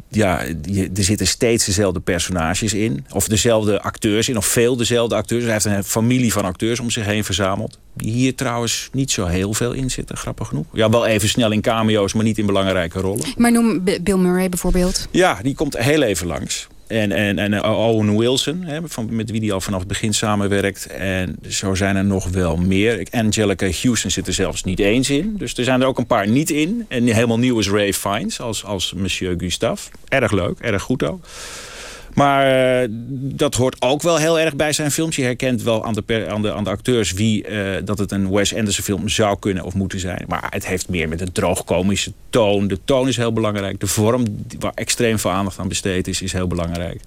[0.09, 3.05] ja, je- er zitten steeds dezelfde personages in.
[3.11, 5.43] Of dezelfde acteurs in, of veel dezelfde acteurs.
[5.43, 7.77] Hij heeft een familie van acteurs om zich heen verzameld.
[7.93, 10.65] Die hier trouwens niet zo heel veel in zitten, grappig genoeg.
[10.73, 13.25] Ja, wel even snel in cameo's, maar niet in belangrijke rollen.
[13.37, 15.07] Maar noem Bill Murray bijvoorbeeld.
[15.11, 16.67] Ja, die komt heel even langs.
[16.89, 20.13] En, en, en eh, Owen Wilson, hè, van, met wie hij al vanaf het begin
[20.13, 20.85] samenwerkt.
[20.87, 23.07] En zo zijn er nog wel meer.
[23.11, 25.35] Angelica Houston zit er zelfs niet eens in.
[25.37, 26.85] Dus er zijn er ook een paar niet in.
[26.87, 29.89] En helemaal nieuw is Ray Fiennes als, als Monsieur Gustave.
[30.07, 31.25] Erg leuk, erg goed ook.
[32.19, 35.15] Maar eh, dat hoort ook wel heel erg bij zijn films.
[35.15, 38.31] Je herkent wel aan de, aan de, aan de acteurs wie eh, dat het een
[38.31, 40.25] Wes Anderson film zou kunnen of moeten zijn.
[40.27, 42.67] Maar het heeft meer met een droogkomische toon.
[42.67, 43.79] De toon is heel belangrijk.
[43.79, 47.01] De vorm waar extreem veel aandacht aan besteed is, is heel belangrijk.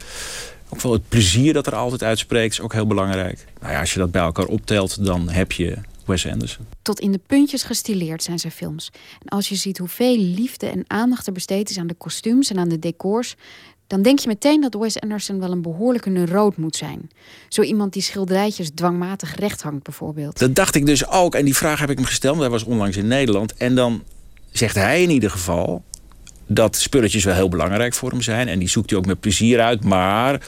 [0.69, 3.45] Ook wel het plezier dat er altijd uitspreekt is ook heel belangrijk.
[3.61, 6.67] Nou ja, als je dat bij elkaar optelt, dan heb je Wes Anderson.
[6.83, 8.91] Tot in de puntjes gestileerd zijn zijn films.
[9.23, 12.59] En als je ziet hoeveel liefde en aandacht er besteed is aan de kostuums en
[12.59, 13.37] aan de decors,
[13.93, 17.11] dan denk je meteen dat Wes Anderson wel een behoorlijke neuroot moet zijn.
[17.49, 20.39] Zo iemand die schilderijtjes dwangmatig recht hangt, bijvoorbeeld.
[20.39, 21.35] Dat dacht ik dus ook.
[21.35, 22.39] En die vraag heb ik hem gesteld.
[22.39, 23.55] Hij was onlangs in Nederland.
[23.55, 24.03] En dan
[24.51, 25.83] zegt hij in ieder geval
[26.47, 28.49] dat spulletjes wel heel belangrijk voor hem zijn.
[28.49, 29.85] En die zoekt hij ook met plezier uit.
[29.85, 30.41] Maar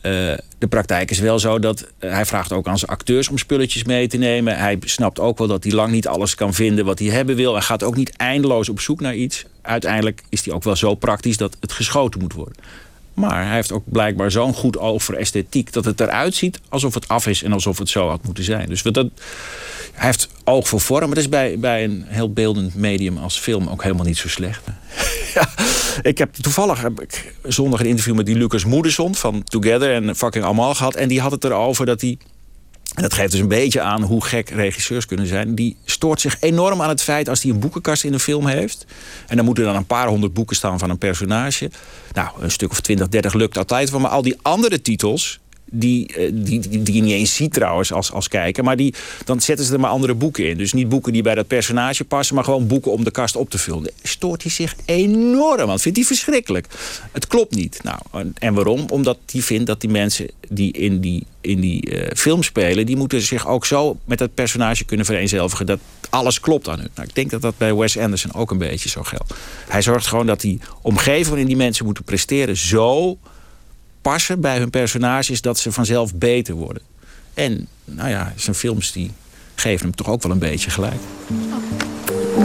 [0.00, 0.12] eh,
[0.58, 3.84] de praktijk is wel zo dat eh, hij vraagt ook aan zijn acteurs om spulletjes
[3.84, 4.58] mee te nemen.
[4.58, 7.52] Hij snapt ook wel dat hij lang niet alles kan vinden wat hij hebben wil.
[7.52, 9.44] Hij gaat ook niet eindeloos op zoek naar iets.
[9.62, 12.56] Uiteindelijk is hij ook wel zo praktisch dat het geschoten moet worden.
[13.18, 15.72] Maar hij heeft ook blijkbaar zo'n goed oog voor esthetiek...
[15.72, 18.68] dat het eruit ziet alsof het af is en alsof het zo had moeten zijn.
[18.68, 19.06] Dus wat dat,
[19.92, 21.06] hij heeft oog voor vorm.
[21.06, 24.28] Maar dat is bij, bij een heel beeldend medium als film ook helemaal niet zo
[24.28, 24.62] slecht.
[25.34, 25.48] ja,
[26.02, 30.16] ik heb toevallig heb ik zondag een interview met die Lucas Moederson van Together en
[30.16, 30.94] Fucking Allemaal gehad.
[30.94, 32.18] En die had het erover dat hij.
[32.98, 35.54] En dat geeft dus een beetje aan hoe gek regisseurs kunnen zijn.
[35.54, 38.86] Die stoort zich enorm aan het feit als hij een boekenkast in een film heeft.
[39.26, 41.70] En dan moeten dan een paar honderd boeken staan van een personage.
[42.12, 44.00] Nou, een stuk of 20, 30 lukt altijd wel.
[44.00, 47.92] Maar al die andere titels, die, eh, die, die, die je niet eens ziet trouwens
[47.92, 48.64] als, als kijker.
[48.64, 50.56] Maar die, dan zetten ze er maar andere boeken in.
[50.58, 53.50] Dus niet boeken die bij dat personage passen, maar gewoon boeken om de kast op
[53.50, 53.90] te vullen.
[54.02, 55.80] Stoort hij zich enorm aan.
[55.80, 56.66] Vindt hij verschrikkelijk.
[57.12, 57.80] Het klopt niet.
[57.82, 58.84] Nou, en- en waarom?
[58.90, 62.96] Omdat hij vindt dat die mensen die in die, in die eh, film spelen, die
[62.96, 65.78] moeten zich ook zo met dat personage kunnen vereenzelvigen dat
[66.10, 66.88] alles klopt aan hun.
[66.94, 69.34] Nou, ik denk dat dat bij Wes Anderson ook een beetje zo geldt.
[69.68, 73.18] Hij zorgt gewoon dat die omgeving waarin die mensen moeten presteren zo
[74.08, 76.82] passen bij hun personages dat ze vanzelf beter worden.
[77.34, 79.10] En nou ja, zijn films die
[79.54, 81.00] geven hem toch ook wel een beetje gelijk.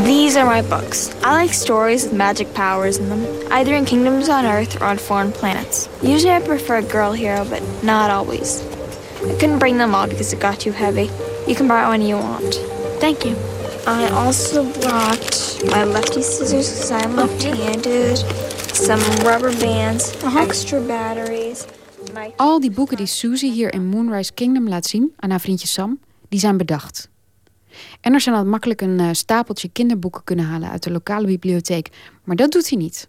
[0.04, 1.08] These are my books.
[1.08, 4.98] I like stories with magic powers in them, either in kingdoms on Earth or on
[4.98, 5.88] foreign planets.
[6.02, 8.62] Usually I prefer a girl hero, but not always.
[9.30, 11.10] I couldn't bring them all because it got too heavy.
[11.48, 12.54] You can borrow any you want.
[13.00, 13.36] Thank you.
[13.88, 18.18] I also brought my lefty scissors because I'm left-handed,
[18.76, 21.66] some rubber bands, extra batteries.
[22.36, 26.00] Al die boeken die Susie hier in Moonrise Kingdom laat zien aan haar vriendje Sam,
[26.30, 27.10] die zijn bedacht.
[28.02, 31.90] Anderson had makkelijk een eh, stapeltje kinderboeken kunnen halen uit de lokale bibliotheek,
[32.24, 33.08] maar dat doet hij niet.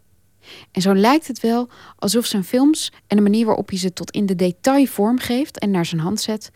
[0.72, 1.68] En zo lijkt het wel
[1.98, 5.70] alsof zijn films en de manier waarop hij ze tot in de detail vormgeeft en
[5.70, 6.50] naar zijn hand zet,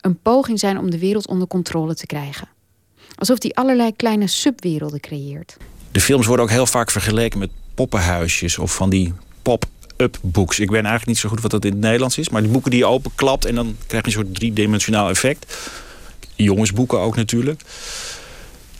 [0.00, 2.48] een poging zijn om de wereld onder controle te krijgen.
[3.14, 5.56] Alsof hij allerlei kleine subwerelden creëert.
[5.92, 10.58] De films worden ook heel vaak vergeleken met poppenhuisjes of van die pop-up books.
[10.58, 12.70] Ik weet eigenlijk niet zo goed wat dat in het Nederlands is, maar die boeken
[12.70, 15.56] die je openklapt en dan krijg je een soort driedimensionaal effect.
[16.34, 17.62] Jongensboeken ook natuurlijk.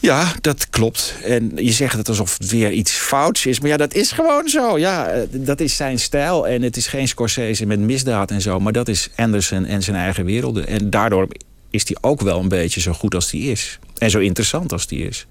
[0.00, 1.14] Ja, dat klopt.
[1.24, 3.60] En je zegt het alsof het weer iets fouts is.
[3.60, 4.78] Maar ja, dat is gewoon zo.
[4.78, 6.48] Ja, eh, dat is zijn stijl.
[6.48, 8.60] En het is geen Scorsese met misdaad en zo.
[8.60, 10.66] Maar dat is Anderson en zijn eigen werelden.
[10.66, 11.28] En daardoor
[11.70, 13.78] is hij ook wel een beetje zo goed als hij is.
[13.98, 15.26] En zo interessant als hij is.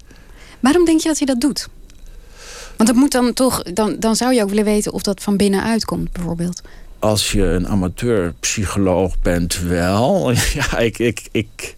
[0.60, 1.68] Waarom denk je dat hij dat doet?
[2.80, 5.36] Want dat moet dan toch, dan, dan zou je ook willen weten of dat van
[5.36, 6.62] binnenuit komt, bijvoorbeeld.
[6.98, 10.32] Als je een amateurpsycholoog bent, wel.
[10.54, 11.76] Ja, ik, ik, ik,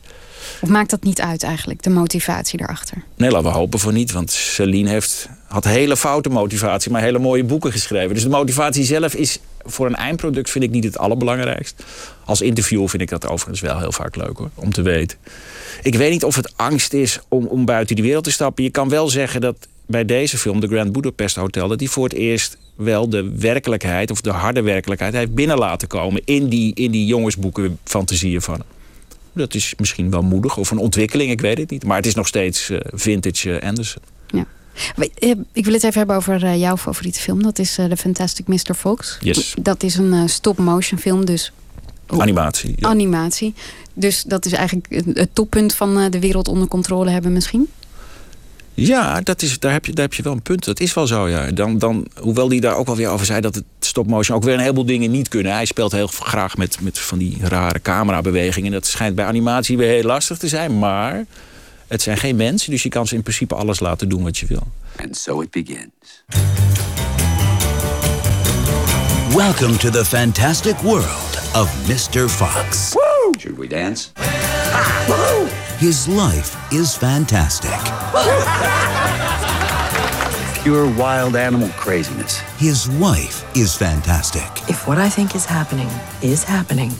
[0.61, 3.03] Of maakt dat niet uit eigenlijk, de motivatie daarachter?
[3.17, 4.13] Nee, laten we hopen voor niet.
[4.13, 8.15] Want Celine heeft, had hele foute motivatie, maar hele mooie boeken geschreven.
[8.15, 11.85] Dus de motivatie zelf is voor een eindproduct vind ik niet het allerbelangrijkst.
[12.25, 15.19] Als interviewer vind ik dat overigens wel heel vaak leuk hoor, om te weten.
[15.83, 18.65] Ik weet niet of het angst is om, om buiten die wereld te stappen.
[18.65, 19.57] Je kan wel zeggen dat
[19.93, 21.69] bij deze film, The Grand Budapest Hotel...
[21.69, 25.15] dat hij voor het eerst wel de werkelijkheid, of de harde werkelijkheid...
[25.15, 28.65] heeft binnen laten komen in die, in die jongensboeken fantasieën van hem.
[29.33, 31.85] Dat is misschien wel moedig of een ontwikkeling, ik weet het niet.
[31.85, 34.03] Maar het is nog steeds eh, vintage eh, Anderson.
[34.97, 37.43] We- eh, Ik wil het even hebben over jouw favoriete film.
[37.43, 38.75] Dat is The Fantastic Mr.
[38.77, 39.19] Fox.
[39.21, 39.55] Yes.
[39.63, 41.53] Dat is een stop-motion film, dus
[42.07, 42.75] Animatie.
[42.77, 42.89] ja.
[42.89, 43.55] Animatie.
[43.95, 47.69] Dus dat is eigenlijk het, toppunt van de wereld onder controle hebben misschien?
[48.75, 50.65] Ja, dat is, daar, heb je, daar heb je wel een punt.
[50.65, 51.51] Dat is wel zo, ja.
[51.51, 54.55] Dan, dan, hoewel hij daar ook wel weer over zei dat het stop-motion ook weer
[54.55, 55.53] een heleboel dingen niet kunnen.
[55.53, 58.73] Hij speelt heel graag met, met van die rare camerabewegingen.
[58.73, 60.79] Dat schijnt bij animatie weer heel lastig te zijn.
[60.79, 61.25] Maar
[61.87, 64.47] het zijn geen mensen, dus je kan ze in principe alles laten doen wat je
[64.47, 64.67] wil.
[64.97, 66.25] And so it begins.
[69.35, 72.29] Welcome to the fantastic world of Mr.
[72.29, 72.93] Fox.
[72.93, 73.33] Woo!
[73.39, 74.09] Should we dance?
[75.83, 77.81] His life is fantastic.
[80.63, 82.39] Pure wild animal craziness.
[82.57, 84.47] His wife is fantastic.
[84.69, 85.89] If what I think is happening
[86.21, 86.93] is happening,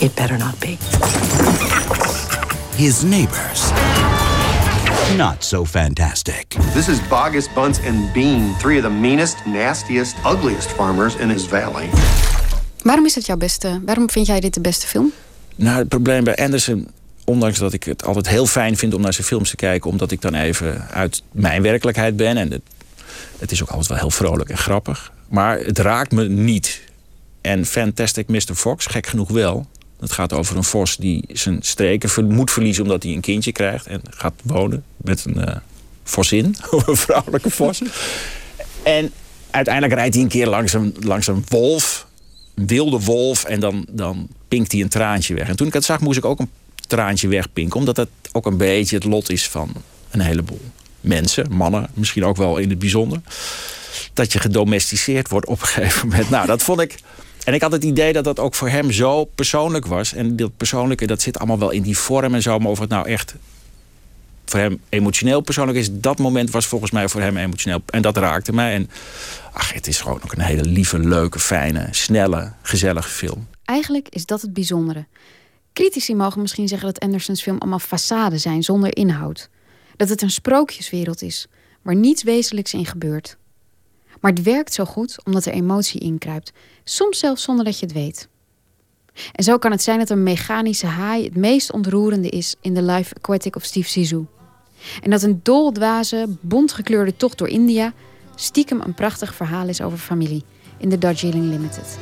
[0.00, 0.76] it better not be.
[2.74, 3.70] His neighbors.
[5.16, 6.56] Not so fantastic.
[6.74, 11.46] This is Bogus, Bunce, and Bean, three of the meanest, nastiest, ugliest farmers in his
[11.46, 11.88] valley.
[12.82, 13.80] Waarom is het jouw beste?
[13.84, 15.12] Waarom vind jij dit de beste film?
[15.56, 16.88] Nou, het probleem bij Anderson,
[17.26, 20.10] ondanks dat ik het altijd heel fijn vind om naar zijn films te kijken, omdat
[20.10, 22.36] ik dan even uit mijn werkelijkheid ben.
[22.36, 22.62] En het,
[23.38, 25.12] het is ook altijd wel heel vrolijk en grappig.
[25.28, 26.80] Maar het raakt me niet.
[27.40, 28.54] En Fantastic Mr.
[28.54, 29.66] Fox, gek genoeg wel.
[30.00, 33.86] Het gaat over een vos die zijn streken moet verliezen omdat hij een kindje krijgt.
[33.86, 35.56] En gaat wonen met een eh
[36.08, 37.82] vosin, een vrouwelijke vos.
[38.82, 39.12] En
[39.50, 42.06] uiteindelijk rijdt hij een keer langs een, langs een wolf,
[42.54, 43.44] een wilde wolf.
[43.44, 45.48] En dan, dan pinkt hij een traantje weg.
[45.48, 46.50] En toen ik het zag, moest ik ook een
[46.86, 47.78] traantje wegpinken.
[47.78, 49.72] Omdat het ook een beetje het lot is van
[50.10, 50.60] een heleboel
[51.00, 53.20] mensen, mannen, misschien ook wel in het bijzonder.
[54.12, 56.30] Dat je gedomesticeerd wordt op een gegeven moment.
[56.30, 56.98] Nou, dat vond ik.
[57.44, 60.14] En ik had het idee dat dat ook voor hem zo persoonlijk was.
[60.14, 62.58] En dat persoonlijke, dat zit allemaal wel in die vorm en zo.
[62.58, 63.34] Maar of het nou echt
[64.44, 67.82] voor hem emotioneel persoonlijk is, dat moment was volgens mij voor hem emotioneel.
[67.86, 68.74] En dat raakte mij.
[68.74, 68.90] En
[69.52, 73.46] ach, het is gewoon ook een hele lieve, leuke, fijne, snelle, gezellige film.
[73.64, 75.04] Eigenlijk is dat het bijzondere.
[75.76, 79.48] Critici mogen misschien zeggen dat Andersons film allemaal façade zijn zonder inhoud.
[79.96, 81.46] Dat het een sprookjeswereld is,
[81.82, 83.36] waar niets wezenlijks in gebeurt.
[84.20, 86.52] Maar het werkt zo goed omdat er emotie inkruipt,
[86.84, 88.28] soms zelfs zonder dat je het weet.
[89.32, 92.82] En zo kan het zijn dat een mechanische haai het meest ontroerende is in The
[92.82, 94.26] Life Aquatic of Steve Zissou.
[95.02, 97.92] En dat een doldwaze, bontgekleurde tocht door India
[98.34, 100.44] stiekem een prachtig verhaal is over familie
[100.78, 101.98] in de Darjeeling Limited.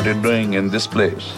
[0.00, 1.34] What are you doing in this place?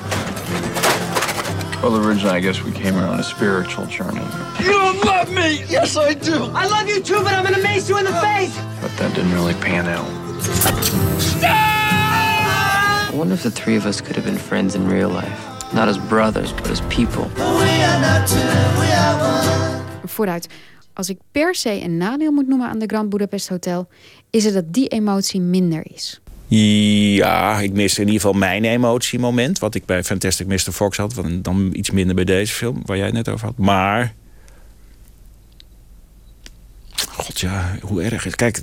[1.83, 4.23] Well, originally, I guess we came here on a spiritual journey,
[4.61, 5.65] You don't love me!
[5.69, 6.45] Yes, I do!
[6.55, 8.57] I love you too, but I'm gonna mace you in the face!
[8.81, 10.07] but that didn't really pan out.
[11.43, 15.75] I wonder if the three of us could have been friends in real life.
[15.75, 17.29] Not as brothers, but as people.
[20.05, 20.47] Vooruit.
[20.93, 23.89] Als ik per se een nadeel moet noemen aan de Grand Budapest Hotel,
[24.31, 26.21] is het dat die emotie minder is.
[26.55, 29.59] Ja, ik mis in ieder geval mijn emotiemoment.
[29.59, 30.73] Wat ik bij Fantastic Mr.
[30.73, 31.15] Fox had.
[31.33, 33.57] Dan iets minder bij deze film, waar jij het net over had.
[33.57, 34.15] Maar.
[37.09, 38.35] God ja, hoe erg is.
[38.35, 38.61] Kijk,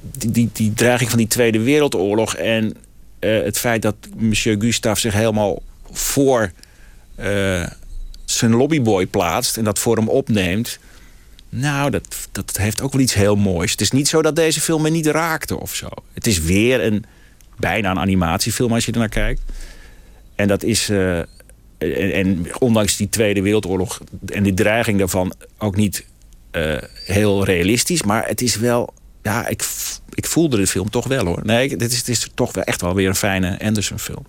[0.00, 2.34] die, die, die dreiging van die Tweede Wereldoorlog.
[2.34, 2.76] En
[3.18, 6.52] eh, het feit dat Monsieur Gustave zich helemaal voor
[7.14, 7.66] eh,
[8.24, 9.56] zijn lobbyboy plaatst.
[9.56, 10.78] En dat voor hem opneemt.
[11.54, 13.70] Nou, dat, dat heeft ook wel iets heel moois.
[13.70, 15.88] Het is niet zo dat deze film me niet raakte of zo.
[16.12, 17.04] Het is weer een
[17.56, 19.40] bijna een animatiefilm als je er naar kijkt.
[20.34, 20.88] En dat is.
[20.88, 21.18] eh,
[21.78, 26.04] en, ondanks die Tweede Wereldoorlog en die dreiging daarvan ook niet
[26.50, 28.02] eh, heel realistisch.
[28.02, 28.94] Maar het is wel.
[29.22, 29.64] Ja, ik,
[30.14, 31.40] ik voelde de film toch wel hoor.
[31.42, 34.24] Nee, dit is, het is toch wel echt wel weer een fijne Anderson-film.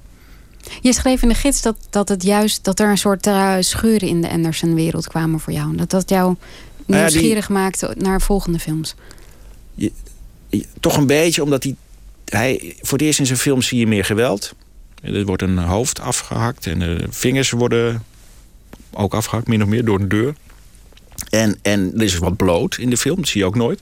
[0.82, 4.08] Je schreef in de gids dat, dat het juist dat er een soort eh, scheuren
[4.08, 5.76] in de Anderson-wereld kwamen voor jou.
[5.76, 6.36] Dat dat jou
[6.86, 8.96] die- nieuwsgierig maakte naar volgende films.
[9.76, 9.92] je-
[10.80, 11.76] toch een beetje omdat hij,
[12.26, 12.76] hij...
[12.82, 14.54] Voor het eerst in zijn film zie je meer geweld.
[15.02, 18.04] Er wordt een hoofd afgehakt en de vingers worden
[18.92, 20.36] ook afgehakt, min of meer, door een deur.
[21.30, 23.80] En, en er is wat bloot in de film, dat zie je ook nooit.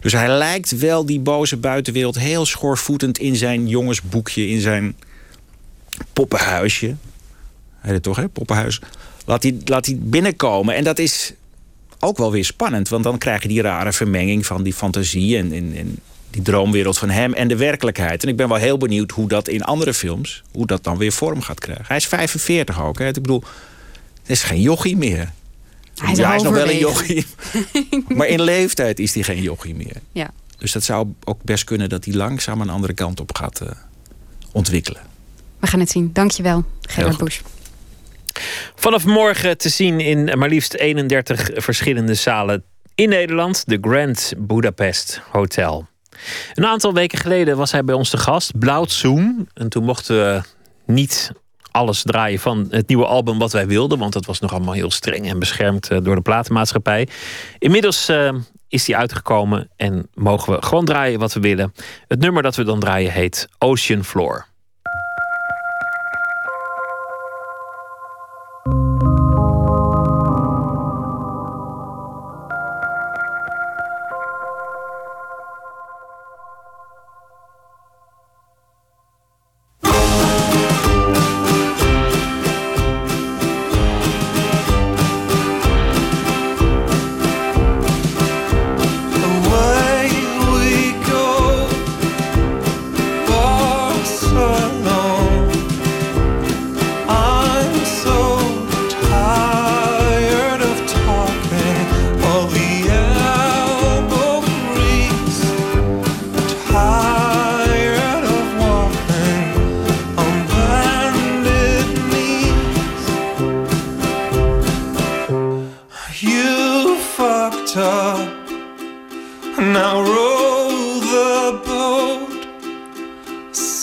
[0.00, 4.96] Dus hij lijkt wel die boze buitenwereld heel schoorvoetend in zijn jongensboekje, in zijn
[6.12, 6.94] poppenhuisje.
[7.80, 8.28] Heet het toch, hè?
[8.28, 8.80] Poppenhuis.
[9.24, 10.74] Laat hij, laat hij binnenkomen.
[10.74, 11.32] En dat is
[12.06, 12.88] ook wel weer spannend.
[12.88, 15.98] Want dan krijg je die rare vermenging van die fantasie en, en, en
[16.30, 18.22] die droomwereld van hem en de werkelijkheid.
[18.22, 21.12] En ik ben wel heel benieuwd hoe dat in andere films, hoe dat dan weer
[21.12, 21.84] vorm gaat krijgen.
[21.86, 22.98] Hij is 45 ook.
[22.98, 23.06] Hè?
[23.06, 23.42] Ik bedoel,
[24.20, 25.32] het is geen jochie meer.
[25.94, 27.26] Hij is ja, hij is nog wel een jochie.
[28.16, 29.96] maar in leeftijd is hij geen jochie meer.
[30.12, 30.30] Ja.
[30.58, 33.68] Dus dat zou ook best kunnen dat hij langzaam een andere kant op gaat eh,
[34.52, 35.00] ontwikkelen.
[35.58, 36.10] We gaan het zien.
[36.12, 37.42] Dankjewel, Gerard goed.
[38.74, 42.64] Vanaf morgen te zien in maar liefst 31 verschillende zalen
[42.94, 43.62] in Nederland.
[43.66, 45.86] De Grand Budapest Hotel.
[46.54, 49.48] Een aantal weken geleden was hij bij ons te gast, Blauwtsoen.
[49.54, 50.42] En toen mochten we
[50.86, 51.32] niet
[51.70, 53.98] alles draaien van het nieuwe album wat wij wilden.
[53.98, 57.08] Want dat was nog allemaal heel streng en beschermd eh, door de platenmaatschappij.
[57.58, 58.32] Inmiddels uh,
[58.68, 61.72] is die uitgekomen en mogen we gewoon draaien wat we willen.
[62.08, 64.46] Het nummer dat we dan draaien heet Ocean Floor.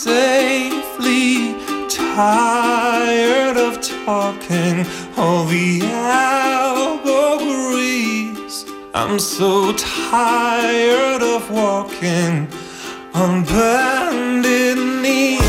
[0.04, 1.56] safely
[1.90, 4.86] tired of talking
[5.16, 7.06] all the allegories.
[8.94, 12.50] I'm so tired of walking
[13.14, 15.43] on bended knees.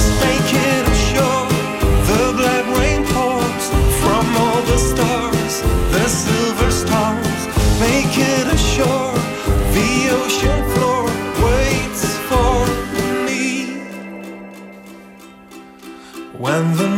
[16.45, 16.94] When the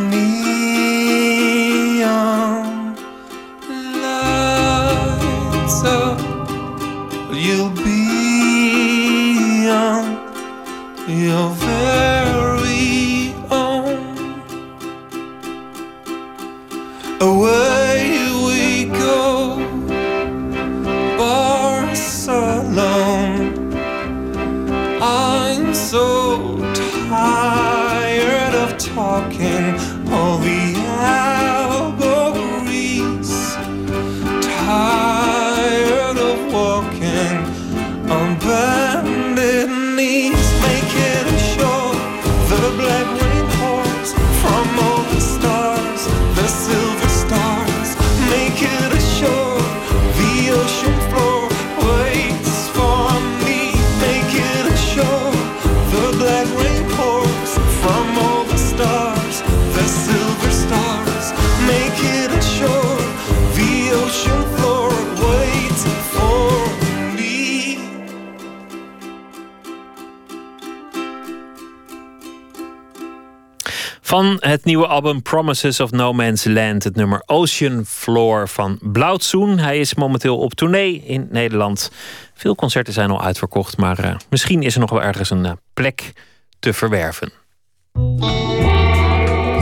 [74.07, 79.59] Van het nieuwe album Promises of No Man's Land, het nummer Ocean Floor van Blauwtsoen.
[79.59, 81.91] Hij is momenteel op tournee in Nederland.
[82.35, 85.53] Veel concerten zijn al uitverkocht, maar uh, misschien is er nog wel ergens een uh,
[85.75, 86.13] plek
[86.59, 87.33] te verwerven.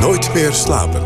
[0.01, 1.03] Nooit meer slapen.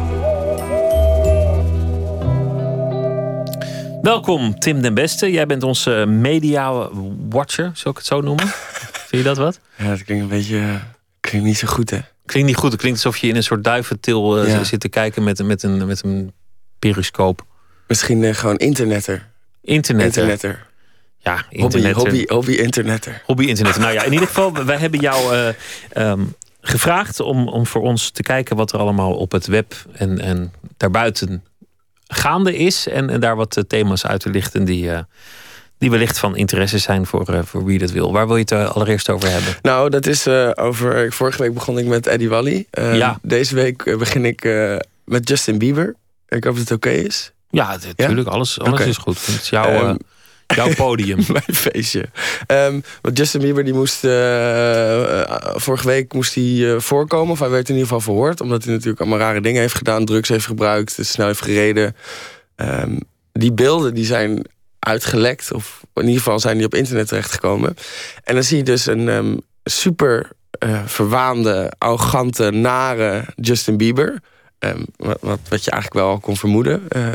[4.03, 5.31] Welkom, Tim den Beste.
[5.31, 8.47] Jij bent onze media-watcher, zou ik het zo noemen?
[9.09, 9.61] Vind je dat wat?
[9.77, 10.81] Ja, dat klinkt een beetje.
[11.21, 12.01] klinkt niet zo goed, hè?
[12.29, 12.73] Klinkt niet goed.
[12.73, 15.87] Het klinkt alsof je in een soort duiventil uh, zit te kijken met, met, een,
[15.87, 16.33] met een
[16.79, 17.47] periscoop.
[17.87, 19.29] Misschien uh, gewoon internetter.
[19.63, 20.23] Internetter.
[20.23, 20.67] Internetter.
[21.19, 22.03] Ja, internetter.
[22.03, 23.23] Hobby, hobby, hobby internetter.
[23.27, 23.83] Hobby internetter.
[23.83, 28.11] nou ja, in ieder geval, wij hebben jou uh, um, gevraagd om, om voor ons
[28.11, 31.45] te kijken wat er allemaal op het web en, en daarbuiten
[32.07, 32.89] gaande is.
[32.89, 34.91] En, en daar wat thema's uit te lichten die
[35.79, 38.13] die wellicht van interesse zijn voor, uh, voor wie dat wil.
[38.13, 39.57] Waar wil je het uh, allereerst over hebben?
[39.63, 41.13] Nou, dat is uh, over.
[41.13, 42.67] Vorige week begon ik met Eddie Wally.
[42.71, 43.19] ja.
[43.23, 44.49] Deze week begin ik
[45.05, 45.95] met Justin Bieber.
[46.29, 47.33] Ik hoop dat het oké okay is.
[47.51, 48.29] Ja, natuurlijk.
[48.29, 48.35] Ja?
[48.35, 48.89] Alles, alles okay.
[48.89, 49.27] is goed.
[49.27, 49.99] Het is jouw, um,
[50.47, 51.19] jouw podium.
[51.33, 52.09] Mijn feestje.
[52.47, 54.01] Um, want Justin Bieber die moest.
[55.61, 57.33] vorige week moest hij voorkomen.
[57.33, 58.41] Of hij werd in ieder geval verhoord.
[58.41, 60.05] Omdat hij natuurlijk allemaal rare dingen heeft gedaan.
[60.05, 60.99] Drugs heeft gebruikt.
[61.01, 61.97] Snel heeft gereden.
[62.57, 62.99] Um,
[63.33, 64.45] die beelden die zijn
[64.89, 65.53] uitgelekt.
[65.53, 67.77] Of in ieder geval zijn die op internet terechtgekomen.
[68.25, 70.31] En dan zie je dus een um, super
[70.65, 74.21] uh, verwaande, arrogante, nare Justin Bieber.
[74.59, 76.83] Um, wat, wat je eigenlijk wel al kon vermoeden.
[76.97, 77.07] Uh,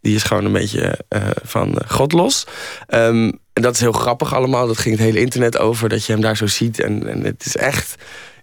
[0.00, 2.46] die is gewoon een beetje uh, van God los.
[2.88, 4.66] Um, en dat is heel grappig allemaal.
[4.66, 5.88] Dat ging het hele internet over.
[5.88, 6.80] Dat je hem daar zo ziet.
[6.80, 7.94] En, en het is echt...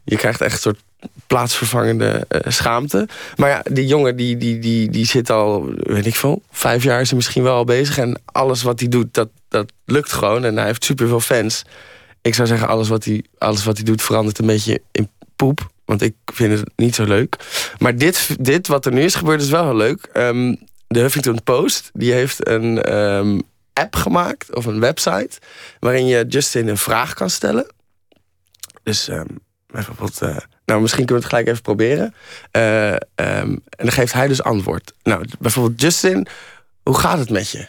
[0.04, 0.84] Je krijgt echt een soort
[1.28, 3.08] plaatsvervangende uh, schaamte.
[3.36, 7.02] Maar ja, die jongen die, die, die, die zit al, weet ik veel, vijf jaar
[7.02, 7.98] is hij misschien wel al bezig.
[7.98, 10.46] En alles wat hij doet, dat, dat lukt gewoon.
[10.46, 11.64] En hij heeft superveel fans.
[12.22, 15.70] ik zou zeggen, alles wat, hij, alles wat hij doet verandert een beetje in poep.
[15.86, 17.36] Want ik vind het niet zo leuk.
[17.78, 20.10] Maar dit, dit wat er nu is gebeurd, is wel heel leuk.
[20.14, 20.56] Ehm,
[20.88, 23.40] de Huffington Post die heeft een ehm,
[23.74, 25.30] app gemaakt, of een website,
[25.80, 27.68] waarin je Justin een vraag kan stellen.
[28.84, 29.26] Dus ehm,
[29.68, 30.38] bijvoorbeeld, eh,
[30.68, 32.14] nou misschien kunnen we het gelijk even proberen.
[32.52, 34.94] Eh, ehm, en dan geeft hij dus antwoord.
[35.04, 36.28] Nou, bijvoorbeeld Justin,
[36.84, 37.68] hoe gaat het met je?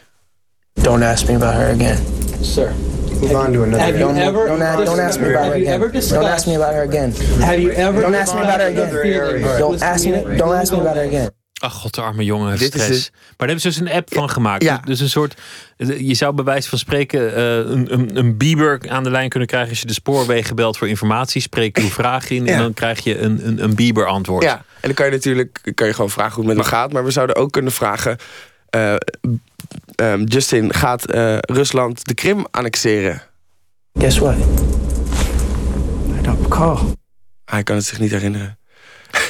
[0.72, 1.98] Don't ask me about her again.
[2.40, 2.72] Sir.
[3.20, 3.80] Move on to another.
[3.80, 5.80] Have you Don't, ever- don't, ask me about her again.
[6.08, 7.12] Don't ask me about her again.
[7.40, 9.82] Have you ever Don't ask me about her again.
[9.82, 10.36] ask me.
[10.36, 11.37] Don't ask me about her again.
[11.58, 12.88] Ach god, de arme jongen is stress.
[12.88, 14.62] het- Maar daar hebben ze dus een app van gemaakt.
[14.62, 14.80] Ja.
[14.84, 15.34] Dus een soort,
[15.98, 19.48] je zou bij wijze van spreken eh, een, een, een Bieber aan de lijn kunnen
[19.48, 21.40] krijgen als je de spoorwegen belt voor informatie.
[21.40, 24.42] Spreek uw vraag in en dan krijg je een, een, een Bieber antwoord.
[24.44, 26.92] Ja, en dan kan je natuurlijk kan je gewoon vragen hoe het met hem gaat.
[26.92, 28.16] Maar we zouden ook kunnen vragen...
[28.70, 28.94] eh,
[29.94, 33.22] ehm, Justin, gaat eh, Rusland de Krim annexeren?
[33.98, 34.36] Guess what?
[36.18, 36.76] I don't recall.
[37.44, 38.57] Hij kan het zich niet herinneren.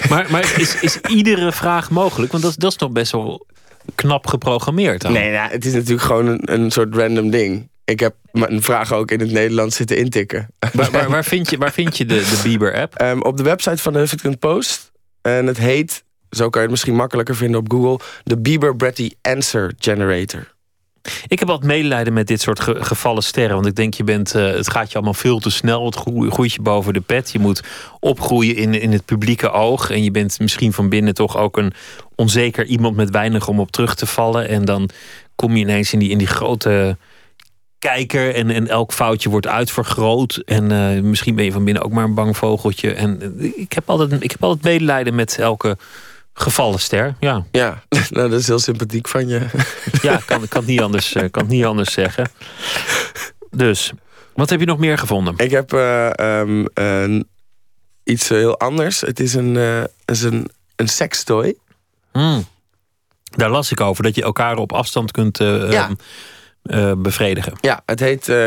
[0.09, 2.33] Maar, maar is, is iedere vraag mogelijk?
[2.33, 3.47] Want dat, dat is nog best wel
[3.95, 5.01] knap geprogrammeerd.
[5.01, 5.13] Dan.
[5.13, 7.69] Nee, nou, het is natuurlijk gewoon een, een soort random ding.
[7.85, 10.49] Ik heb mijn vraag ook in het Nederlands zitten intikken.
[10.73, 12.95] Waar, waar, waar vind je, waar vind je de, de Bieber-app?
[12.95, 14.93] Ehm, op de website van de Huffington Post.
[15.23, 18.05] En het heet, zo kan je het misschien makkelijker vinden op Google...
[18.25, 20.57] de Bieber Bratty Answer Generator.
[21.27, 23.55] Ik heb wat medelijden met dit soort ge- gevallen sterren.
[23.55, 25.85] Want ik denk, je bent, eh, het gaat je allemaal veel te snel.
[25.85, 27.31] Het groe- groeit je boven de pet.
[27.33, 27.63] Je moet
[28.01, 29.91] opgroeien in, in het publieke oog.
[29.91, 31.73] En je bent misschien van binnen toch ook een
[32.15, 34.49] onzeker iemand met weinig om op terug te vallen.
[34.49, 34.89] En dan
[35.35, 36.97] kom je ineens in die, in die grote
[37.79, 38.35] kijker.
[38.35, 40.43] En, en elk foutje wordt uitvergroot.
[40.45, 42.93] En eh, misschien ben je van binnen ook maar een bang vogeltje.
[42.93, 45.77] En eh, ik heb altijd, ik heb altijd medelijden met elke
[46.40, 47.15] gevallen ster.
[47.20, 47.44] Ja.
[47.51, 49.47] Ja, nou, dat is heel sympathiek van je.
[50.02, 52.31] Ja, ik kan, ik kan, het niet anders, eh, kan het niet anders zeggen.
[53.51, 53.93] Dus,
[54.35, 55.35] wat heb je nog meer gevonden?
[55.36, 57.23] Ik heb eh, ehm,
[58.05, 59.01] iets heel anders.
[59.01, 61.55] Het is een, het is een, een sextoy.
[62.12, 62.47] Hmm.
[63.36, 65.90] Daar las ik over, dat je elkaar op afstand kunt eh, Ja.
[66.62, 67.52] eh, bevredigen.
[67.60, 68.47] Ja, het heet eh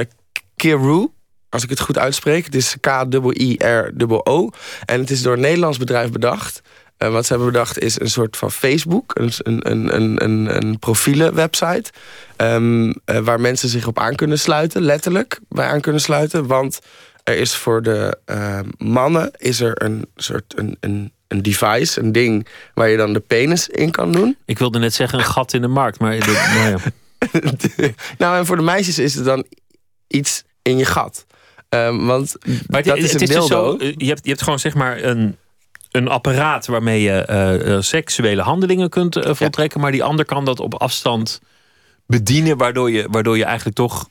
[0.55, 1.07] Kiru.
[1.49, 2.45] Als ik het goed uitspreek.
[2.45, 4.49] Het is K-I-R-O.
[4.85, 6.61] En het is door een Nederlands bedrijf bedacht.
[7.01, 9.11] Eh, wat ze hebben bedacht is een soort van Facebook.
[9.13, 11.91] Een, een, een, een, een, profielenwebsite.
[12.35, 14.81] ehm, eh, waar mensen zich op aan kunnen sluiten.
[14.81, 16.47] Letterlijk bij aan kunnen sluiten.
[16.47, 16.79] Want
[17.23, 22.11] er is voor de eh, mannen is er een soort een, een, een device, een
[22.11, 22.47] ding...
[22.73, 24.37] waar je dan de penis in kan doen.
[24.45, 26.77] Ik wilde net zeggen een gat in de markt, maar nou ja.
[28.17, 29.45] nou, en voor de meisjes is het dan
[30.07, 31.25] iets in je gat.
[31.69, 32.35] Ehm, want
[32.67, 33.77] Maar dat het, is het een dus dildo.
[33.79, 35.37] zo, je, hebt, je hebt gewoon zeg maar een,
[35.91, 40.45] een apparaat waarmee je eh, eh, seksuele handelingen kunt eh, voltrekken, maar die ander kan
[40.45, 41.41] dat op afstand
[42.05, 44.09] bedienen, waardoor je, waardoor je eigenlijk toch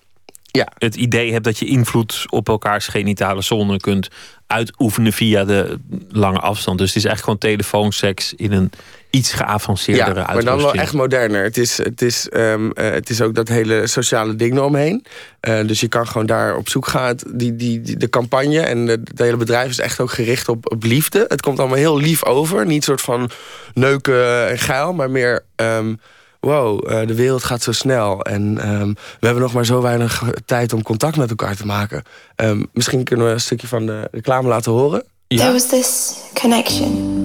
[0.50, 0.68] ja.
[0.78, 4.08] het idee hebt dat je invloed op elkaars genitale zone kunt
[4.50, 5.78] uitoefenen via de
[6.08, 6.78] lange afstand.
[6.78, 8.70] Dus het is eigenlijk gewoon telefoonseks in een
[9.10, 11.42] iets geavanceerdere Ja, maar dan wel echt moderner.
[11.42, 15.04] Het is, het, is, ehm, eh, het is ook dat hele sociale ding eromheen.
[15.40, 17.16] Eh, dus je kan gewoon daar op zoek gaan.
[17.32, 20.82] Die, die, die- de campagne en het hele bedrijf is echt ook gericht op, op
[20.82, 21.24] liefde.
[21.28, 22.66] Het komt allemaal heel lief over.
[22.66, 23.30] Niet soort van
[23.74, 25.42] neuken en geil, maar meer...
[25.56, 25.94] ehm,
[26.40, 28.22] wow, eh, de wereld gaat zo snel.
[28.22, 28.88] En ehm,
[29.20, 32.02] we hebben nog maar zo weinig tijd om contact met elkaar te maken.
[32.36, 35.04] Ehm, misschien kunnen we een stukje van de reclame laten horen.
[35.26, 37.18] There was this connection.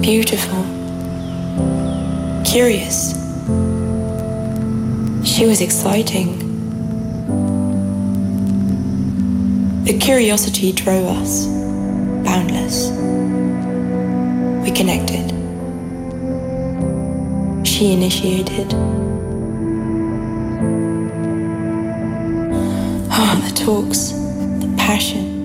[0.00, 0.64] Beautiful.
[2.42, 3.14] Curious.
[5.24, 6.44] She was exciting.
[9.84, 11.46] The curiosity drove us.
[12.22, 12.90] Boundless.
[14.62, 15.35] We connected.
[17.66, 18.72] She initiated.
[23.10, 25.35] Ah, the talks, the passion.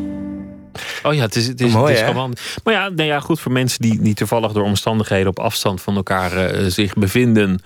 [1.03, 2.11] Oh ja, het is, het is, Mooi, het is hè?
[2.11, 2.35] gewoon.
[2.63, 5.95] Maar ja, nou ja, goed voor mensen die, die toevallig door omstandigheden op afstand van
[5.95, 7.61] elkaar eh, zich bevinden.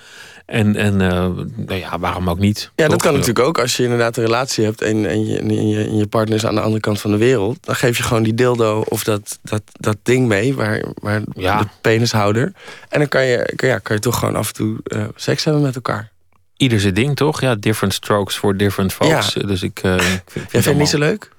[0.46, 2.72] En, en eh, nou ja, waarom ook niet?
[2.76, 3.60] Ja, dat kan eh, natuurlijk ook.
[3.60, 6.46] Als je inderdaad een relatie hebt en, en, je, en, je, en je partner is
[6.46, 7.58] aan de andere kant van de wereld.
[7.62, 11.68] Dan geef je gewoon die dildo of dat, dat, dat ding mee, waar, waar de
[11.82, 12.54] penishouder.
[12.90, 15.44] En dan kan je, kan, ja, kan je toch gewoon af en toe eh, seks
[15.44, 16.12] hebben met elkaar.
[16.58, 17.42] Ieder zijn ding, toch?
[17.42, 19.34] Ja, different strokes for different folks.
[19.34, 19.42] Ja.
[19.48, 19.80] Dus ik.
[19.84, 21.32] eh, ik vind, Jij vindt het niet zo leuk?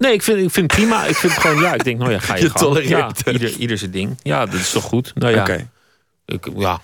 [0.00, 1.04] Nee, ik vind, ik vind het prima.
[1.04, 2.58] Ik vind het gewoon, ja, ik denk, nou ja, ga je, Je gang.
[2.60, 3.26] tolereert ja, het.
[3.26, 4.18] ieder, ieder zijn ding.
[4.22, 5.12] Ja, dat is toch goed?
[5.14, 5.48] Nou ja.
[6.26, 6.80] Ik, ja.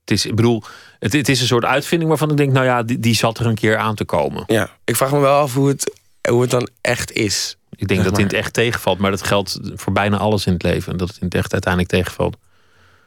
[0.00, 0.62] Het is, ik bedoel,
[0.98, 3.46] het, het is een soort uitvinding waarvan ik denk, nou ja, die, die zat er
[3.46, 4.44] een keer aan te komen.
[4.46, 5.92] Ja, ik vraag me wel af hoe het,
[6.28, 7.56] hoe het dan echt is.
[7.70, 10.46] Ik denk Zeg dat het in het echt tegenvalt, maar dat geldt voor bijna alles
[10.46, 10.96] in het leven.
[10.96, 12.36] Dat het in het echt uiteindelijk tegenvalt.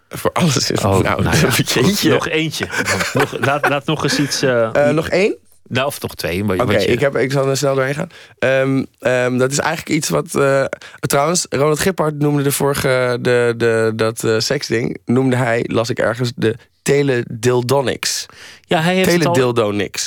[0.09, 2.67] Voor alles is oh, nou, nou ja, nog eentje.
[3.13, 4.41] nog, laat, laat nog eens iets.
[4.41, 5.35] eh, Eh, nog één?
[5.69, 6.43] Nou, of toch twee.
[6.43, 8.09] Oké, ik, heb- ik zal er snel doorheen gaan.
[8.39, 10.35] Ehm, ehm, dat is eigenlijk iets wat...
[10.35, 10.65] eh,
[10.99, 13.17] trouwens, Ronald Gippard noemde de vorige...
[13.21, 18.25] De, de, dat eh, seksding, noemde hij, las ik ergens, de teledildonics.
[18.61, 19.33] Ja, hij heeft, het al,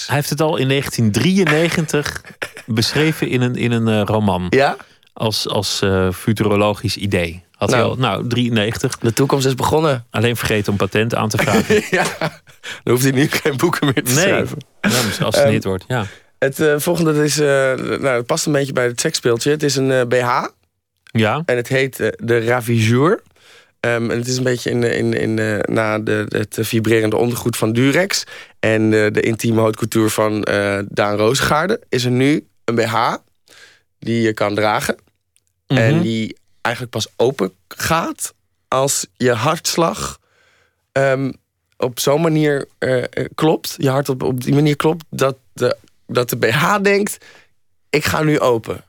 [0.07, 2.23] hij heeft het al in 1993
[2.67, 4.47] beschreven in een, in een eh, roman.
[4.51, 4.77] Ja?
[5.13, 7.43] Als, als eh, futurologisch idee.
[7.63, 7.91] Had hij Nou.
[7.91, 8.99] al, nou, 93.
[8.99, 10.07] De toekomst is begonnen.
[10.11, 11.83] Alleen vergeten om patent aan te vragen.
[11.97, 12.05] ja,
[12.83, 14.23] dan hoeft hij nu geen boeken meer te Nee.
[14.25, 14.59] schrijven.
[14.81, 14.91] Ja,
[15.25, 16.07] als het Ehm, niet wordt, ja.
[16.39, 19.51] Het eh, volgende dat is, eh, nou, het past een beetje bij het seksspeeltje.
[19.51, 20.47] Het is een eh, BH.
[21.05, 21.43] Ja.
[21.47, 23.23] En het heet eh, de Ravisseur.
[23.81, 27.57] Ehm, en het is een beetje in, in, in, eh, na de, het vibrerende ondergoed
[27.57, 28.25] van Durex.
[28.61, 31.81] En de, de intieme couture van eh, Daan Roosgaarde.
[31.89, 33.15] Is er nu een BH
[33.99, 34.97] die je kan dragen.
[35.67, 36.03] En Mhm.
[36.03, 38.35] die eigenlijk pas open gaat
[38.69, 40.19] als je hartslag
[40.93, 41.33] ehm,
[41.77, 43.75] op zo'n manier eh, eh, klopt.
[43.79, 45.77] Je hart op, op die manier klopt dat de,
[46.07, 47.25] dat de BH denkt:
[47.91, 48.85] ik ga nu open.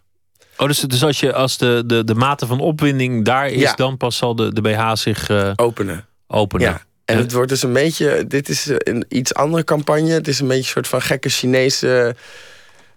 [0.57, 3.73] Oh, dus, dus als, je, als de, de, de mate van opwinding daar is, Ja.
[3.73, 6.05] dan pas zal de, de BH zich eh, Openen.
[6.27, 6.67] openen.
[6.67, 6.81] Ja.
[7.05, 10.09] En het wordt dus een beetje, dit is een iets andere campagne.
[10.11, 12.15] Het is een beetje een soort van gekke Chinese.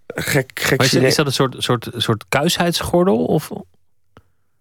[0.06, 3.24] Gek, gek Maar is, Chine- is dat een soort, soort, soort kuisheidsgordel?
[3.24, 3.50] Of?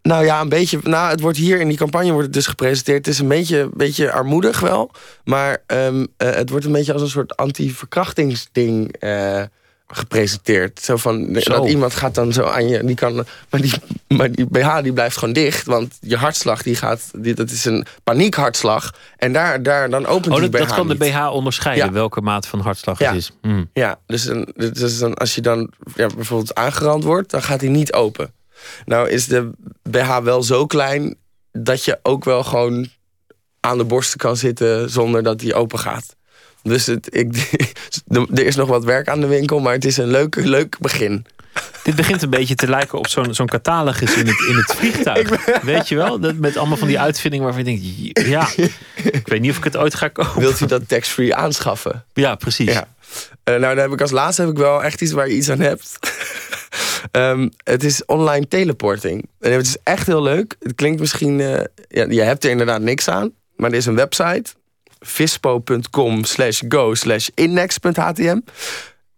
[0.07, 0.79] Nou ja, een beetje.
[0.83, 3.05] Nou, het wordt hier in die campagne wordt het dus gepresenteerd.
[3.05, 4.91] Het is een beetje, beetje armoedig wel.
[5.23, 9.41] Maar ehm, eh, het wordt een beetje als een soort anti-verkrachtingsding eh,
[9.87, 10.79] gepresenteerd.
[10.81, 11.51] Zo van Zo.
[11.51, 12.83] dat iemand gaat dan zo aan je.
[12.83, 13.73] Die kan, maar, die,
[14.07, 15.65] maar die BH die blijft gewoon dicht.
[15.65, 17.11] Want je hartslag die gaat.
[17.17, 18.93] Die, dat is een paniekhartslag.
[19.17, 20.95] En daar, daar dan opent Oh, die dat, BH dat kan de.
[20.95, 21.91] BH onderscheiden, Ja.
[21.91, 23.07] welke mate van hartslag Ja.
[23.07, 23.31] het is.
[23.41, 23.69] Hmm.
[23.73, 27.69] Ja, dus, een, dus dan, als je dan ja, bijvoorbeeld aangerand wordt, dan gaat hij
[27.69, 28.33] niet open.
[28.85, 29.51] Nou is de
[29.89, 31.15] BH wel zo klein
[31.51, 32.87] dat je ook wel gewoon
[33.59, 36.15] aan de borsten kan zitten zonder dat hij open gaat.
[36.63, 37.51] Dus het, ik,
[38.33, 41.25] er is nog wat werk aan de winkel, maar het is een leuk, leuk begin.
[41.83, 45.61] Dit begint een beetje te lijken op zo'n zo'n catalogus in het, in het vliegtuig.
[45.61, 46.19] Weet je wel?
[46.19, 47.71] Dat, met allemaal van die uitvindingen waarvan je
[48.13, 48.27] denkt...
[48.27, 48.49] Ja,
[49.19, 50.39] ik weet niet of ik het ooit ga kopen.
[50.39, 52.05] Wilt u dat tax-free aanschaffen?
[52.13, 52.73] Ja, precies.
[52.73, 52.87] Ja.
[53.45, 55.49] Eh, nou, dan heb ik als laatste heb ik wel echt iets waar je iets
[55.49, 55.99] aan hebt.
[57.11, 59.29] Ehm, het is online teleporting.
[59.39, 60.55] En het is echt heel leuk.
[60.59, 61.39] Het klinkt misschien...
[61.39, 63.31] eh, ja, je hebt er inderdaad niks aan.
[63.55, 64.43] Maar er is een website.
[64.99, 68.39] vispo.com slash go slash index.htm.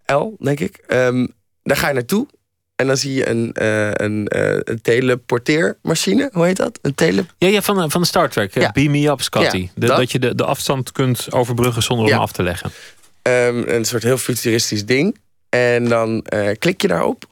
[0.06, 0.84] L, denk ik.
[0.88, 1.28] Ehm,
[1.64, 2.28] daar ga je naartoe.
[2.76, 4.28] En dan zie je een, eh, een,
[4.70, 6.30] een teleporteermachine.
[6.34, 6.80] Hoe heet dat?
[6.82, 7.26] Een tele...
[7.38, 8.54] Ja, ja van, van Star Trek.
[8.54, 8.72] Ja.
[8.72, 9.58] Beam me up, Scotty.
[9.58, 9.98] Ja, dat.
[9.98, 10.12] dat.
[10.12, 12.72] je de, de afstand kunt overbruggen zonder hem af te leggen.
[13.28, 15.18] Ehm, een soort heel futuristisch ding.
[15.50, 17.26] En dan eh, klik je daarop.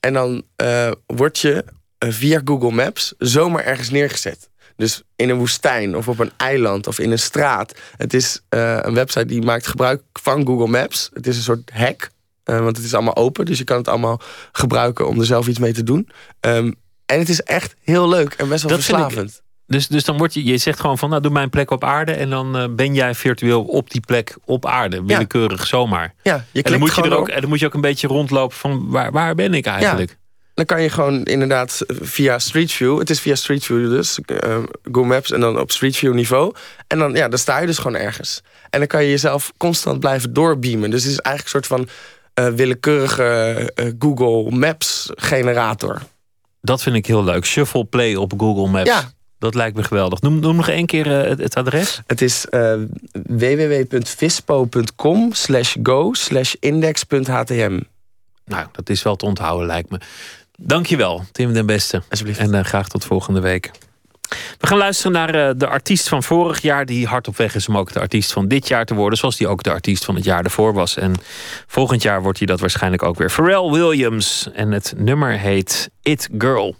[0.00, 1.64] En dan eh, word je
[1.98, 4.48] eh, via Google Maps zomaar ergens neergezet.
[4.76, 7.74] Dus in een woestijn of op een eiland of in een straat.
[7.96, 11.10] Het is een website die maakt gebruik van Google Maps.
[11.12, 12.10] Het is een soort hack.
[12.44, 13.44] want het is allemaal open.
[13.44, 14.20] Dus je kan het allemaal
[14.52, 16.08] gebruiken om er zelf iets mee te doen.
[16.40, 16.72] Ehm,
[17.06, 19.42] en het is echt heel leuk en best wel Dat verslavend.
[19.68, 22.12] Dus, dus dan word je, je zegt gewoon van, nou doe mijn plek op aarde.
[22.12, 25.04] En dan eh, ben jij virtueel op die plek op aarde.
[25.04, 26.14] Willekeurig zomaar.
[26.22, 28.06] Ja, je en, dan moet je er ook, en dan moet je ook een beetje
[28.06, 30.16] rondlopen van, waar, waar ben ik eigenlijk?
[30.54, 32.98] Dan kan je gewoon inderdaad via Street View.
[32.98, 34.18] Het is via Street View dus.
[34.18, 34.58] eh,
[34.92, 36.54] Google Maps en dan op Street View niveau.
[36.86, 38.42] En dan, ja, dan sta je dus gewoon ergens.
[38.70, 40.90] En dan kan je jezelf constant blijven doorbeamen.
[40.90, 41.88] Dus het is eigenlijk een soort van
[42.34, 46.02] eh, willekeurige Google Maps generator.
[46.60, 47.44] Dat vind ik heel leuk.
[47.44, 48.88] Shuffle play op Google Maps.
[48.88, 49.10] Ja.
[49.38, 50.20] Dat lijkt me geweldig.
[50.20, 52.00] Noem, noem nog één keer eh, het, het adres.
[52.06, 52.74] Het is eh,
[53.26, 57.80] www.vispo.com slash go slash index.htm.
[58.44, 60.00] Nou, dat is wel te onthouden, lijkt me.
[60.60, 62.02] Dankjewel, Tim den Beste.
[62.10, 62.38] Alsjeblieft.
[62.38, 63.70] En eh, graag tot volgende week.
[64.58, 66.86] We gaan luisteren naar eh, de artiest van vorig jaar...
[66.86, 69.18] die hard op weg is om ook de artiest van dit jaar te worden...
[69.18, 70.96] zoals die ook de artiest van het jaar ervoor was.
[70.96, 71.14] En
[71.66, 73.30] volgend jaar wordt hij dat waarschijnlijk ook weer.
[73.30, 74.48] Pharrell Williams.
[74.52, 76.76] En het nummer heet It Girl.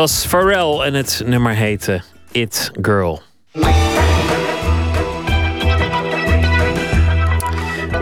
[0.00, 3.22] Was Pharrell en het nummer heette It Girl.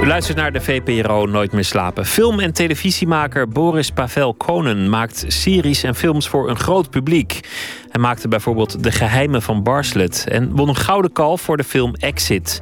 [0.00, 2.06] U luistert naar de VPRO Nooit meer slapen.
[2.06, 7.40] Film- en televisiemaker Boris Pavel Konen maakt series en films voor een groot publiek.
[7.88, 11.94] Hij maakte bijvoorbeeld De Geheimen van Barslet en won een gouden kalf voor de film
[11.94, 12.60] Exit.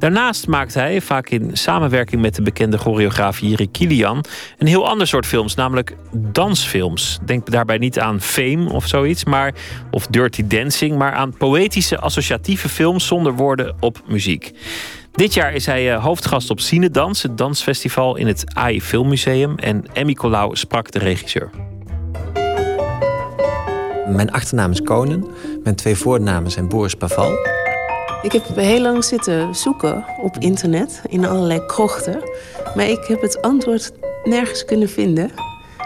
[0.00, 4.24] Daarnaast maakt hij, vaak in samenwerking met de bekende choreograaf Jiri Kilian,
[4.58, 7.18] een heel ander soort films, namelijk dansfilms.
[7.24, 9.54] Denk daarbij niet aan Fame of zoiets, maar,
[9.90, 14.52] of Dirty Dancing, maar aan poëtische associatieve films zonder woorden op muziek.
[15.12, 19.56] Dit jaar is hij eh, hoofdgast op Cinedans, het dansfestival in het AI Filmmuseum.
[19.56, 21.50] En Emmy Colau sprak de regisseur.
[24.06, 25.26] Mijn achternaam is Konen.
[25.62, 27.59] Mijn twee voornamen zijn Boris Paval.
[28.22, 32.22] Ik heb heel lang zitten zoeken op internet, in allerlei krochten.
[32.74, 33.92] Maar ik heb het antwoord
[34.24, 35.30] nergens kunnen vinden.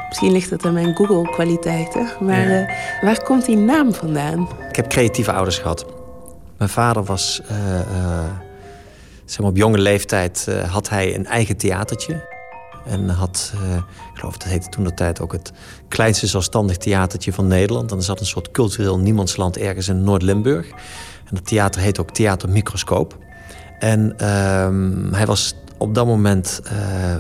[0.09, 2.09] Misschien ligt het aan mijn Google-kwaliteiten.
[2.21, 2.67] Maar Ja.
[2.67, 4.49] eh, waar komt die naam vandaan?
[4.69, 5.85] Ik heb creatieve ouders gehad.
[6.59, 8.25] Mijn vader was, eh, eh,
[9.25, 12.33] zeg maar op jonge leeftijd, had hij een eigen theatertje.
[12.87, 13.53] En had,
[14.13, 15.53] ik geloof dat heette toen de tijd ook het
[15.89, 17.91] kleinste zelfstandig theatertje van Nederland.
[17.91, 20.67] En er zat een soort cultureel niemandsland ergens in Noord-Limburg.
[21.25, 23.19] En dat theater heet ook Theater Microscoop.
[23.79, 26.75] En ehm, hij was op dat moment eh,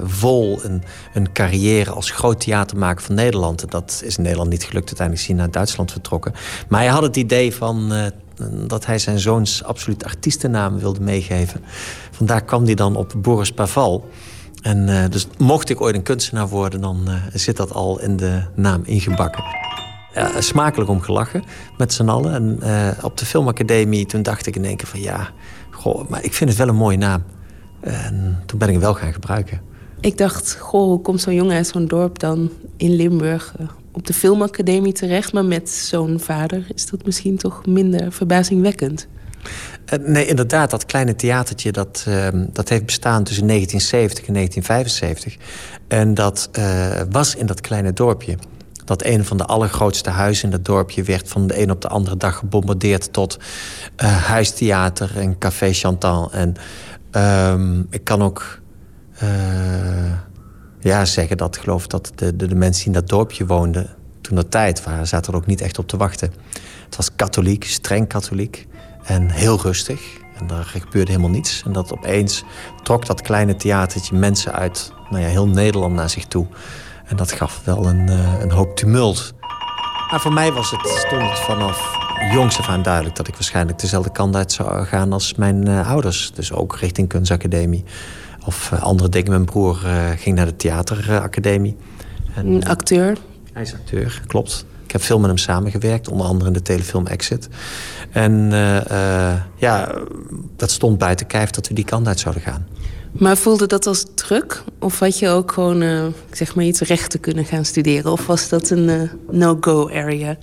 [0.04, 0.82] vol een,
[1.14, 3.70] een carrière als groot theatermaker van Nederland.
[3.70, 4.86] Dat is in Nederland niet gelukt.
[4.86, 6.32] Uiteindelijk is hij naar Duitsland vertrokken.
[6.68, 8.06] Maar hij had het idee van eh,
[8.66, 11.60] dat hij zijn zoons absoluut artiestennaam wilde meegeven.
[12.10, 14.08] Vandaar kwam hij dan op Boris Paval.
[14.62, 18.42] En eh, dus mocht ik ooit een kunstenaar worden, dan zit dat al in de
[18.54, 19.63] naam ingebakken.
[20.38, 21.44] Smakelijk om gelachen
[21.76, 22.34] met z'n allen.
[22.34, 25.30] En eh, op de filmacademie, toen dacht ik in één keer van ja,
[25.70, 27.22] goh, maar ik vind het wel een mooie naam.
[27.80, 29.60] En toen ben ik hem wel gaan gebruiken.
[30.00, 34.06] Ik dacht, goh, hoe komt zo'n jongen uit zo'n dorp dan in Limburg eh, op
[34.06, 35.32] de filmacademie terecht?
[35.32, 39.06] Maar met zo'n vader is dat misschien toch minder verbazingwekkend.
[39.84, 45.36] Eh, nee, inderdaad, dat kleine theatertje dat, ehm, dat heeft bestaan tussen 1970 en 1975.
[45.88, 46.50] En dat
[47.10, 48.36] was in dat kleine dorpje.
[48.84, 51.88] Dat een van de allergrootste huizen in dat dorpje werd van de een op de
[51.88, 53.38] andere dag gebombardeerd tot
[53.96, 56.32] eh, huistheater en café Chantal.
[56.32, 56.54] En
[57.10, 58.60] ehm, ik kan ook
[59.14, 60.12] eh,
[60.80, 63.90] ja, zeggen dat geloof dat de, de, de mensen die in dat dorpje woonden
[64.20, 66.32] toen dat tijd waren, zaten er ook niet echt op te wachten.
[66.84, 68.66] Het was katholiek, streng katholiek
[69.04, 70.00] en heel rustig.
[70.38, 71.62] En daar gebeurde helemaal niets.
[71.64, 72.44] En dat opeens
[72.82, 76.46] trok dat kleine theatertje mensen uit nou ja, heel Nederland naar zich toe.
[77.04, 79.34] En dat gaf wel een, eh, een hoop tumult.
[80.10, 81.96] Maar voor mij was het, stond het vanaf
[82.32, 85.90] jongs af aan duidelijk dat ik waarschijnlijk dezelfde kant uit zou gaan als mijn eh,
[85.90, 86.32] ouders.
[86.34, 87.84] Dus ook richting kunstacademie.
[88.46, 89.30] Of eh, andere dingen.
[89.30, 89.76] Mijn broer
[90.16, 91.76] ging naar de theateracademie.
[92.34, 93.16] En, Een acteur.
[93.52, 94.66] hij is acteur, klopt.
[94.84, 97.48] Ik heb veel met hem samengewerkt, onder andere in de telefilm Exit.
[98.10, 99.94] En eh, eh, ja,
[100.56, 102.66] dat stond buiten kijf dat we die kant uit zouden gaan.
[103.18, 104.62] Maar voelde dat als druk?
[104.78, 108.12] Of had je ook gewoon, eh, ik zeg maar iets, rechten kunnen gaan studeren?
[108.12, 110.36] Of was dat een eh, no-go area?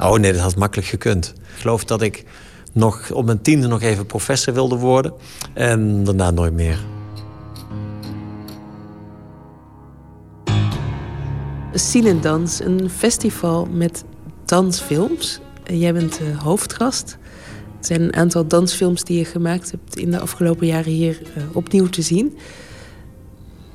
[0.00, 1.32] Oh nee, dat had makkelijk gekund.
[1.36, 2.24] Ik geloof dat ik
[2.72, 5.12] nog op mijn tiende nog even professor wilde worden.
[5.54, 6.78] En daarna nooit meer.
[11.72, 14.04] Cinedans, een festival met
[14.44, 15.40] dansfilms.
[15.64, 17.18] Eh, Jij bent de hoofdgast.
[17.78, 21.42] Er zijn een aantal dansfilms die je gemaakt hebt in de afgelopen jaren hier eh,
[21.52, 22.36] opnieuw te zien.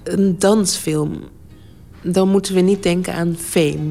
[0.03, 1.19] Een dansfilm,
[2.01, 3.89] dan moeten we niet denken aan fame.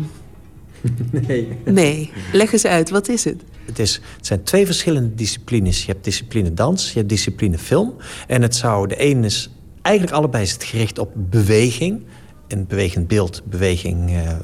[1.27, 1.49] Nee.
[1.65, 3.43] Nee, leg eens uit, wat is het?
[3.65, 5.85] Het, is, het zijn twee verschillende disciplines.
[5.85, 7.95] Je hebt discipline dans, je hebt discipline film.
[8.27, 9.51] En het zou, de ene is,
[9.83, 12.05] eigenlijk allebei is het gericht op beweging.
[12.49, 14.37] Een bewegend beeld, beweging eh,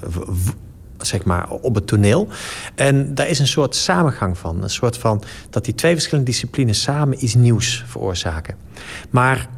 [0.98, 2.28] zeg maar op het toneel.
[2.74, 4.62] En daar is een soort samengang van.
[4.62, 8.56] Een soort van dat die twee verschillende disciplines samen iets nieuws veroorzaken.
[9.10, 9.48] Maar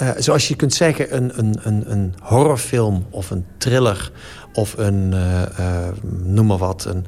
[0.00, 4.12] eh, zoals je kunt zeggen, een, een, een, een horrorfilm of een thriller
[4.52, 5.94] of een, eh, eh,
[6.24, 7.06] noem maar wat, een,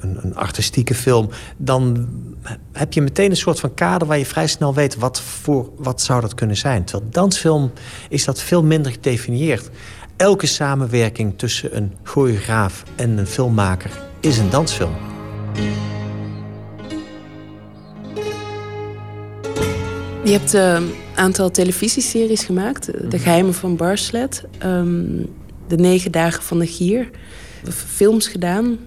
[0.00, 2.08] een, een artistieke film, dan
[2.72, 6.00] heb je meteen een soort van kader waar je vrij snel weet wat, voor, wat
[6.00, 6.84] zou dat kunnen zijn.
[6.84, 7.72] Terwijl dansfilm
[8.08, 9.70] is dat veel minder gedefinieerd.
[10.16, 14.94] Elke samenwerking tussen een choreograaf en een filmmaker is een dansfilm.
[20.24, 22.88] Je hebt een aantal televisieseries gemaakt.
[22.90, 24.44] eh, De Geheimen van Barslet.
[24.58, 25.04] ehm,
[25.68, 27.10] de Negen Dagen van de Gier.
[27.68, 28.78] Films gedaan.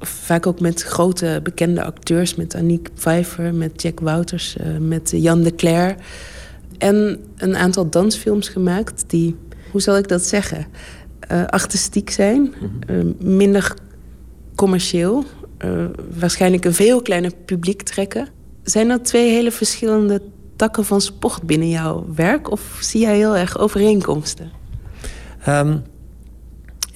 [0.00, 2.34] Vaak ook met grote bekende acteurs.
[2.34, 5.94] Met Aniek Pfeiffer, met Jack Wouters, eh, met Jan de Cler.
[6.78, 9.36] En een aantal dansfilms gemaakt die,
[9.70, 10.66] hoe zal ik dat zeggen,
[11.20, 12.54] eh, artistiek zijn.
[12.86, 13.74] eh, minder
[14.54, 15.24] commercieel.
[15.58, 15.84] eh,
[16.18, 18.28] waarschijnlijk een veel kleiner publiek trekken.
[18.62, 20.22] Zijn dat twee hele verschillende
[20.56, 22.50] takken van sport binnen jouw werk?
[22.50, 24.50] Of zie jij heel erg overeenkomsten?
[25.44, 25.76] Ehm,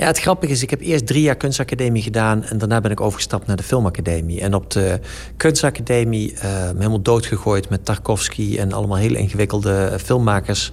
[0.01, 2.45] ja, het grappige is, ik heb eerst drie jaar kunstacademie gedaan...
[2.45, 4.41] en daarna ben ik overgestapt naar de filmacademie.
[4.41, 5.01] En op de
[5.37, 8.59] kunstacademie eh, helemaal doodgegooid met Tarkovsky...
[8.59, 10.73] en allemaal heel ingewikkelde filmmakers...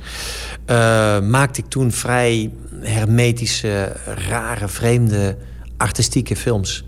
[0.65, 3.95] eh, maakte ik toen vrij hermetische,
[4.29, 5.37] rare, vreemde,
[5.77, 6.85] artistieke films.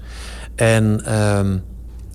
[0.55, 1.57] En ehm,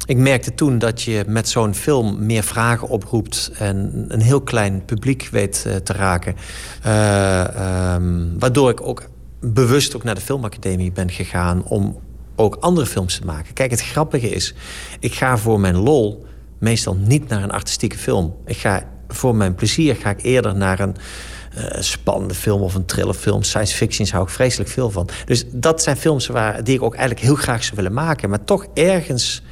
[0.06, 4.84] ik merkte toen dat je met zo'n film meer vragen oproept en een heel klein
[4.84, 6.36] publiek weet eh, te raken.
[6.82, 9.12] Eh, ehm, waardoor ik ook
[9.44, 12.00] bewust ook naar de filmacademie ben gegaan om
[12.36, 13.54] ook andere films te maken.
[13.54, 14.54] Kijk, het grappige is,
[15.00, 16.26] ik ga voor mijn lol
[16.58, 18.34] meestal niet naar een artistieke film.
[18.46, 20.96] Ik ga voor mijn plezier ga ik eerder naar een
[21.54, 23.42] eh, spannende film of een thrillerfilm.
[23.42, 25.08] Science fiction hou ik vreselijk veel van.
[25.24, 28.30] Dus dat zijn films waar, die ik ook eigenlijk heel graag zou willen maken.
[28.30, 29.42] Maar toch ergens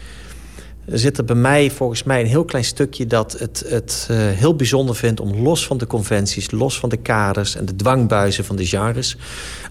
[0.86, 4.56] zit er bij mij volgens mij een heel klein stukje dat het, het uh, heel
[4.56, 8.56] bijzonder vindt om los van de conventies, los van de kaders en de dwangbuizen van
[8.56, 9.16] de genres,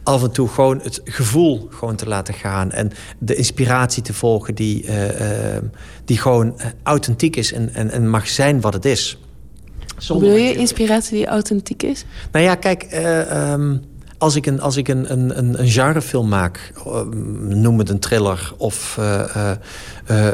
[0.04, 4.56] af en toe gewoon het gevoel gewoon te laten gaan en de inspiratie te volgen
[4.56, 5.58] die, uh, uh,
[6.06, 9.18] die gewoon authentiek is en, en, en mag zijn wat het is.
[9.98, 12.06] Zonder Wil je inspiratie die authentiek is?
[12.32, 12.88] Nou ja, kijk,
[13.34, 13.82] um,
[14.22, 16.74] als ik een, als ik een, een, een, genrefilm maak,
[17.42, 19.54] noem het een thriller of uh,
[20.12, 20.28] uh,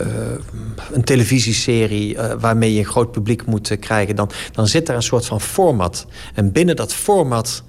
[0.92, 5.26] een televisieserie waarmee je een groot publiek moet krijgen, dan, dan zit daar een soort
[5.26, 6.06] van format.
[6.34, 7.64] En binnen dat format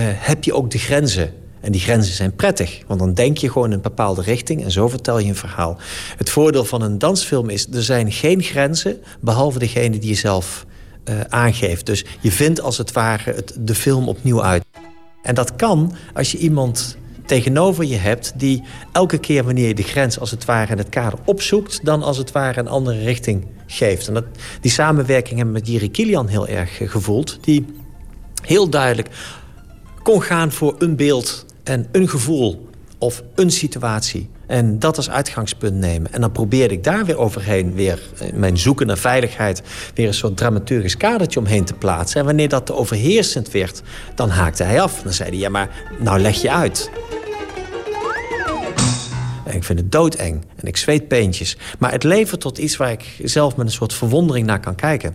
[0.00, 1.32] heb je ook de grenzen.
[1.60, 4.70] En die grenzen zijn prettig, want dan denk je gewoon in een bepaalde richting en
[4.70, 5.76] zo vertel je een verhaal.
[6.16, 10.66] Het voordeel van een dansfilm is, er zijn geen grenzen, behalve degene die je zelf
[11.28, 11.86] aangeeft.
[11.86, 14.64] Dus je vindt als het ware het, de film opnieuw uit.
[15.22, 19.82] En dat kan als je iemand tegenover je hebt die elke keer wanneer je de
[19.82, 23.46] grens als het ware in het kader opzoekt, dan als het ware een andere richting
[23.66, 24.08] geeft.
[24.08, 24.24] En dat,
[24.60, 27.66] die samenwerking hebben met Jiri Kilian heel erg gevoeld, die
[28.42, 29.08] heel duidelijk
[30.02, 32.68] kon gaan voor een beeld en een gevoel
[32.98, 34.28] of een situatie.
[34.50, 36.12] En dat als uitgangspunt nemen.
[36.12, 38.00] En dan probeerde ik daar weer overheen, weer
[38.34, 39.62] mijn zoeken naar veiligheid,
[39.94, 42.20] weer een soort dramaturgisch kadertje omheen te plaatsen.
[42.20, 43.82] En wanneer dat te overheersend werd,
[44.14, 45.02] dan haakte hij af.
[45.02, 46.90] Dan zei hij: Ja, maar nou leg je uit.
[49.44, 51.56] En ik vind het doodeng en ik zweet peentjes.
[51.78, 55.14] Maar het levert tot iets waar ik zelf met een soort verwondering naar kan kijken.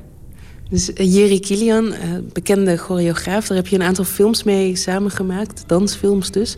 [0.70, 1.94] Dus uh, Jerry Kilian, uh,
[2.34, 6.58] bekende choreograaf, daar heb je een aantal films mee samengemaakt, dansfilms dus.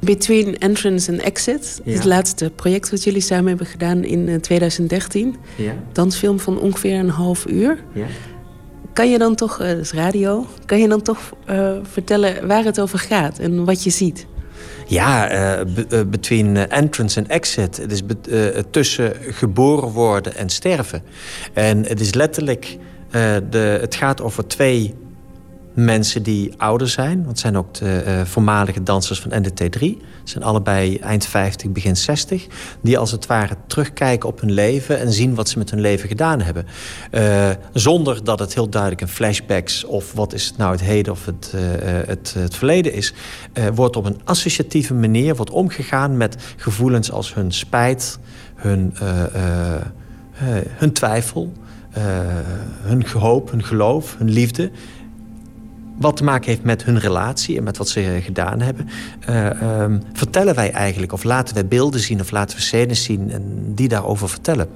[0.00, 1.80] Between Entrance and Exit.
[1.84, 1.92] Ja.
[1.92, 5.36] Het laatste project wat jullie samen hebben gedaan in 2013.
[5.56, 5.72] Ja.
[5.92, 7.78] Dansfilm van ongeveer een half uur.
[7.92, 8.06] Ja.
[8.92, 11.18] Kan je dan toch, uh, dat is radio, kan je dan toch
[11.50, 14.26] uh, vertellen waar het over gaat en wat je ziet?
[14.86, 17.76] Ja, uh, be, between entrance and exit.
[17.76, 18.02] Het is
[18.70, 21.02] tussen geboren worden en sterven.
[21.52, 22.78] En het is letterlijk,
[23.50, 24.94] de, het gaat over twee
[25.84, 27.24] mensen die ouder zijn.
[27.24, 29.78] Want zijn ook de uh, voormalige dansers van NDT3.
[29.78, 32.46] Ze zijn allebei eind 50, begin 60.
[32.80, 34.98] Die als het ware terugkijken op hun leven...
[34.98, 36.66] en zien wat ze met hun leven gedaan hebben.
[37.12, 39.84] Uh, zonder dat het heel duidelijk in flashbacks...
[39.84, 41.60] of wat is het nou het heden of het, uh,
[42.06, 43.14] het, het verleden is...
[43.74, 48.18] wordt op een associatieve manier wordt omgegaan met gevoelens als hun spijt...
[48.54, 48.94] hun,
[50.76, 51.52] hun twijfel,
[52.82, 54.70] hun hoop, hun geloof, hun liefde
[55.98, 58.88] wat te maken heeft met hun relatie en met wat ze gedaan hebben,
[59.28, 63.30] uh, um, vertellen wij eigenlijk, of laten wij beelden zien of laten we scènes zien
[63.30, 64.68] en die daarover vertellen.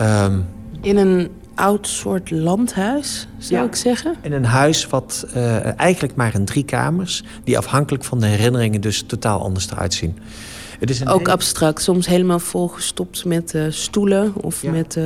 [0.00, 0.46] Um,
[0.80, 4.14] in een oud soort landhuis, zou ja, ik zeggen?
[4.20, 8.80] In een huis wat uh, eigenlijk maar in drie kamers, die afhankelijk van de herinneringen
[8.80, 10.18] dus totaal anders eruit zien.
[10.78, 14.70] Het is Ook abstract, soms helemaal volgestopt met uh, stoelen of ja.
[14.70, 14.98] met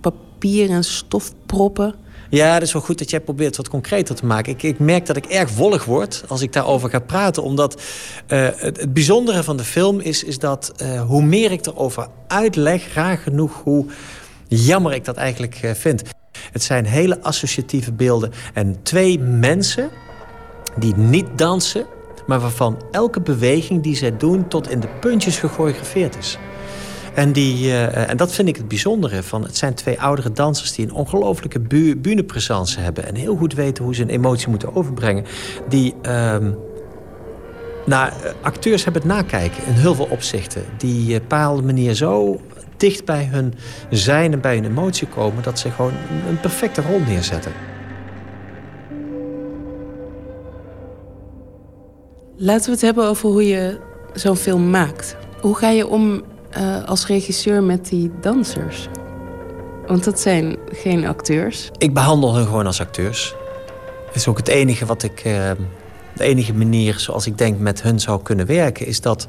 [0.00, 1.94] papier en stofproppen.
[2.32, 4.52] Ja, dat is wel goed dat jij probeert wat concreter te maken.
[4.52, 7.42] Ik, ik merk dat ik erg wollig word als ik daarover ga praten.
[7.42, 7.74] Omdat
[8.28, 12.08] uh, het, het, bijzondere van de film is, is dat uh, hoe meer ik erover
[12.26, 12.94] uitleg...
[12.94, 13.86] raar genoeg hoe
[14.48, 16.02] jammer ik dat eigenlijk uh, vind.
[16.52, 18.32] Het zijn hele associatieve beelden.
[18.54, 19.90] En twee mensen
[20.76, 21.86] die niet dansen...
[22.26, 24.48] maar waarvan elke beweging die zij doen...
[24.48, 26.38] tot in de puntjes gechoreografeerd is.
[27.14, 29.22] En, die, uh, en dat vind ik het bijzondere.
[29.22, 32.00] Van, het zijn twee oudere dansers die een ongelofelijke bu
[32.78, 33.06] hebben.
[33.06, 35.24] En heel goed weten hoe ze een emotie moeten overbrengen.
[35.68, 35.94] Die.
[36.06, 36.36] Uh,
[37.86, 40.64] nou, acteurs hebben het nakijken in heel veel opzichten.
[40.76, 42.40] Die op een bepaalde manier zo
[42.76, 43.54] dicht bij hun
[43.90, 45.42] zijn en bij hun emotie komen...
[45.42, 45.92] dat ze gewoon
[46.28, 47.52] een perfecte rol neerzetten.
[52.36, 53.78] Laten we het hebben over hoe je
[54.14, 55.16] zo'n film maakt.
[55.40, 56.22] Hoe ga je om
[56.52, 58.88] eh, als regisseur met die dansers?
[59.86, 61.70] Want dat zijn geen acteurs.
[61.78, 63.34] Ik behandel hun gewoon als acteurs.
[64.06, 65.20] Dat is ook het enige wat ik.
[65.20, 65.50] eh,
[66.16, 69.26] de enige manier zoals ik denk met hun zou kunnen werken, is dat.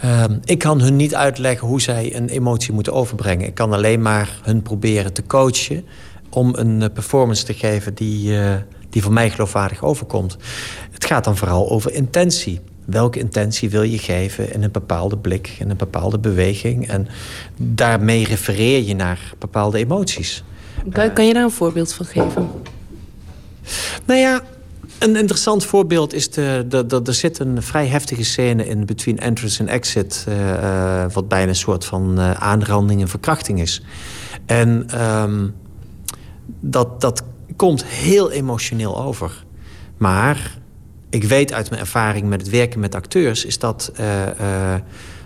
[0.00, 3.46] eh, ik kan hun niet uitleggen hoe zij een emotie moeten overbrengen.
[3.46, 5.84] Ik kan alleen maar hun proberen te coachen
[6.30, 8.38] om een eh, performance te geven die,
[8.90, 10.36] die voor mij geloofwaardig overkomt.
[10.90, 12.60] Het gaat dan vooral over intentie.
[12.86, 16.88] Welke intentie wil je geven in een bepaalde blik, in een bepaalde beweging?
[16.88, 17.08] En
[17.56, 20.44] daarmee refereer je naar bepaalde emoties.
[20.92, 22.50] Kan, kan je daar een voorbeeld van geven?
[24.04, 24.42] Nou ja,
[24.98, 26.30] een interessant voorbeeld is...
[26.30, 30.24] De, de, de, er zit een vrij heftige scène in Between Entrance and Exit...
[30.28, 33.82] eh, eh, wat bijna een soort van eh, aanranding en verkrachting is.
[34.46, 35.48] En ehm,
[36.60, 37.22] dat, dat
[37.56, 39.44] komt heel emotioneel over.
[39.96, 40.58] Maar
[41.10, 43.44] ik weet uit mijn ervaring met het werken met acteurs...
[43.44, 44.80] is dat eh, eh,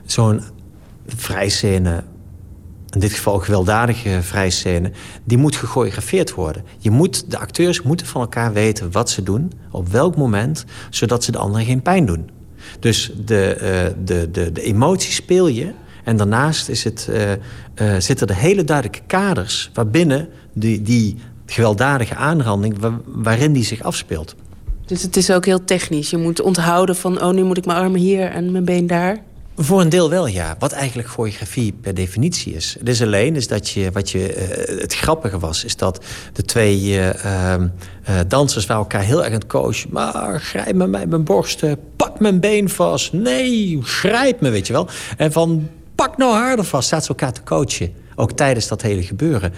[0.05, 0.41] zo'n
[1.07, 2.05] vrijscène
[2.91, 4.91] in dit geval gewelddadige vrijscène,
[5.25, 6.65] die moet gechoreografeerd worden.
[6.79, 11.25] Je moet, de acteurs moeten van elkaar weten wat ze doen, op welk moment, zodat
[11.25, 12.31] ze de anderen geen pijn doen.
[12.81, 15.73] Dus de, eh, de, de, de emotie speel je.
[16.05, 17.09] En daarnaast is het,
[17.99, 21.17] zitten er hele duidelijke kaders waarbinnen die, die
[21.47, 24.37] gewelddadige aanranding, wa- waarin die zich afspeelt.
[24.91, 26.11] Dus het is ook heel technisch.
[26.11, 29.19] Je moet onthouden van, oh, nu moet ik mijn armen hier en mijn been daar.
[29.57, 30.57] Voor een deel wel, ja.
[30.59, 32.77] Wat eigenlijk choreografie per definitie is.
[32.79, 36.43] Het is alleen is dat je, wat je, eh, het grappige was, is dat de
[36.43, 37.69] twee eh, ehm,
[38.05, 39.91] eh, dansers waren elkaar heel erg aan het coachen.
[39.93, 43.13] Maar grijp me bij mijn borsten, pak mijn been vast.
[43.13, 44.89] Nee, grijp me, weet je wel.
[45.17, 47.93] En van pak nou harder vast, staat ze elkaar te coachen.
[48.15, 49.53] Ook tijdens dat hele gebeuren.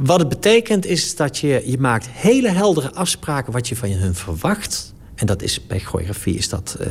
[0.00, 4.14] Wat het betekent is dat je, je maakt hele heldere afspraken wat je van hun
[4.14, 4.94] verwacht.
[5.14, 6.88] En dat is bij choreografie is dat eh,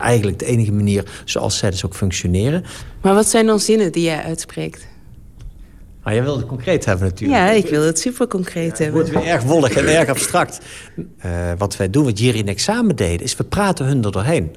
[0.00, 2.64] eigenlijk de enige manier zoals zij dus ook functioneren.
[3.02, 4.86] Maar wat zijn dan zinnen die jij uitspreekt?
[6.02, 7.38] Maar jij wilde het concreet hebben natuurlijk.
[7.40, 8.96] Ja, ik wil het super concreet Het hebben.
[8.96, 10.58] wordt weer erg wollig en erg abstract.
[11.18, 14.54] Eh, wat wij doen, wat Jerry in examen deden, is we praten hun er doorheen.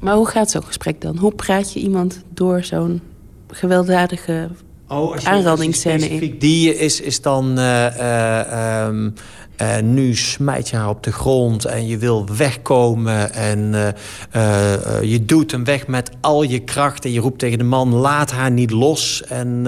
[0.00, 1.16] Maar hoe gaat zo'n gesprek dan?
[1.16, 3.00] Hoe praat je iemand door zo'n
[3.48, 4.48] gewelddadige
[4.88, 6.38] aanrandingsscène in?
[6.38, 7.58] Die is, is dan...
[7.58, 9.10] eh, eh, ehm,
[9.58, 13.32] eh, nu smijt je haar op de grond en je wil wegkomen.
[13.32, 13.88] En eh,
[14.30, 17.04] eh, eh, je doet hem weg met al je kracht.
[17.04, 19.22] En je roept tegen de man, laat haar niet los.
[19.28, 19.62] En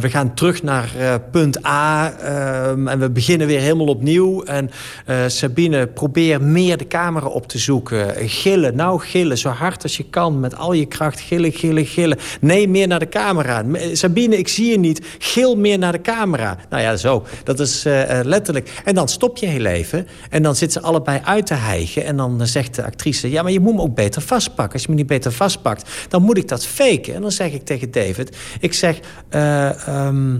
[0.00, 2.12] we gaan terug naar punt A.
[2.12, 4.42] ehm, en we beginnen weer helemaal opnieuw.
[4.42, 4.70] En
[5.26, 8.28] Sabine, probeer meer de camera op te zoeken.
[8.28, 10.40] Gillen, nou gillen, zo hard als je kan.
[10.40, 12.18] Met al je kracht, gillen, gillen, gillen.
[12.40, 13.64] Nee, meer naar de camera.
[13.92, 15.00] Sabine, ik zie je niet.
[15.18, 16.56] Gil meer naar de camera.
[16.70, 17.24] Nou ja, zo.
[17.44, 18.20] Dat is eh,
[18.84, 20.06] En dan stop je heel even.
[20.30, 22.04] En dan zitten ze allebei uit te hijgen.
[22.04, 23.30] En dan eh, zegt de actrice...
[23.30, 24.72] ja, maar je moet me ook beter vastpakken.
[24.72, 27.14] Als je me niet beter vastpakt, dan moet ik dat faken.
[27.14, 28.36] En dan zeg ik tegen David...
[28.60, 29.00] ik zeg...
[29.28, 30.38] eh, ehm,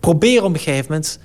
[0.00, 1.18] probeer op een gegeven moment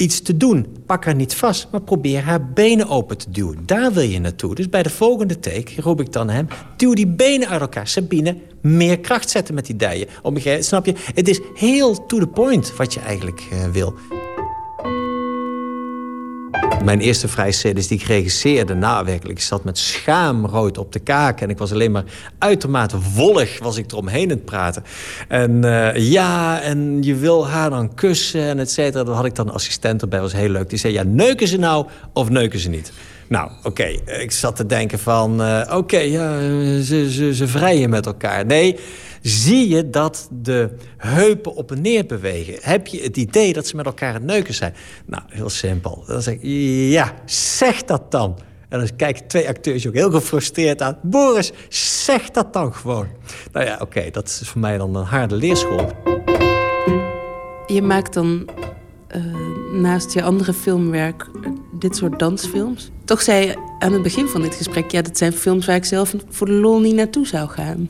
[0.00, 0.66] iets te doen.
[0.86, 3.58] Pak haar niet vast, maar probeer haar benen open te duwen.
[3.66, 4.54] Daar wil je naartoe.
[4.54, 6.46] Dus bij de volgende take roep ik dan hem...
[6.76, 7.88] duw die benen uit elkaar.
[7.88, 10.06] Sabine, meer kracht zetten met die dijen.
[10.22, 10.94] Gegeven snap je?
[11.14, 13.94] Het is heel to the point wat je eigenlijk eh, wil.
[16.84, 21.40] Mijn eerste vrijseries die ik regisseerde, nou werkelijk, ik zat met schaamrood op de kaak.
[21.40, 22.04] En ik was alleen maar
[22.38, 24.84] uitermate wollig, was ik eromheen aan het praten.
[25.28, 29.04] En eh, ja, en je wil haar dan kussen en et cetera.
[29.04, 30.68] Dan had ik dan een assistent erbij, was heel leuk.
[30.68, 32.92] Die zei, ja, neuken ze nou of neuken ze niet?
[33.30, 33.84] Nou, oké,
[34.20, 36.40] ik zat te denken van, eh, oké, ja,
[36.82, 38.46] ze, ze, ze vrijen met elkaar.
[38.46, 38.76] Nee,
[39.22, 42.54] zie je dat de heupen op en neer bewegen?
[42.60, 44.74] Heb je het idee dat ze met elkaar het neuken zijn?
[45.06, 46.04] Nou, heel simpel.
[46.06, 46.40] Dan zeg ik,
[46.92, 48.38] ja, zeg dat dan.
[48.68, 50.98] En dan kijken twee acteurs ook heel gefrustreerd aan.
[51.02, 53.08] Boris, zeg dat dan gewoon.
[53.52, 55.92] Nou ja, oké, dat is voor mij dan een harde leerschool.
[57.66, 58.48] Je maakt dan
[59.10, 59.22] eh,
[59.72, 61.26] naast je andere filmwerk
[61.78, 62.90] dit soort dansfilms.
[63.04, 64.90] Toch zei je aan het begin van dit gesprek...
[64.90, 67.88] ja, dat zijn films waar ik zelf voor de lol niet naartoe zou gaan.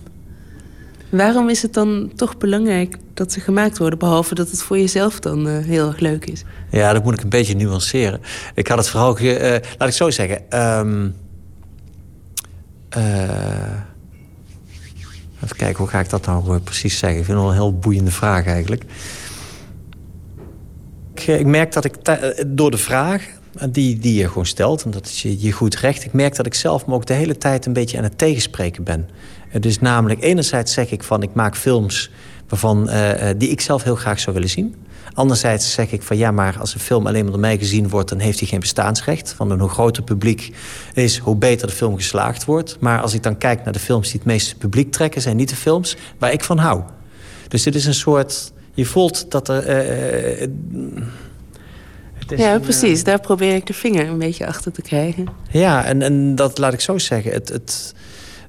[1.09, 3.99] Waarom is het dan toch belangrijk dat ze gemaakt worden...
[3.99, 6.45] behalve dat het voor jezelf dan eh, heel erg leuk is?
[6.71, 8.21] Ja, dat moet ik een beetje nuanceren.
[8.55, 9.17] Ik had het vooral...
[9.19, 10.51] eh, laat ik zo zeggen.
[10.51, 11.09] ehm,
[12.89, 13.73] eh,
[15.45, 17.19] even kijken, hoe ga ik dat nou precies zeggen?
[17.19, 18.85] Ik vind het wel een heel boeiende vraag eigenlijk.
[21.21, 24.47] Ik, eh, ik merk dat ik eh, door de vraag eh, die, die je gewoon
[24.47, 24.85] stelt...
[24.85, 26.05] en dat is je, je goed recht...
[26.05, 28.85] ik merk dat ik zelf me ook de hele tijd een beetje aan het tegenspreken
[28.85, 29.09] ben.
[29.49, 31.23] Het is namelijk, enerzijds zeg ik van...
[31.23, 32.11] ik maak films
[32.51, 34.75] Waarvan, eh, eh, die ik zelf heel graag zou willen zien.
[35.13, 38.09] Anderzijds zeg ik van ja, maar als een film alleen maar door mij gezien wordt,
[38.09, 39.33] dan heeft hij geen bestaansrecht.
[39.33, 40.55] Van een hoe groter publiek
[40.95, 42.77] is, hoe beter de film geslaagd wordt.
[42.81, 45.49] Maar als ik dan kijk naar de films die het meeste publiek trekken, zijn niet
[45.49, 46.83] de films waar ik van hou.
[47.49, 48.53] Dus dit is een soort.
[48.81, 49.67] Je voelt dat er.
[49.67, 50.51] eh, eh,
[52.15, 53.05] het is Ja, een, precies.
[53.05, 55.27] Daar probeer ik de vinger een beetje achter te krijgen.
[55.51, 57.33] Ja, en, en dat laat ik zo zeggen.
[57.33, 57.95] Het, het,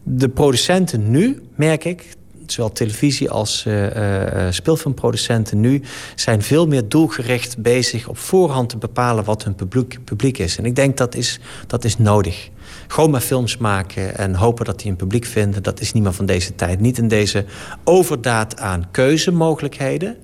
[0.03, 5.81] de producenten nu, merk ik, zowel televisie als eh, eh, eh, speelfilmproducenten nu,
[6.15, 10.57] zijn veel meer doelgericht bezig op voorhand te bepalen wat hun publiek, publiek is.
[10.57, 12.49] En ik denk dat is, dat is nodig.
[12.91, 16.13] Gewoon maar films maken en hopen dat die een publiek vinden, dat is niet meer
[16.13, 16.79] van deze tijd.
[16.79, 17.45] Niet in deze
[17.83, 20.17] overdaad aan keuzemogelijkheden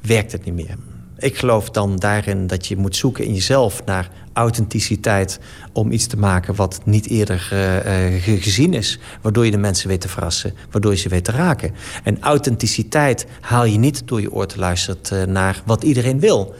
[0.00, 0.76] werkt het niet meer.
[1.18, 5.38] Ik geloof dan daarin dat je moet zoeken in jezelf naar authenticiteit
[5.72, 7.76] om iets te maken wat niet eerder eh,
[8.16, 8.98] eh, ge- gezien is.
[9.22, 11.74] Waardoor je de mensen weet te verrassen, waardoor je ze weet te raken.
[12.04, 16.54] En authenticiteit haal je niet door je oor te luisteren eh, naar wat iedereen wil.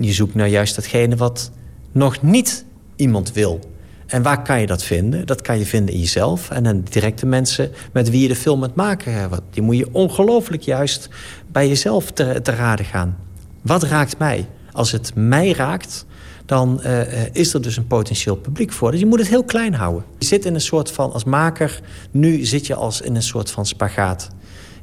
[0.00, 1.50] Je zoekt nou juist datgene wat
[1.92, 2.64] nog niet
[2.96, 3.70] iemand wil.
[4.12, 5.26] En waar kan je dat vinden?
[5.26, 8.36] Dat kan je vinden in jezelf en aan de directe mensen met wie je de
[8.36, 9.40] film het maken hebt.
[9.50, 11.08] Die moet je ongelooflijk juist
[11.52, 13.16] bij jezelf te, te raden gaan.
[13.62, 14.46] Wat raakt mij?
[14.72, 16.06] Als het mij raakt,
[16.46, 18.90] dan eh, is er dus een potentieel publiek voor.
[18.90, 20.04] Dus je moet het heel klein houden.
[20.18, 21.80] Je zit in een soort van, als maker,
[22.10, 24.28] nu zit je als in een soort van spagaat.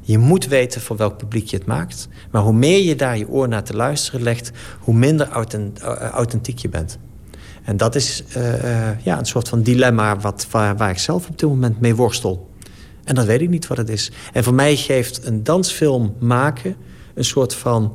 [0.00, 2.08] Je moet weten voor welk publiek je het maakt.
[2.30, 4.50] Maar hoe meer je daar je oor naar te luisteren legt,
[4.80, 5.80] hoe minder authent-
[6.12, 6.98] authentiek je bent.
[7.70, 11.28] En dat is eh, eh, ja, een soort van dilemma wat, waar, waar ik zelf
[11.28, 12.50] op dit moment mee worstel.
[13.04, 14.10] En dat weet ik niet wat het is.
[14.32, 16.76] En voor mij geeft een dansfilm maken
[17.14, 17.92] een soort van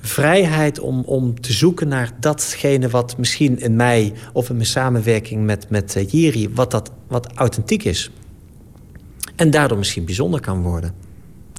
[0.00, 5.44] vrijheid om, om te zoeken naar datgene wat misschien in mij of in mijn samenwerking
[5.44, 8.10] met, met eh, Jiri, wat, dat, wat authentiek is.
[9.36, 10.94] En daardoor misschien bijzonder kan worden.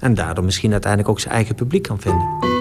[0.02, 2.59] En daardoor misschien uiteindelijk ook zijn eigen publiek kan vinden.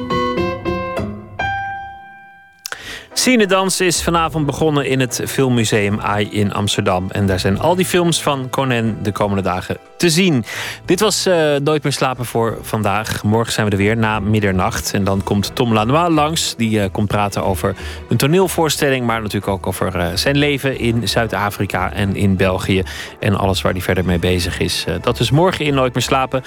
[3.18, 7.10] Cinedans is vanavond begonnen in het Filmmuseum AI in Amsterdam.
[7.10, 10.44] En daar zijn al die films van Conan de komende dagen te zien.
[10.84, 13.22] Dit was eh, Nooit meer slapen voor vandaag.
[13.22, 14.92] Morgen zijn we er weer na middernacht.
[14.94, 16.54] En dan komt Tom Lanois langs.
[16.56, 17.74] Die eh, komt praten over
[18.08, 19.06] een toneelvoorstelling.
[19.06, 22.82] Maar natuurlijk ook over eh, zijn leven in Zuid-Afrika en in België.
[23.20, 24.84] En alles waar hij verder mee bezig is.
[25.00, 26.42] Dat is morgen in Nooit meer slapen.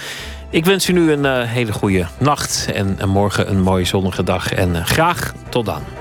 [0.49, 2.67] Ik wens u nu een hele goede nacht.
[2.73, 4.53] En morgen een mooie zonnige dag.
[4.53, 6.00] En graag tot dan.